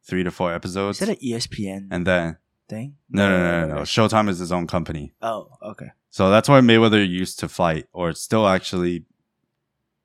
three 0.05 0.23
to 0.23 0.31
four 0.31 0.55
episodes, 0.55 1.01
is 1.03 1.09
that 1.09 1.19
an 1.19 1.23
ESPN 1.29 1.89
and 1.91 2.07
then 2.07 2.37
thing? 2.69 2.95
no, 3.11 3.29
no, 3.29 3.39
no, 3.39 3.67
no, 3.67 3.75
no. 3.77 3.81
Showtime 3.83 4.29
is 4.29 4.39
his 4.39 4.53
own 4.53 4.67
company. 4.69 5.13
Oh, 5.21 5.49
okay. 5.61 5.91
So 6.11 6.31
that's 6.31 6.49
why 6.49 6.61
Mayweather 6.61 7.07
used 7.07 7.41
to 7.41 7.49
fight, 7.49 7.87
or 7.93 8.13
still 8.13 8.47
actually, 8.47 9.07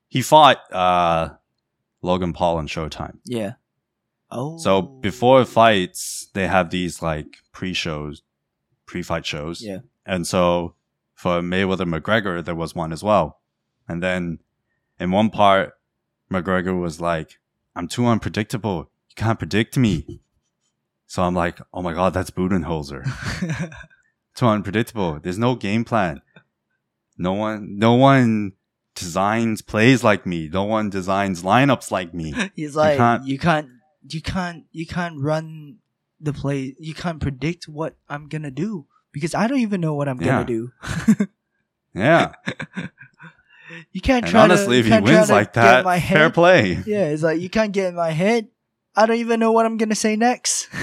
he 0.08 0.20
fought 0.22 0.58
uh, 0.72 1.34
Logan 2.02 2.32
Paul 2.32 2.56
on 2.56 2.66
Showtime. 2.66 3.18
Yeah. 3.24 3.52
Oh. 4.32 4.58
So 4.58 4.82
before 4.82 5.44
fights, 5.44 6.28
they 6.34 6.48
have 6.48 6.70
these 6.70 7.02
like 7.02 7.38
pre-shows, 7.52 8.22
pre-fight 8.86 9.24
shows. 9.26 9.62
Yeah. 9.62 9.78
And 10.06 10.26
so 10.26 10.74
for 11.18 11.40
Mayweather 11.42 11.84
McGregor, 11.84 12.44
there 12.44 12.54
was 12.54 12.76
one 12.76 12.92
as 12.92 13.02
well. 13.02 13.40
And 13.88 14.00
then 14.00 14.38
in 15.00 15.10
one 15.10 15.30
part, 15.30 15.72
McGregor 16.30 16.80
was 16.80 17.00
like, 17.00 17.40
I'm 17.74 17.88
too 17.88 18.06
unpredictable. 18.06 18.90
You 19.08 19.14
can't 19.16 19.36
predict 19.38 19.76
me. 19.76 20.20
So 21.08 21.24
I'm 21.24 21.34
like, 21.34 21.58
oh 21.74 21.82
my 21.82 21.92
God, 21.92 22.14
that's 22.14 22.30
Budenholzer. 22.30 23.02
too 24.36 24.46
unpredictable. 24.46 25.18
There's 25.20 25.38
no 25.40 25.56
game 25.56 25.84
plan. 25.84 26.22
No 27.16 27.32
one, 27.32 27.78
no 27.78 27.94
one 27.94 28.52
designs 28.94 29.60
plays 29.60 30.04
like 30.04 30.24
me. 30.24 30.48
No 30.48 30.62
one 30.62 30.88
designs 30.88 31.42
lineups 31.42 31.90
like 31.90 32.14
me. 32.14 32.32
He's 32.54 32.76
like, 32.76 32.92
you 32.92 32.98
can't- 32.98 33.26
you 33.26 33.38
can't, 33.38 33.68
you 34.08 34.22
can't, 34.22 34.64
you 34.70 34.86
can't 34.86 35.20
run 35.20 35.78
the 36.20 36.32
play. 36.32 36.76
You 36.78 36.94
can't 36.94 37.20
predict 37.20 37.66
what 37.66 37.96
I'm 38.08 38.28
gonna 38.28 38.52
do 38.52 38.86
because 39.12 39.34
I 39.34 39.46
don't 39.46 39.60
even 39.60 39.80
know 39.80 39.94
what 39.94 40.08
I'm 40.08 40.20
Yeah. 40.20 40.44
gonna 40.44 40.46
do. 40.46 40.72
Yeah. 41.94 42.32
you 43.92 44.00
can't 44.00 44.24
And 44.24 44.30
try 44.30 44.42
honestly, 44.42 44.82
to, 44.82 44.88
if 44.88 44.94
he 44.94 45.00
wins 45.00 45.30
like 45.30 45.54
that, 45.54 45.84
my 45.84 45.98
fair 45.98 46.30
play. 46.30 46.80
Yeah, 46.86 47.06
it's 47.08 47.22
like 47.22 47.40
you 47.40 47.48
can't 47.50 47.72
get 47.72 47.88
in 47.88 47.94
my 47.96 48.10
head. 48.10 48.48
I 48.94 49.06
don't 49.06 49.16
even 49.16 49.40
know 49.40 49.50
what 49.52 49.66
I'm 49.66 49.78
gonna 49.78 49.94
say 49.94 50.14
next. 50.14 50.68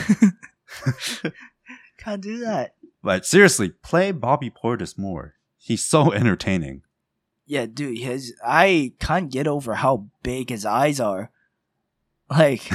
can't 1.97 2.21
do 2.21 2.39
that. 2.39 2.75
But 3.03 3.25
seriously, 3.25 3.69
play 3.69 4.11
Bobby 4.11 4.49
Portis 4.51 4.97
more. 4.97 5.35
He's 5.57 5.83
so 5.83 6.11
entertaining. 6.11 6.81
Yeah, 7.45 7.67
dude, 7.67 7.99
his 7.99 8.33
I 8.43 8.93
can't 8.99 9.31
get 9.31 9.47
over 9.47 9.75
how 9.75 10.07
big 10.23 10.49
his 10.49 10.65
eyes 10.65 10.99
are. 10.99 11.29
Like 12.29 12.67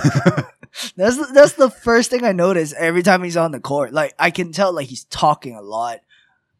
that's 0.96 1.16
the- 1.16 1.32
that's 1.32 1.52
the 1.54 1.70
first 1.70 2.10
thing 2.10 2.24
I 2.24 2.32
notice 2.32 2.72
every 2.78 3.02
time 3.02 3.22
he's 3.22 3.36
on 3.36 3.52
the 3.52 3.60
court. 3.60 3.92
Like 3.92 4.14
I 4.18 4.30
can 4.30 4.52
tell 4.52 4.72
like 4.72 4.88
he's 4.88 5.04
talking 5.04 5.54
a 5.56 5.62
lot, 5.62 6.00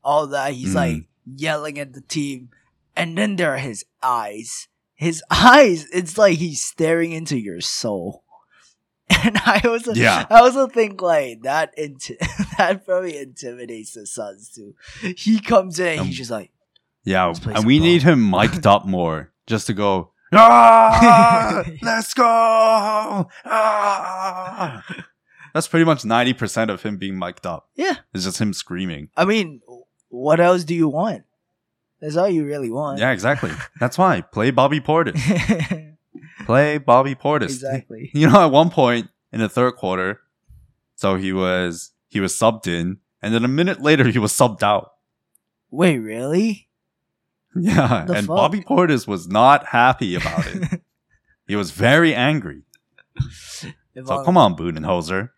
all 0.05 0.27
that. 0.29 0.53
He's 0.53 0.71
Mm. 0.73 0.75
like 0.75 1.05
yelling 1.37 1.79
at 1.79 1.93
the 1.93 2.01
team, 2.03 2.51
and 2.97 3.17
then 3.17 3.37
there 3.37 3.53
are 3.55 3.59
his 3.59 3.85
eyes. 4.03 4.69
His 4.95 5.23
eyes, 5.31 5.87
it's 5.93 6.19
like 6.19 6.39
he's 6.39 6.63
staring 6.63 7.13
into 7.13 7.39
your 7.39 7.61
soul. 7.61 8.25
And 9.25 9.37
I 9.39 9.61
also, 9.65 9.93
Yeah. 9.93 10.25
I 10.31 10.39
also 10.39 10.69
think 10.69 11.03
like 11.03 11.43
that. 11.43 11.77
Inti- 11.77 12.17
that 12.59 12.87
probably 12.87 13.19
intimidates 13.19 13.95
the 13.95 14.07
Suns 14.07 14.51
too. 14.51 14.75
He 15.17 15.41
comes 15.41 15.81
in, 15.81 15.99
Um, 15.99 16.07
he's 16.07 16.17
just 16.17 16.31
like, 16.31 16.53
Yeah, 17.05 17.33
and 17.47 17.65
we 17.67 17.79
ball. 17.81 17.87
need 17.89 18.03
him 18.05 18.31
mic'd 18.31 18.67
up 18.69 18.87
more 18.87 19.33
just 19.49 19.67
to 19.67 19.73
go, 19.75 20.13
ah, 20.33 21.65
let's 21.83 22.15
go. 22.15 22.25
Ah. 23.45 24.85
That's 25.53 25.67
pretty 25.67 25.85
much 25.85 26.03
90% 26.03 26.71
of 26.71 26.83
him 26.83 26.97
being 26.97 27.19
mic'd 27.19 27.47
up. 27.47 27.69
yeah. 27.75 27.97
It's 28.15 28.25
just 28.25 28.41
him 28.41 28.53
screaming. 28.53 29.09
I 29.17 29.25
mean, 29.25 29.61
what 30.09 30.39
else 30.41 30.63
do 30.65 30.75
you 30.75 30.89
want? 30.89 31.25
That's 32.01 32.17
all 32.17 32.29
you 32.29 32.45
really 32.45 32.71
want. 32.71 32.99
Yeah, 32.99 33.11
exactly. 33.11 33.51
That's 33.79 33.99
why. 33.99 34.23
Play 34.23 34.51
Bobby 34.53 34.81
Portis. 34.81 35.19
Play 36.47 36.79
Bobby 36.79 37.15
Portis. 37.15 37.47
exactly. 37.51 38.11
You 38.15 38.31
know, 38.31 38.41
at 38.47 38.51
one 38.53 38.71
point 38.71 39.09
in 39.33 39.41
the 39.41 39.49
third 39.49 39.73
quarter, 39.77 40.21
so 40.95 41.17
he 41.17 41.33
was 41.33 41.91
he 42.09 42.19
was 42.21 42.33
subbed 42.33 42.67
in, 42.67 42.99
and 43.21 43.35
then 43.35 43.45
a 43.45 43.49
minute 43.49 43.83
later 43.83 44.05
he 44.09 44.19
was 44.19 44.33
subbed 44.33 44.63
out. 44.63 44.93
Wait, 45.71 45.99
really? 45.99 46.69
Yeah, 47.57 48.05
The 48.07 48.15
and 48.15 48.27
fuck? 48.27 48.37
Bobby 48.37 48.61
Portis 48.61 49.07
was 49.09 49.27
not 49.29 49.67
happy 49.67 50.15
about 50.15 50.47
it. 50.47 50.83
he 51.49 51.57
was 51.57 51.73
very 51.73 52.15
angry. 52.15 52.63
If 53.95 54.07
So 54.07 54.21
I- 54.21 54.25
come 54.25 54.37
on, 54.37 54.55
Budenholzer, 54.57 55.31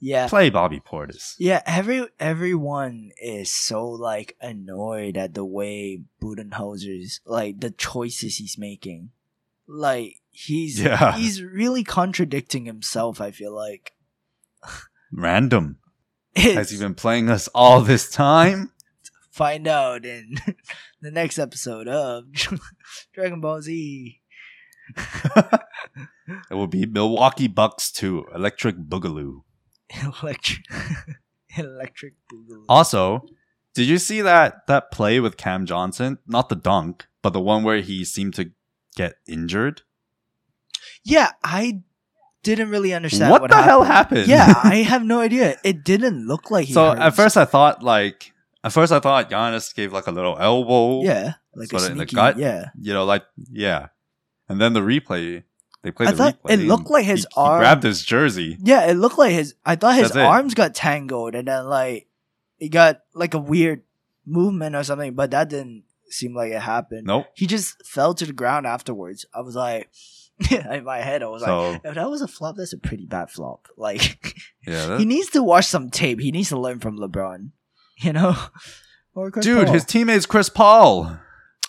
Yeah. 0.00 0.28
play 0.28 0.48
Bobby 0.50 0.78
Portis. 0.80 1.34
Yeah, 1.38 1.62
every 1.66 2.06
everyone 2.20 3.10
is 3.20 3.50
so 3.50 3.84
like 3.88 4.36
annoyed 4.40 5.16
at 5.16 5.34
the 5.34 5.44
way 5.44 6.02
Budenholzer's 6.22 7.20
like 7.26 7.60
the 7.60 7.72
choices 7.72 8.36
he's 8.36 8.56
making. 8.56 9.10
Like 9.66 10.20
he's 10.30 10.80
Yeah. 10.80 11.16
he's 11.18 11.42
really 11.42 11.82
contradicting 11.82 12.66
himself, 12.66 13.20
I 13.20 13.32
feel 13.32 13.52
like. 13.54 13.92
Random. 15.12 15.78
Has 16.36 16.70
he 16.70 16.78
been 16.78 16.94
playing 16.94 17.30
us 17.30 17.48
all 17.48 17.80
this 17.80 18.10
time? 18.10 18.70
Find 19.36 19.68
out 19.68 20.06
in 20.06 20.36
the 21.02 21.10
next 21.10 21.38
episode 21.38 21.86
of 21.86 22.24
Dragon 23.14 23.40
Ball 23.40 23.62
Z. 23.62 24.20
It 26.50 26.54
will 26.54 26.66
be 26.66 26.86
Milwaukee 26.86 27.46
Bucks 27.46 27.92
2, 27.92 28.26
Electric 28.34 28.76
Boogaloo. 28.76 29.42
Electric 30.02 30.64
Electric 31.56 32.14
Boogaloo. 32.32 32.64
Also, 32.68 33.24
did 33.74 33.86
you 33.86 33.98
see 33.98 34.22
that 34.22 34.66
that 34.66 34.90
play 34.90 35.20
with 35.20 35.36
Cam 35.36 35.66
Johnson? 35.66 36.18
Not 36.26 36.48
the 36.48 36.56
dunk, 36.56 37.06
but 37.22 37.32
the 37.32 37.40
one 37.40 37.62
where 37.62 37.80
he 37.80 38.04
seemed 38.04 38.34
to 38.34 38.50
get 38.96 39.14
injured. 39.28 39.82
Yeah, 41.04 41.30
I 41.44 41.82
didn't 42.42 42.70
really 42.70 42.92
understand 42.92 43.30
what, 43.30 43.42
what, 43.42 43.50
the 43.52 43.62
hell 43.62 43.84
happened? 43.84 44.26
Yeah, 44.26 44.52
I 44.64 44.76
have 44.76 45.04
no 45.04 45.20
idea. 45.20 45.58
It 45.62 45.84
didn't 45.84 46.26
look 46.26 46.50
like 46.50 46.66
he 46.66 46.72
so 46.72 46.90
hurt 46.90 46.98
at 46.98 47.14
first 47.14 47.36
I 47.36 47.44
thought 47.44 47.84
like 47.84 48.32
at 48.66 48.72
first 48.72 48.92
I 48.92 49.00
thought 49.00 49.30
Giannis 49.30 49.74
gave 49.74 49.92
like 49.92 50.06
a 50.06 50.10
little 50.12 50.36
elbow. 50.38 51.02
Yeah, 51.02 51.34
like 51.54 51.72
of 51.72 51.84
in 51.90 51.98
the 51.98 52.02
sneaky, 52.04 52.16
gut? 52.16 52.38
Yeah, 52.38 52.70
You 52.78 52.92
know, 52.92 53.04
like 53.04 53.24
yeah. 53.50 53.88
And 54.48 54.60
then 54.60 54.72
the 54.74 54.80
replay, 54.80 55.42
They 55.82 55.90
played 55.90 56.10
I 56.10 56.12
the 56.12 56.22
replay. 56.24 56.50
it 56.50 56.58
looked 56.60 56.90
like 56.90 57.04
his 57.04 57.20
he, 57.22 57.26
arm- 57.36 57.58
He 57.60 57.62
grabbed 57.62 57.82
his 57.82 58.04
jersey. 58.04 58.56
Yeah, 58.62 58.86
it 58.90 58.94
looked 58.94 59.18
like 59.18 59.32
his 59.32 59.50
He, 59.52 59.56
he 59.62 59.62
arm. 59.64 59.64
grabbed 59.64 59.64
his 59.64 59.64
jersey. 59.64 59.64
Yeah, 59.64 59.64
it 59.64 59.64
looked 59.64 59.64
like 59.64 59.64
his. 59.64 59.64
I 59.64 59.76
thought 59.76 59.94
his 59.96 60.08
That's 60.10 60.16
it. 60.16 60.22
arms 60.24 60.54
got 60.54 60.74
tangled, 60.74 61.34
and 61.34 61.48
then 61.48 61.66
like 61.66 62.06
he 62.58 62.68
got 62.68 63.00
like 63.14 63.34
a 63.34 63.38
weird 63.38 63.82
movement 64.24 64.74
or 64.76 64.82
something, 64.84 65.14
but 65.14 65.30
that 65.32 65.48
didn't 65.48 65.84
seem 66.08 66.34
like 66.34 66.52
it 66.52 66.60
happened. 66.60 67.06
Nope. 67.06 67.26
He 67.34 67.46
just 67.46 67.84
fell 67.86 68.14
to 68.14 68.26
the 68.26 68.32
ground 68.32 68.66
afterwards. 68.66 69.26
I 69.34 69.40
was 69.40 69.54
like, 69.56 69.90
in 70.50 70.84
my 70.84 70.98
head, 70.98 71.22
I 71.22 71.26
was 71.26 71.42
like, 71.42 71.80
if 71.84 71.94
that 71.94 72.10
was 72.10 72.22
a 72.22 72.28
flop, 72.28 72.56
that's 72.56 72.72
a 72.72 72.78
pretty 72.78 73.06
bad 73.06 73.30
flop. 73.30 73.66
Like 73.76 74.34
yeah, 74.66 74.86
that- 74.86 74.98
he 75.00 75.04
needs 75.06 75.30
to 75.30 75.42
watch 75.42 75.66
some 75.66 75.90
tape. 75.90 76.20
He 76.20 76.30
needs 76.32 76.48
to 76.50 76.58
learn 76.58 76.78
from 76.80 76.98
LeBron. 76.98 77.50
You 78.02 78.12
know, 78.12 78.36
or 79.14 79.30
Chris 79.30 79.44
dude, 79.46 79.64
Paul. 79.66 79.72
his 79.74 79.84
teammate's 79.86 80.26
Chris 80.26 80.48
Paul. 80.50 81.18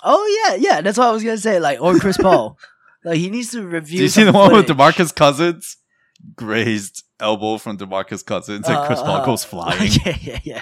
Oh 0.04 0.48
yeah, 0.50 0.56
yeah. 0.56 0.82
That's 0.82 0.98
what 0.98 1.08
I 1.08 1.12
was 1.12 1.24
gonna 1.24 1.38
say. 1.38 1.60
Like 1.60 1.80
or 1.82 1.98
Chris 2.00 2.18
Paul. 2.18 2.58
Like 3.06 3.20
he 3.20 3.30
needs 3.30 3.52
to 3.52 3.66
review. 3.66 3.98
Do 4.00 4.04
you 4.04 4.10
see 4.10 4.24
the 4.24 4.34
one 4.34 4.52
with. 4.52 4.66
Demarcus 4.66 5.16
Cousins? 5.16 5.78
Grazed 6.36 7.04
elbow 7.22 7.58
from 7.58 7.78
Demarcus 7.78 8.26
Cousins, 8.26 8.68
and 8.68 8.86
Chris 8.86 9.00
Paul 9.00 9.22
Uh, 9.22 9.26
goes 9.26 9.44
flying. 9.46 9.90
yeah, 10.06 10.18
yeah, 10.20 10.40
yeah. 10.44 10.62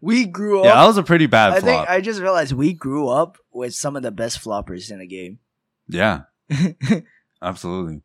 we 0.00 0.24
grew 0.26 0.60
up. 0.60 0.64
Yeah, 0.66 0.74
that 0.76 0.86
was 0.86 0.96
a 0.96 1.02
pretty 1.02 1.26
bad 1.26 1.52
I 1.52 1.60
flop. 1.60 1.64
think 1.64 1.90
I 1.90 2.00
just 2.00 2.20
realized 2.20 2.52
we 2.52 2.72
grew 2.72 3.08
up 3.08 3.36
with 3.52 3.74
some 3.74 3.96
of 3.96 4.02
the 4.02 4.10
best 4.12 4.40
floppers 4.42 4.90
in 4.90 5.00
the 5.00 5.06
game. 5.06 5.40
yeah, 5.88 6.22
absolutely. 7.42 8.02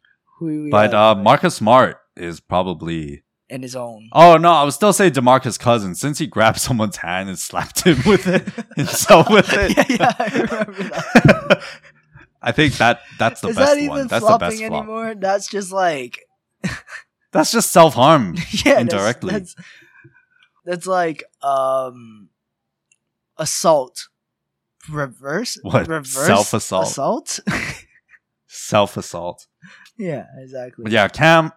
But 0.71 0.93
uh, 0.93 1.15
Marcus 1.15 1.55
Smart 1.55 1.99
is 2.17 2.39
probably. 2.41 3.23
In 3.49 3.61
his 3.61 3.75
own. 3.75 4.09
Oh 4.11 4.37
no, 4.37 4.51
I 4.51 4.63
would 4.63 4.73
still 4.73 4.93
say 4.93 5.11
Demarcus 5.11 5.59
Cousins 5.59 5.99
since 5.99 6.17
he 6.17 6.27
grabbed 6.27 6.59
someone's 6.61 6.97
hand 6.97 7.29
and 7.29 7.37
slapped 7.39 7.81
him 7.85 7.97
with 8.05 8.27
it 8.27 8.47
himself 8.75 9.29
with 9.29 9.47
it. 9.53 9.77
yeah, 9.77 9.85
yeah, 9.99 10.13
I 10.17 10.25
remember 10.33 10.83
that. 10.83 11.63
I 12.41 12.51
think 12.51 12.75
that 12.77 13.01
that's 13.17 13.41
the 13.41 13.49
Is 13.49 13.55
best 13.55 13.71
that 13.71 13.77
even 13.79 13.89
one. 13.89 14.07
That's 14.07 14.25
the 14.25 14.37
best 14.37 14.57
flop. 14.57 14.71
anymore? 14.71 15.15
That's 15.15 15.47
just 15.47 15.71
like 15.71 16.19
That's 17.31 17.51
just 17.51 17.71
self 17.71 17.95
harm. 17.95 18.35
yeah, 18.65 18.79
Indirectly. 18.79 19.31
That's, 19.33 19.55
that's 19.55 19.67
that's 20.65 20.87
like 20.87 21.23
um 21.41 22.29
assault. 23.37 24.09
Reverse 24.89 25.57
What? 25.63 25.87
Reverse 25.87 26.27
Self-assault. 26.27 26.85
Assault. 26.87 27.39
Self 28.47 28.97
assault. 28.97 29.47
yeah, 29.97 30.25
exactly. 30.37 30.83
But 30.83 30.91
yeah, 30.91 31.07
Cam 31.07 31.51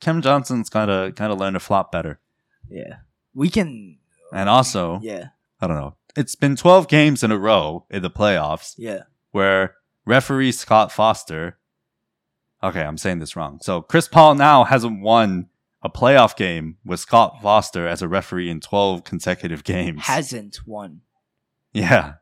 Cam 0.00 0.22
Johnson's 0.22 0.68
gotta 0.68 1.12
gotta 1.14 1.34
learn 1.34 1.54
to 1.54 1.60
flop 1.60 1.92
better. 1.92 2.20
yeah. 2.68 2.96
We 3.34 3.48
can. 3.48 3.98
And 4.32 4.48
also, 4.48 4.98
Yeah, 5.02 5.28
I 5.60 5.66
don't 5.66 5.76
know. 5.76 5.94
It's 6.16 6.34
been 6.34 6.56
12 6.56 6.88
games 6.88 7.22
in 7.22 7.30
a 7.30 7.38
row 7.38 7.86
in 7.88 8.02
the 8.02 8.10
playoffs 8.10 8.74
yeah. 8.76 9.02
where 9.30 9.76
referee 10.04 10.52
Scott 10.52 10.90
Foster. 10.90 11.58
Okay, 12.62 12.82
I'm 12.82 12.98
saying 12.98 13.20
this 13.20 13.36
wrong. 13.36 13.60
So 13.62 13.80
Chris 13.80 14.08
Paul 14.08 14.34
now 14.34 14.64
hasn't 14.64 15.00
won 15.00 15.48
a 15.82 15.88
playoff 15.88 16.36
game 16.36 16.76
with 16.84 17.00
Scott 17.00 17.38
Foster 17.40 17.86
as 17.86 18.02
a 18.02 18.08
referee 18.08 18.50
in 18.50 18.60
12 18.60 19.04
consecutive 19.04 19.62
games. 19.62 20.02
Hasn't 20.02 20.66
won 20.66 21.02
yeah. 21.72 22.14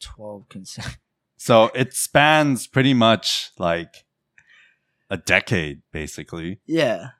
twelve 0.00 0.48
consecutive. 0.48 0.98
So 1.40 1.70
it 1.72 1.94
spans 1.94 2.66
pretty 2.66 2.94
much 2.94 3.52
like 3.58 4.04
a 5.10 5.16
decade, 5.16 5.82
basically. 5.92 6.60
Yeah, 6.66 7.10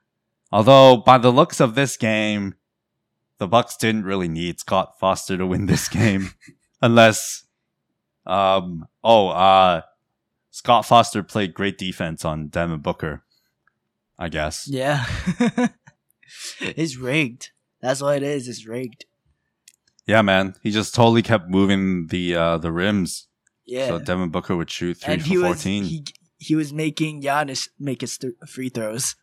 Although 0.51 0.97
by 0.97 1.19
the 1.19 1.31
looks 1.31 1.59
of 1.59 1.75
this 1.75 1.95
game, 1.95 2.55
the 3.37 3.47
Bucks 3.47 3.77
didn't 3.77 4.03
really 4.05 4.27
need 4.27 4.59
Scott 4.59 4.99
Foster 4.99 5.37
to 5.37 5.45
win 5.45 5.67
this 5.67 5.87
game, 5.87 6.31
unless, 6.81 7.45
um, 8.25 8.87
oh, 9.03 9.27
uh, 9.29 9.81
Scott 10.49 10.85
Foster 10.87 11.21
played 11.21 11.53
great 11.53 11.77
defense 11.77 12.25
on 12.25 12.47
Devin 12.47 12.79
Booker, 12.79 13.23
I 14.17 14.29
guess. 14.29 14.67
yeah. 14.67 15.05
it's 16.59 16.97
rigged. 16.97 17.51
That's 17.81 18.01
what 18.01 18.17
it 18.17 18.23
is. 18.23 18.47
It's 18.47 18.67
rigged. 18.67 19.05
Yeah, 20.07 20.23
man, 20.23 20.55
he 20.63 20.71
just 20.71 20.95
totally 20.95 21.21
kept 21.21 21.47
moving 21.49 22.07
the 22.07 22.35
uh 22.35 22.57
the 22.57 22.71
rims, 22.71 23.27
Yeah, 23.65 23.87
so 23.89 23.99
Devin 23.99 24.29
Booker 24.29 24.57
would 24.57 24.71
shoot 24.71 24.95
three 24.97 25.13
and 25.13 25.21
for 25.21 25.27
he 25.27 25.37
was 25.37 25.45
fourteen. 25.45 25.83
he 25.83 26.03
he 26.39 26.55
was 26.55 26.73
making 26.73 27.21
Giannis 27.21 27.69
make 27.77 28.01
his 28.01 28.17
th- 28.17 28.33
free 28.47 28.69
throws. 28.69 29.15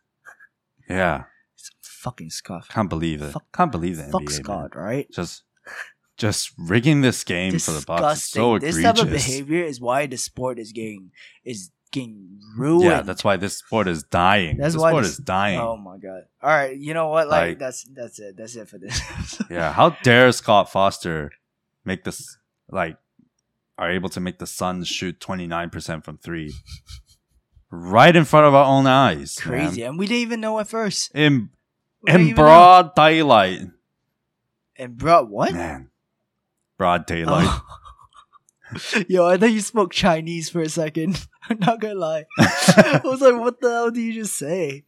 yeah, 0.89 1.23
It's 1.55 1.71
fucking 1.81 2.29
scuff. 2.29 2.69
can't 2.69 2.89
believe 2.89 3.21
it. 3.21 3.31
Fuck- 3.33 3.51
can't 3.53 3.71
believe 3.71 3.99
it. 3.99 4.09
Fuck 4.11 4.21
NBA, 4.21 4.25
man. 4.29 4.43
Scott, 4.43 4.75
right? 4.75 5.11
Just, 5.11 5.43
just 6.17 6.51
rigging 6.57 7.01
this 7.01 7.23
game 7.23 7.57
for 7.59 7.71
the 7.71 7.83
Bucks 7.85 8.19
is 8.19 8.23
so 8.23 8.57
Disgusting. 8.57 8.57
egregious. 8.57 8.75
This 8.75 8.83
type 8.83 9.05
of 9.05 9.11
behavior 9.11 9.63
is 9.65 9.81
why 9.81 10.05
the 10.05 10.17
sport 10.17 10.59
is 10.59 10.71
getting 10.71 11.11
is 11.43 11.71
getting 11.91 12.39
ruined. 12.57 12.83
Yeah, 12.85 13.01
that's 13.01 13.23
why 13.23 13.37
this 13.37 13.57
sport 13.57 13.87
is 13.87 14.03
dying. 14.03 14.57
That's 14.57 14.75
the 14.75 14.81
why 14.81 14.91
sport 14.91 15.03
this- 15.03 15.13
is 15.13 15.17
dying. 15.19 15.59
Oh 15.59 15.77
my 15.77 15.97
god! 15.97 16.23
All 16.41 16.49
right, 16.49 16.75
you 16.77 16.93
know 16.93 17.07
what? 17.09 17.27
Like, 17.27 17.49
Like- 17.49 17.59
that's 17.59 17.83
that's 17.93 18.19
it. 18.19 18.35
That's 18.37 18.55
it 18.55 18.67
for 18.69 18.77
this. 18.77 18.99
Yeah, 19.49 19.71
how 19.73 19.89
dare 20.03 20.31
Scott 20.31 20.71
Foster 20.71 21.31
make 21.85 22.03
this 22.03 22.37
like 22.69 22.97
are 23.77 23.91
able 23.91 24.09
to 24.09 24.19
make 24.19 24.39
the 24.39 24.47
Suns 24.47 24.87
shoot 24.87 25.19
29% 25.19 26.03
from 26.03 26.17
3 26.17 26.51
right 27.71 28.15
in 28.15 28.25
front 28.25 28.45
of 28.45 28.53
our 28.53 28.65
own 28.65 28.87
eyes. 28.87 29.37
man. 29.45 29.47
Crazy, 29.67 29.83
and 29.83 29.97
we 29.99 30.07
didn't 30.07 30.21
even 30.21 30.41
know 30.41 30.59
at 30.59 30.67
first. 30.67 31.11
In 31.15 31.49
We 32.01 32.11
didn't 32.11 32.21
in 32.21 32.27
even 32.29 32.35
broad 32.43 32.95
daylight. 32.95 33.61
And 34.77 34.97
bro, 34.97 35.25
what? 35.25 35.53
Man. 35.53 35.89
Broad 36.77 37.05
daylight. 37.05 37.47
Oh. 37.49 37.61
Yo, 39.07 39.25
I 39.25 39.37
thought 39.37 39.51
you 39.51 39.61
spoke 39.61 39.91
Chinese 39.93 40.49
for 40.49 40.61
a 40.61 40.69
second. 40.69 41.25
I'm 41.49 41.59
not 41.59 41.79
gonna 41.79 41.95
lie. 41.95 42.25
I 42.39 43.01
was 43.03 43.21
like, 43.21 43.35
what 43.39 43.61
the 43.61 43.69
hell 43.69 43.91
do 43.91 44.01
you 44.01 44.13
just 44.13 44.35
say? 44.37 44.83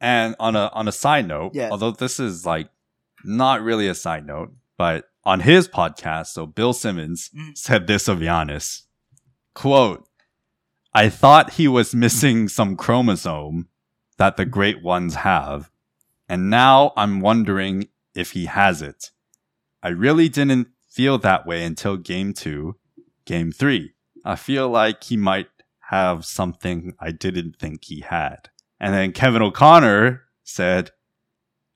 And 0.00 0.34
on 0.38 0.54
a 0.56 0.70
on 0.72 0.88
a 0.88 0.92
side 0.92 1.26
note, 1.28 1.52
Yeah. 1.54 1.70
although 1.70 1.90
this 1.90 2.18
is 2.20 2.46
like 2.46 2.68
not 3.24 3.60
really 3.62 3.88
a 3.88 3.94
side 3.94 4.24
note, 4.26 4.52
but 4.78 5.10
on 5.24 5.40
his 5.40 5.68
podcast, 5.68 6.26
so 6.28 6.46
Bill 6.46 6.72
Simmons 6.72 7.30
Mm. 7.36 7.56
said 7.58 7.86
this 7.86 8.08
of 8.08 8.18
Giannis. 8.18 8.82
Quote, 9.54 10.08
I 10.94 11.08
thought 11.08 11.54
he 11.54 11.68
was 11.68 11.94
missing 11.94 12.48
some 12.48 12.76
chromosome 12.76 13.68
that 14.18 14.36
the 14.36 14.44
great 14.44 14.82
ones 14.82 15.16
have, 15.16 15.70
and 16.28 16.50
now 16.50 16.92
I'm 16.96 17.20
wondering 17.20 17.88
if 18.14 18.32
he 18.32 18.46
has 18.46 18.82
it. 18.82 19.10
I 19.82 19.88
really 19.88 20.28
didn't 20.28 20.68
feel 20.88 21.18
that 21.18 21.46
way 21.46 21.64
until 21.64 21.96
game 21.96 22.34
two, 22.34 22.76
game 23.24 23.52
three. 23.52 23.94
I 24.24 24.36
feel 24.36 24.68
like 24.68 25.02
he 25.04 25.16
might 25.16 25.48
have 25.90 26.24
something 26.24 26.94
I 27.00 27.10
didn't 27.10 27.56
think 27.56 27.84
he 27.84 28.00
had. 28.00 28.50
And 28.78 28.94
then 28.94 29.12
Kevin 29.12 29.42
O'Connor 29.42 30.22
said, 30.44 30.90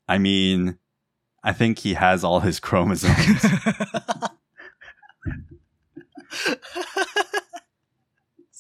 I 0.09 0.19
mean, 0.19 0.79
I 1.43 1.53
think 1.53 1.79
he 1.79 1.95
has 1.95 2.23
all 2.23 2.41
his 2.41 2.61
chromosomes. 2.61 3.45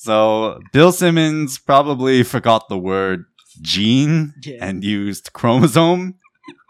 so 0.06 0.60
Bill 0.72 0.92
Simmons 0.92 1.58
probably 1.58 2.22
forgot 2.22 2.68
the 2.68 2.78
word 2.78 3.24
gene 3.60 4.34
Yeah. 4.42 4.58
and 4.60 4.82
used 4.84 5.32
chromosome 5.32 6.14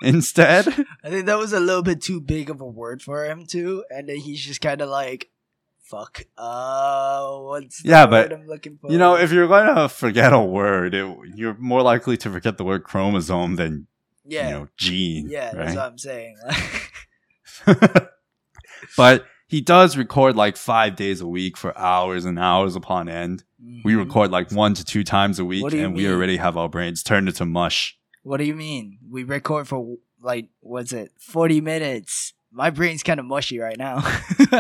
instead. 0.02 0.66
I 1.04 1.10
think 1.10 1.26
that 1.26 1.38
was 1.38 1.52
a 1.52 1.60
little 1.60 1.82
bit 1.82 2.00
too 2.02 2.20
big 2.20 2.50
of 2.50 2.60
a 2.60 2.66
word 2.66 3.02
for 3.02 3.24
him 3.24 3.46
too, 3.46 3.84
and 3.90 4.08
then 4.08 4.16
he's 4.16 4.40
just 4.40 4.60
kind 4.60 4.80
of 4.80 4.88
like, 4.88 5.30
"Fuck, 5.82 6.24
uh, 6.38 7.38
what's 7.38 7.82
the 7.82 7.88
Yeah, 7.90 8.04
word 8.04 8.10
but, 8.10 8.32
I'm 8.32 8.46
looking 8.46 8.78
for?" 8.80 8.90
You 8.90 8.98
know, 8.98 9.16
if 9.16 9.32
you're 9.32 9.48
going 9.48 9.74
to 9.74 9.88
forget 9.88 10.32
a 10.32 10.40
word, 10.40 10.94
it, 10.94 11.06
you're 11.34 11.56
more 11.58 11.82
likely 11.82 12.16
to 12.18 12.30
forget 12.30 12.56
the 12.58 12.64
word 12.64 12.84
chromosome 12.84 13.56
than, 13.56 13.86
yeah, 14.24 14.46
you 14.48 14.54
know, 14.54 14.68
gene. 14.76 15.28
yeah, 15.28 15.52
that's 15.52 15.76
what 15.76 15.84
I'm 15.86 15.98
saying. 15.98 16.36
but 18.96 19.26
he 19.48 19.60
does 19.60 19.96
record 19.96 20.34
like 20.36 20.56
five 20.56 20.96
days 20.96 21.20
a 21.20 21.26
week 21.26 21.56
for 21.56 21.76
hours 21.78 22.24
and 22.24 22.38
hours 22.38 22.74
upon 22.76 23.08
end. 23.08 23.44
We 23.84 23.94
Mhm. 23.94 23.98
record 23.98 24.30
like 24.30 24.50
one 24.52 24.74
to 24.74 24.84
two 24.84 25.02
times 25.04 25.38
a 25.38 25.44
week, 25.44 25.62
What 25.62 25.70
do 25.72 25.78
you 25.78 25.84
and 25.86 25.94
we 25.94 26.08
already 26.08 26.36
have 26.38 26.56
our 26.56 26.68
brains 26.68 27.02
turned 27.02 27.28
into 27.28 27.44
mush. 27.46 27.98
What 28.22 28.36
do 28.38 28.44
you 28.44 28.54
mean? 28.54 28.98
We 29.08 29.22
record 29.24 29.68
for 29.68 29.96
like 30.20 30.48
what's 30.60 30.92
it, 30.92 31.12
forty 31.18 31.60
minutes? 31.60 32.32
My 32.50 32.70
brain's 32.70 33.02
kind 33.02 33.20
of 33.20 33.26
mushy 33.26 33.58
right 33.58 33.76
now. 33.78 33.98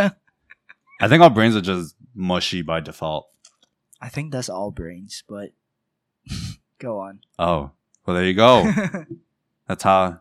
I 1.00 1.08
think 1.08 1.22
our 1.22 1.30
brains 1.30 1.56
are 1.56 1.60
just 1.60 1.94
mushy 2.14 2.62
by 2.62 2.80
default. 2.80 3.28
I 4.00 4.08
think 4.08 4.32
that's 4.32 4.48
all 4.48 4.70
brains, 4.70 5.22
but 5.28 5.50
go 6.78 6.98
on. 7.00 7.20
Oh, 7.38 7.70
well, 8.04 8.16
there 8.16 8.24
you 8.26 8.34
go. 8.34 8.70
that's 9.68 9.82
how. 9.82 10.20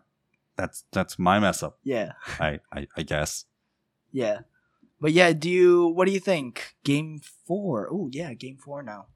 That's 0.57 0.85
that's 0.93 1.19
my 1.19 1.39
mess 1.39 1.61
up. 1.63 1.79
yeah, 1.83 2.13
I 2.39 2.59
I, 2.71 2.87
I 2.95 3.03
guess. 3.03 3.43
yeah, 4.13 4.39
but 5.01 5.11
yeah. 5.11 5.33
Do 5.33 5.49
you? 5.49 5.87
What 5.87 6.05
do 6.05 6.11
you 6.11 6.19
think? 6.19 6.75
Game 6.83 7.19
four. 7.47 7.87
Oh 7.91 8.09
yeah, 8.11 8.33
game 8.33 8.57
four 8.57 8.83
now. 8.83 9.07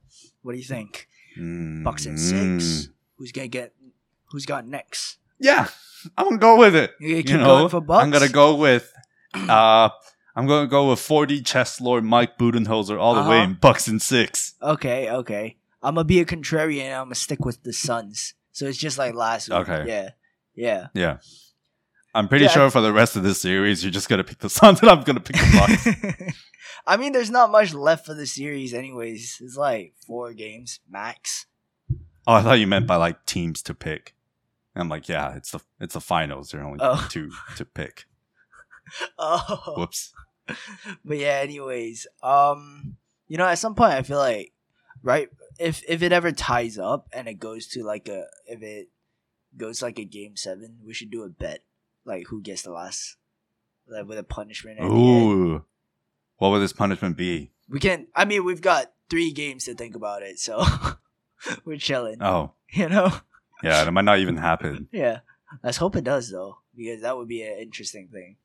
What 0.41 0.53
do 0.53 0.57
you 0.57 0.63
think? 0.65 1.07
Bucks 1.83 2.05
and 2.05 2.19
six. 2.19 2.37
Mm. 2.37 2.87
Who's 3.17 3.31
gonna 3.31 3.47
get? 3.47 3.73
Who's 4.31 4.45
got 4.45 4.67
next? 4.67 5.17
Yeah, 5.39 5.67
I'm 6.17 6.25
gonna 6.25 6.37
go 6.37 6.57
with 6.57 6.75
it. 6.75 6.91
You 6.99 7.09
gonna 7.09 7.21
keep 7.23 7.31
you 7.31 7.37
know, 7.37 7.45
going 7.45 7.69
for 7.69 7.81
Bucks? 7.81 8.03
I'm 8.03 8.11
gonna 8.11 8.29
go 8.29 8.55
with. 8.55 8.91
Uh, 9.35 9.89
I'm 10.35 10.47
gonna 10.47 10.67
go 10.67 10.89
with 10.89 10.97
4D 10.99 11.45
chess 11.45 11.79
lord 11.79 12.03
Mike 12.03 12.39
Budenholzer 12.39 12.99
all 12.99 13.13
the 13.13 13.29
way 13.29 13.37
Uh-huh. 13.37 13.45
in 13.51 13.53
Bucks 13.61 13.87
and 13.87 14.01
six. 14.01 14.55
Okay, 14.61 15.07
okay. 15.11 15.57
I'm 15.83 15.93
gonna 15.95 16.03
be 16.05 16.19
a 16.19 16.25
contrarian. 16.25 16.91
I'm 16.97 17.05
gonna 17.05 17.15
stick 17.15 17.45
with 17.45 17.61
the 17.61 17.71
Suns. 17.73 18.33
So 18.51 18.65
it's 18.65 18.77
just 18.77 18.97
like 18.97 19.13
last 19.13 19.49
week. 19.49 19.59
Okay. 19.59 19.83
Yeah. 19.87 20.09
Yeah. 20.55 20.87
Yeah. 20.95 21.17
I'm 22.15 22.27
pretty 22.27 22.45
Yeah, 22.45 22.51
I- 22.51 22.53
sure 22.53 22.69
for 22.71 22.81
the 22.81 22.93
rest 22.93 23.15
of 23.15 23.23
this 23.23 23.41
series, 23.41 23.83
you're 23.83 23.91
just 23.91 24.09
gonna 24.09 24.23
pick 24.23 24.39
the 24.39 24.49
Suns, 24.59 24.81
and 24.81 24.89
I'm 24.89 25.03
gonna 25.03 25.19
pick 25.19 25.35
the 25.35 26.17
Bucks. 26.17 26.33
I 26.87 26.97
mean, 26.97 27.11
there's 27.11 27.29
not 27.29 27.51
much 27.51 27.73
left 27.73 28.05
for 28.05 28.13
the 28.13 28.25
series, 28.25 28.73
anyways. 28.73 29.37
It's 29.41 29.55
like 29.57 29.93
four 30.07 30.33
games 30.33 30.79
max. 30.89 31.45
oh, 32.25 32.33
I 32.33 32.41
thought 32.41 32.59
you 32.59 32.67
meant 32.67 32.87
by 32.87 32.95
like 32.95 33.25
teams 33.25 33.61
to 33.63 33.73
pick. 33.75 34.15
I'm 34.75 34.87
like, 34.89 35.09
yeah, 35.09 35.35
it's 35.35 35.51
the 35.51 35.59
it's 35.79 35.93
the 35.93 36.01
finals. 36.01 36.51
There 36.51 36.61
are 36.61 36.65
only 36.65 36.79
Oh. 36.81 37.05
two 37.09 37.31
to 37.57 37.65
pick. 37.65 38.05
Oh, 39.19 39.73
Whoops. 39.77 40.13
but 41.05 41.17
yeah. 41.17 41.39
Anyways, 41.43 42.07
um, 42.23 42.97
you 43.27 43.37
know, 43.37 43.45
at 43.45 43.59
some 43.59 43.75
point, 43.75 43.93
I 43.93 44.01
feel 44.01 44.17
like, 44.17 44.51
right, 45.03 45.29
if 45.59 45.83
if 45.87 46.01
it 46.01 46.11
ever 46.11 46.31
ties 46.31 46.79
up 46.79 47.07
and 47.13 47.27
it 47.27 47.35
goes 47.35 47.67
to 47.67 47.83
like 47.83 48.07
a 48.07 48.25
if 48.47 48.63
it 48.63 48.87
goes 49.57 49.81
like 49.83 49.99
a 49.99 50.05
game 50.05 50.35
seven, 50.35 50.77
we 50.83 50.93
should 50.95 51.11
do 51.11 51.23
a 51.23 51.29
bet, 51.29 51.59
like 52.09 52.27
who 52.27 52.41
gets 52.41 52.63
the 52.63 52.71
last, 52.71 53.15
like 53.87 54.05
with 54.07 54.17
a 54.17 54.23
punishment. 54.23 54.79
At. 54.79 54.85
Ooh. 54.85 55.63
What 56.37 56.49
would 56.49 56.59
this 56.59 56.73
punishment 56.73 57.15
be? 57.15 57.51
We 57.69 57.79
can. 57.79 58.07
I 58.15 58.25
mean, 58.25 58.43
we've 58.43 58.61
got 58.61 58.91
three 59.09 59.31
games 59.31 59.65
to 59.65 59.75
think 59.75 59.95
about 59.95 60.23
it, 60.23 60.39
so 60.39 60.63
we're 61.65 61.77
chilling. 61.77 62.17
Oh, 62.21 62.53
You 62.71 62.89
know. 62.89 63.11
yeah, 63.63 63.85
it 63.87 63.91
might 63.91 64.05
not 64.05 64.19
even 64.19 64.37
happen. 64.37 64.87
Yeah. 64.91 65.19
Let's 65.63 65.77
hope 65.77 65.95
it 65.95 66.03
does 66.03 66.29
though, 66.31 66.57
because 66.75 67.01
that 67.01 67.17
would 67.17 67.27
be 67.27 67.41
an 67.41 67.57
interesting 67.57 68.07
thing. 68.09 68.35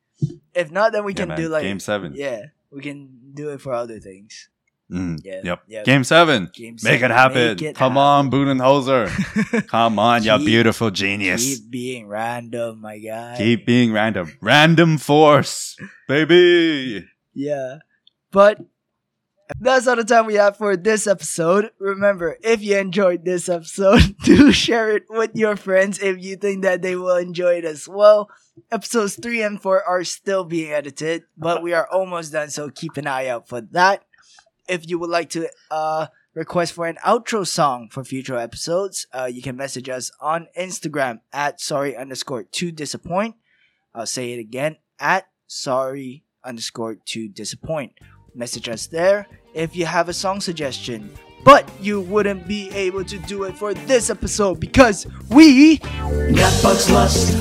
If 0.54 0.70
not, 0.70 0.92
then 0.92 1.04
we 1.04 1.12
Yeah, 1.12 1.16
can 1.16 1.28
man. 1.28 1.36
do 1.38 1.48
like 1.48 1.62
game 1.62 1.78
seven. 1.80 2.14
yeah, 2.16 2.46
we 2.70 2.80
can 2.80 3.32
do 3.34 3.50
it 3.50 3.60
for 3.60 3.74
other 3.74 4.00
things. 4.00 4.48
Mm, 4.92 5.18
Yeah. 5.24 5.56
Yep. 5.66 5.84
Game 5.84 6.04
seven. 6.04 6.50
Game 6.52 6.74
Make 6.82 7.00
seven, 7.00 7.10
it 7.10 7.14
happen. 7.14 7.48
make 7.56 7.62
it 7.62 7.76
Come 7.76 7.96
on, 7.96 8.30
Budenholzer. 8.30 9.08
Come 9.68 9.98
on, 9.98 10.22
you 10.22 10.36
beautiful 10.38 10.90
genius. 10.90 11.42
Keep 11.42 11.70
being 11.70 12.06
random, 12.06 12.80
my 12.80 12.98
guy. 12.98 13.34
Keep 13.38 13.66
being 13.66 13.92
random. 13.92 14.36
Random 14.40 14.98
force, 14.98 15.76
baby. 16.06 17.06
Yeah. 17.32 17.78
But 18.30 18.60
that's 19.60 19.86
all 19.86 19.96
the 19.96 20.04
time 20.04 20.26
we 20.26 20.34
have 20.34 20.56
for 20.56 20.76
this 20.76 21.06
episode. 21.06 21.70
Remember, 21.78 22.36
if 22.42 22.62
you 22.62 22.76
enjoyed 22.78 23.24
this 23.24 23.48
episode, 23.48 24.16
do 24.24 24.52
share 24.52 24.90
it 24.96 25.04
with 25.08 25.30
your 25.34 25.56
friends 25.56 25.98
if 26.00 26.22
you 26.22 26.36
think 26.36 26.62
that 26.62 26.82
they 26.82 26.96
will 26.96 27.16
enjoy 27.16 27.54
it 27.54 27.64
as 27.64 27.88
well. 27.88 28.28
Episodes 28.70 29.16
3 29.20 29.42
and 29.42 29.60
4 29.62 29.82
are 29.82 30.04
still 30.04 30.44
being 30.44 30.72
edited, 30.72 31.24
but 31.36 31.62
we 31.62 31.72
are 31.72 31.88
almost 31.90 32.32
done, 32.32 32.50
so 32.50 32.70
keep 32.70 32.96
an 32.96 33.06
eye 33.06 33.26
out 33.28 33.48
for 33.48 33.60
that. 33.72 34.04
If 34.68 34.88
you 34.88 34.98
would 34.98 35.10
like 35.10 35.28
to 35.30 35.48
uh, 35.70 36.06
request 36.34 36.72
for 36.72 36.86
an 36.86 36.96
outro 37.04 37.46
song 37.46 37.88
for 37.90 38.02
future 38.02 38.36
episodes, 38.36 39.06
uh, 39.12 39.28
you 39.30 39.42
can 39.42 39.56
message 39.56 39.88
us 39.88 40.10
on 40.20 40.48
Instagram 40.58 41.20
at 41.32 41.60
sorry 41.60 41.94
underscore 41.94 42.44
to 42.44 42.72
disappoint. 42.72 43.36
I'll 43.94 44.06
say 44.06 44.32
it 44.32 44.38
again 44.38 44.78
at 44.98 45.26
sorry 45.46 46.24
underscore 46.42 46.96
to 47.06 47.28
disappoint. 47.28 47.92
Message 48.34 48.68
us 48.68 48.86
there 48.86 49.26
if 49.52 49.76
you 49.76 49.86
have 49.86 50.08
a 50.08 50.14
song 50.14 50.40
suggestion. 50.40 51.10
But 51.44 51.70
you 51.78 52.00
wouldn't 52.00 52.48
be 52.48 52.70
able 52.70 53.04
to 53.04 53.18
do 53.18 53.44
it 53.44 53.58
for 53.58 53.74
this 53.74 54.08
episode 54.08 54.60
because 54.60 55.06
we 55.28 55.76
Got 55.76 56.62
Bucks 56.62 56.90
Lust. 56.90 57.36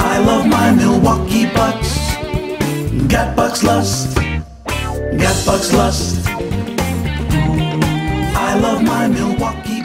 I 0.00 0.18
love 0.18 0.48
my 0.48 0.72
Milwaukee 0.72 1.46
Bucks. 1.54 2.16
Got 3.06 3.36
Bucks 3.36 3.62
Lust. 3.62 4.23
Got 5.18 5.46
Bucks 5.46 5.72
Lust. 5.72 6.26
I 8.36 8.58
love 8.60 8.82
my 8.82 9.08
Milwaukee. 9.08 9.83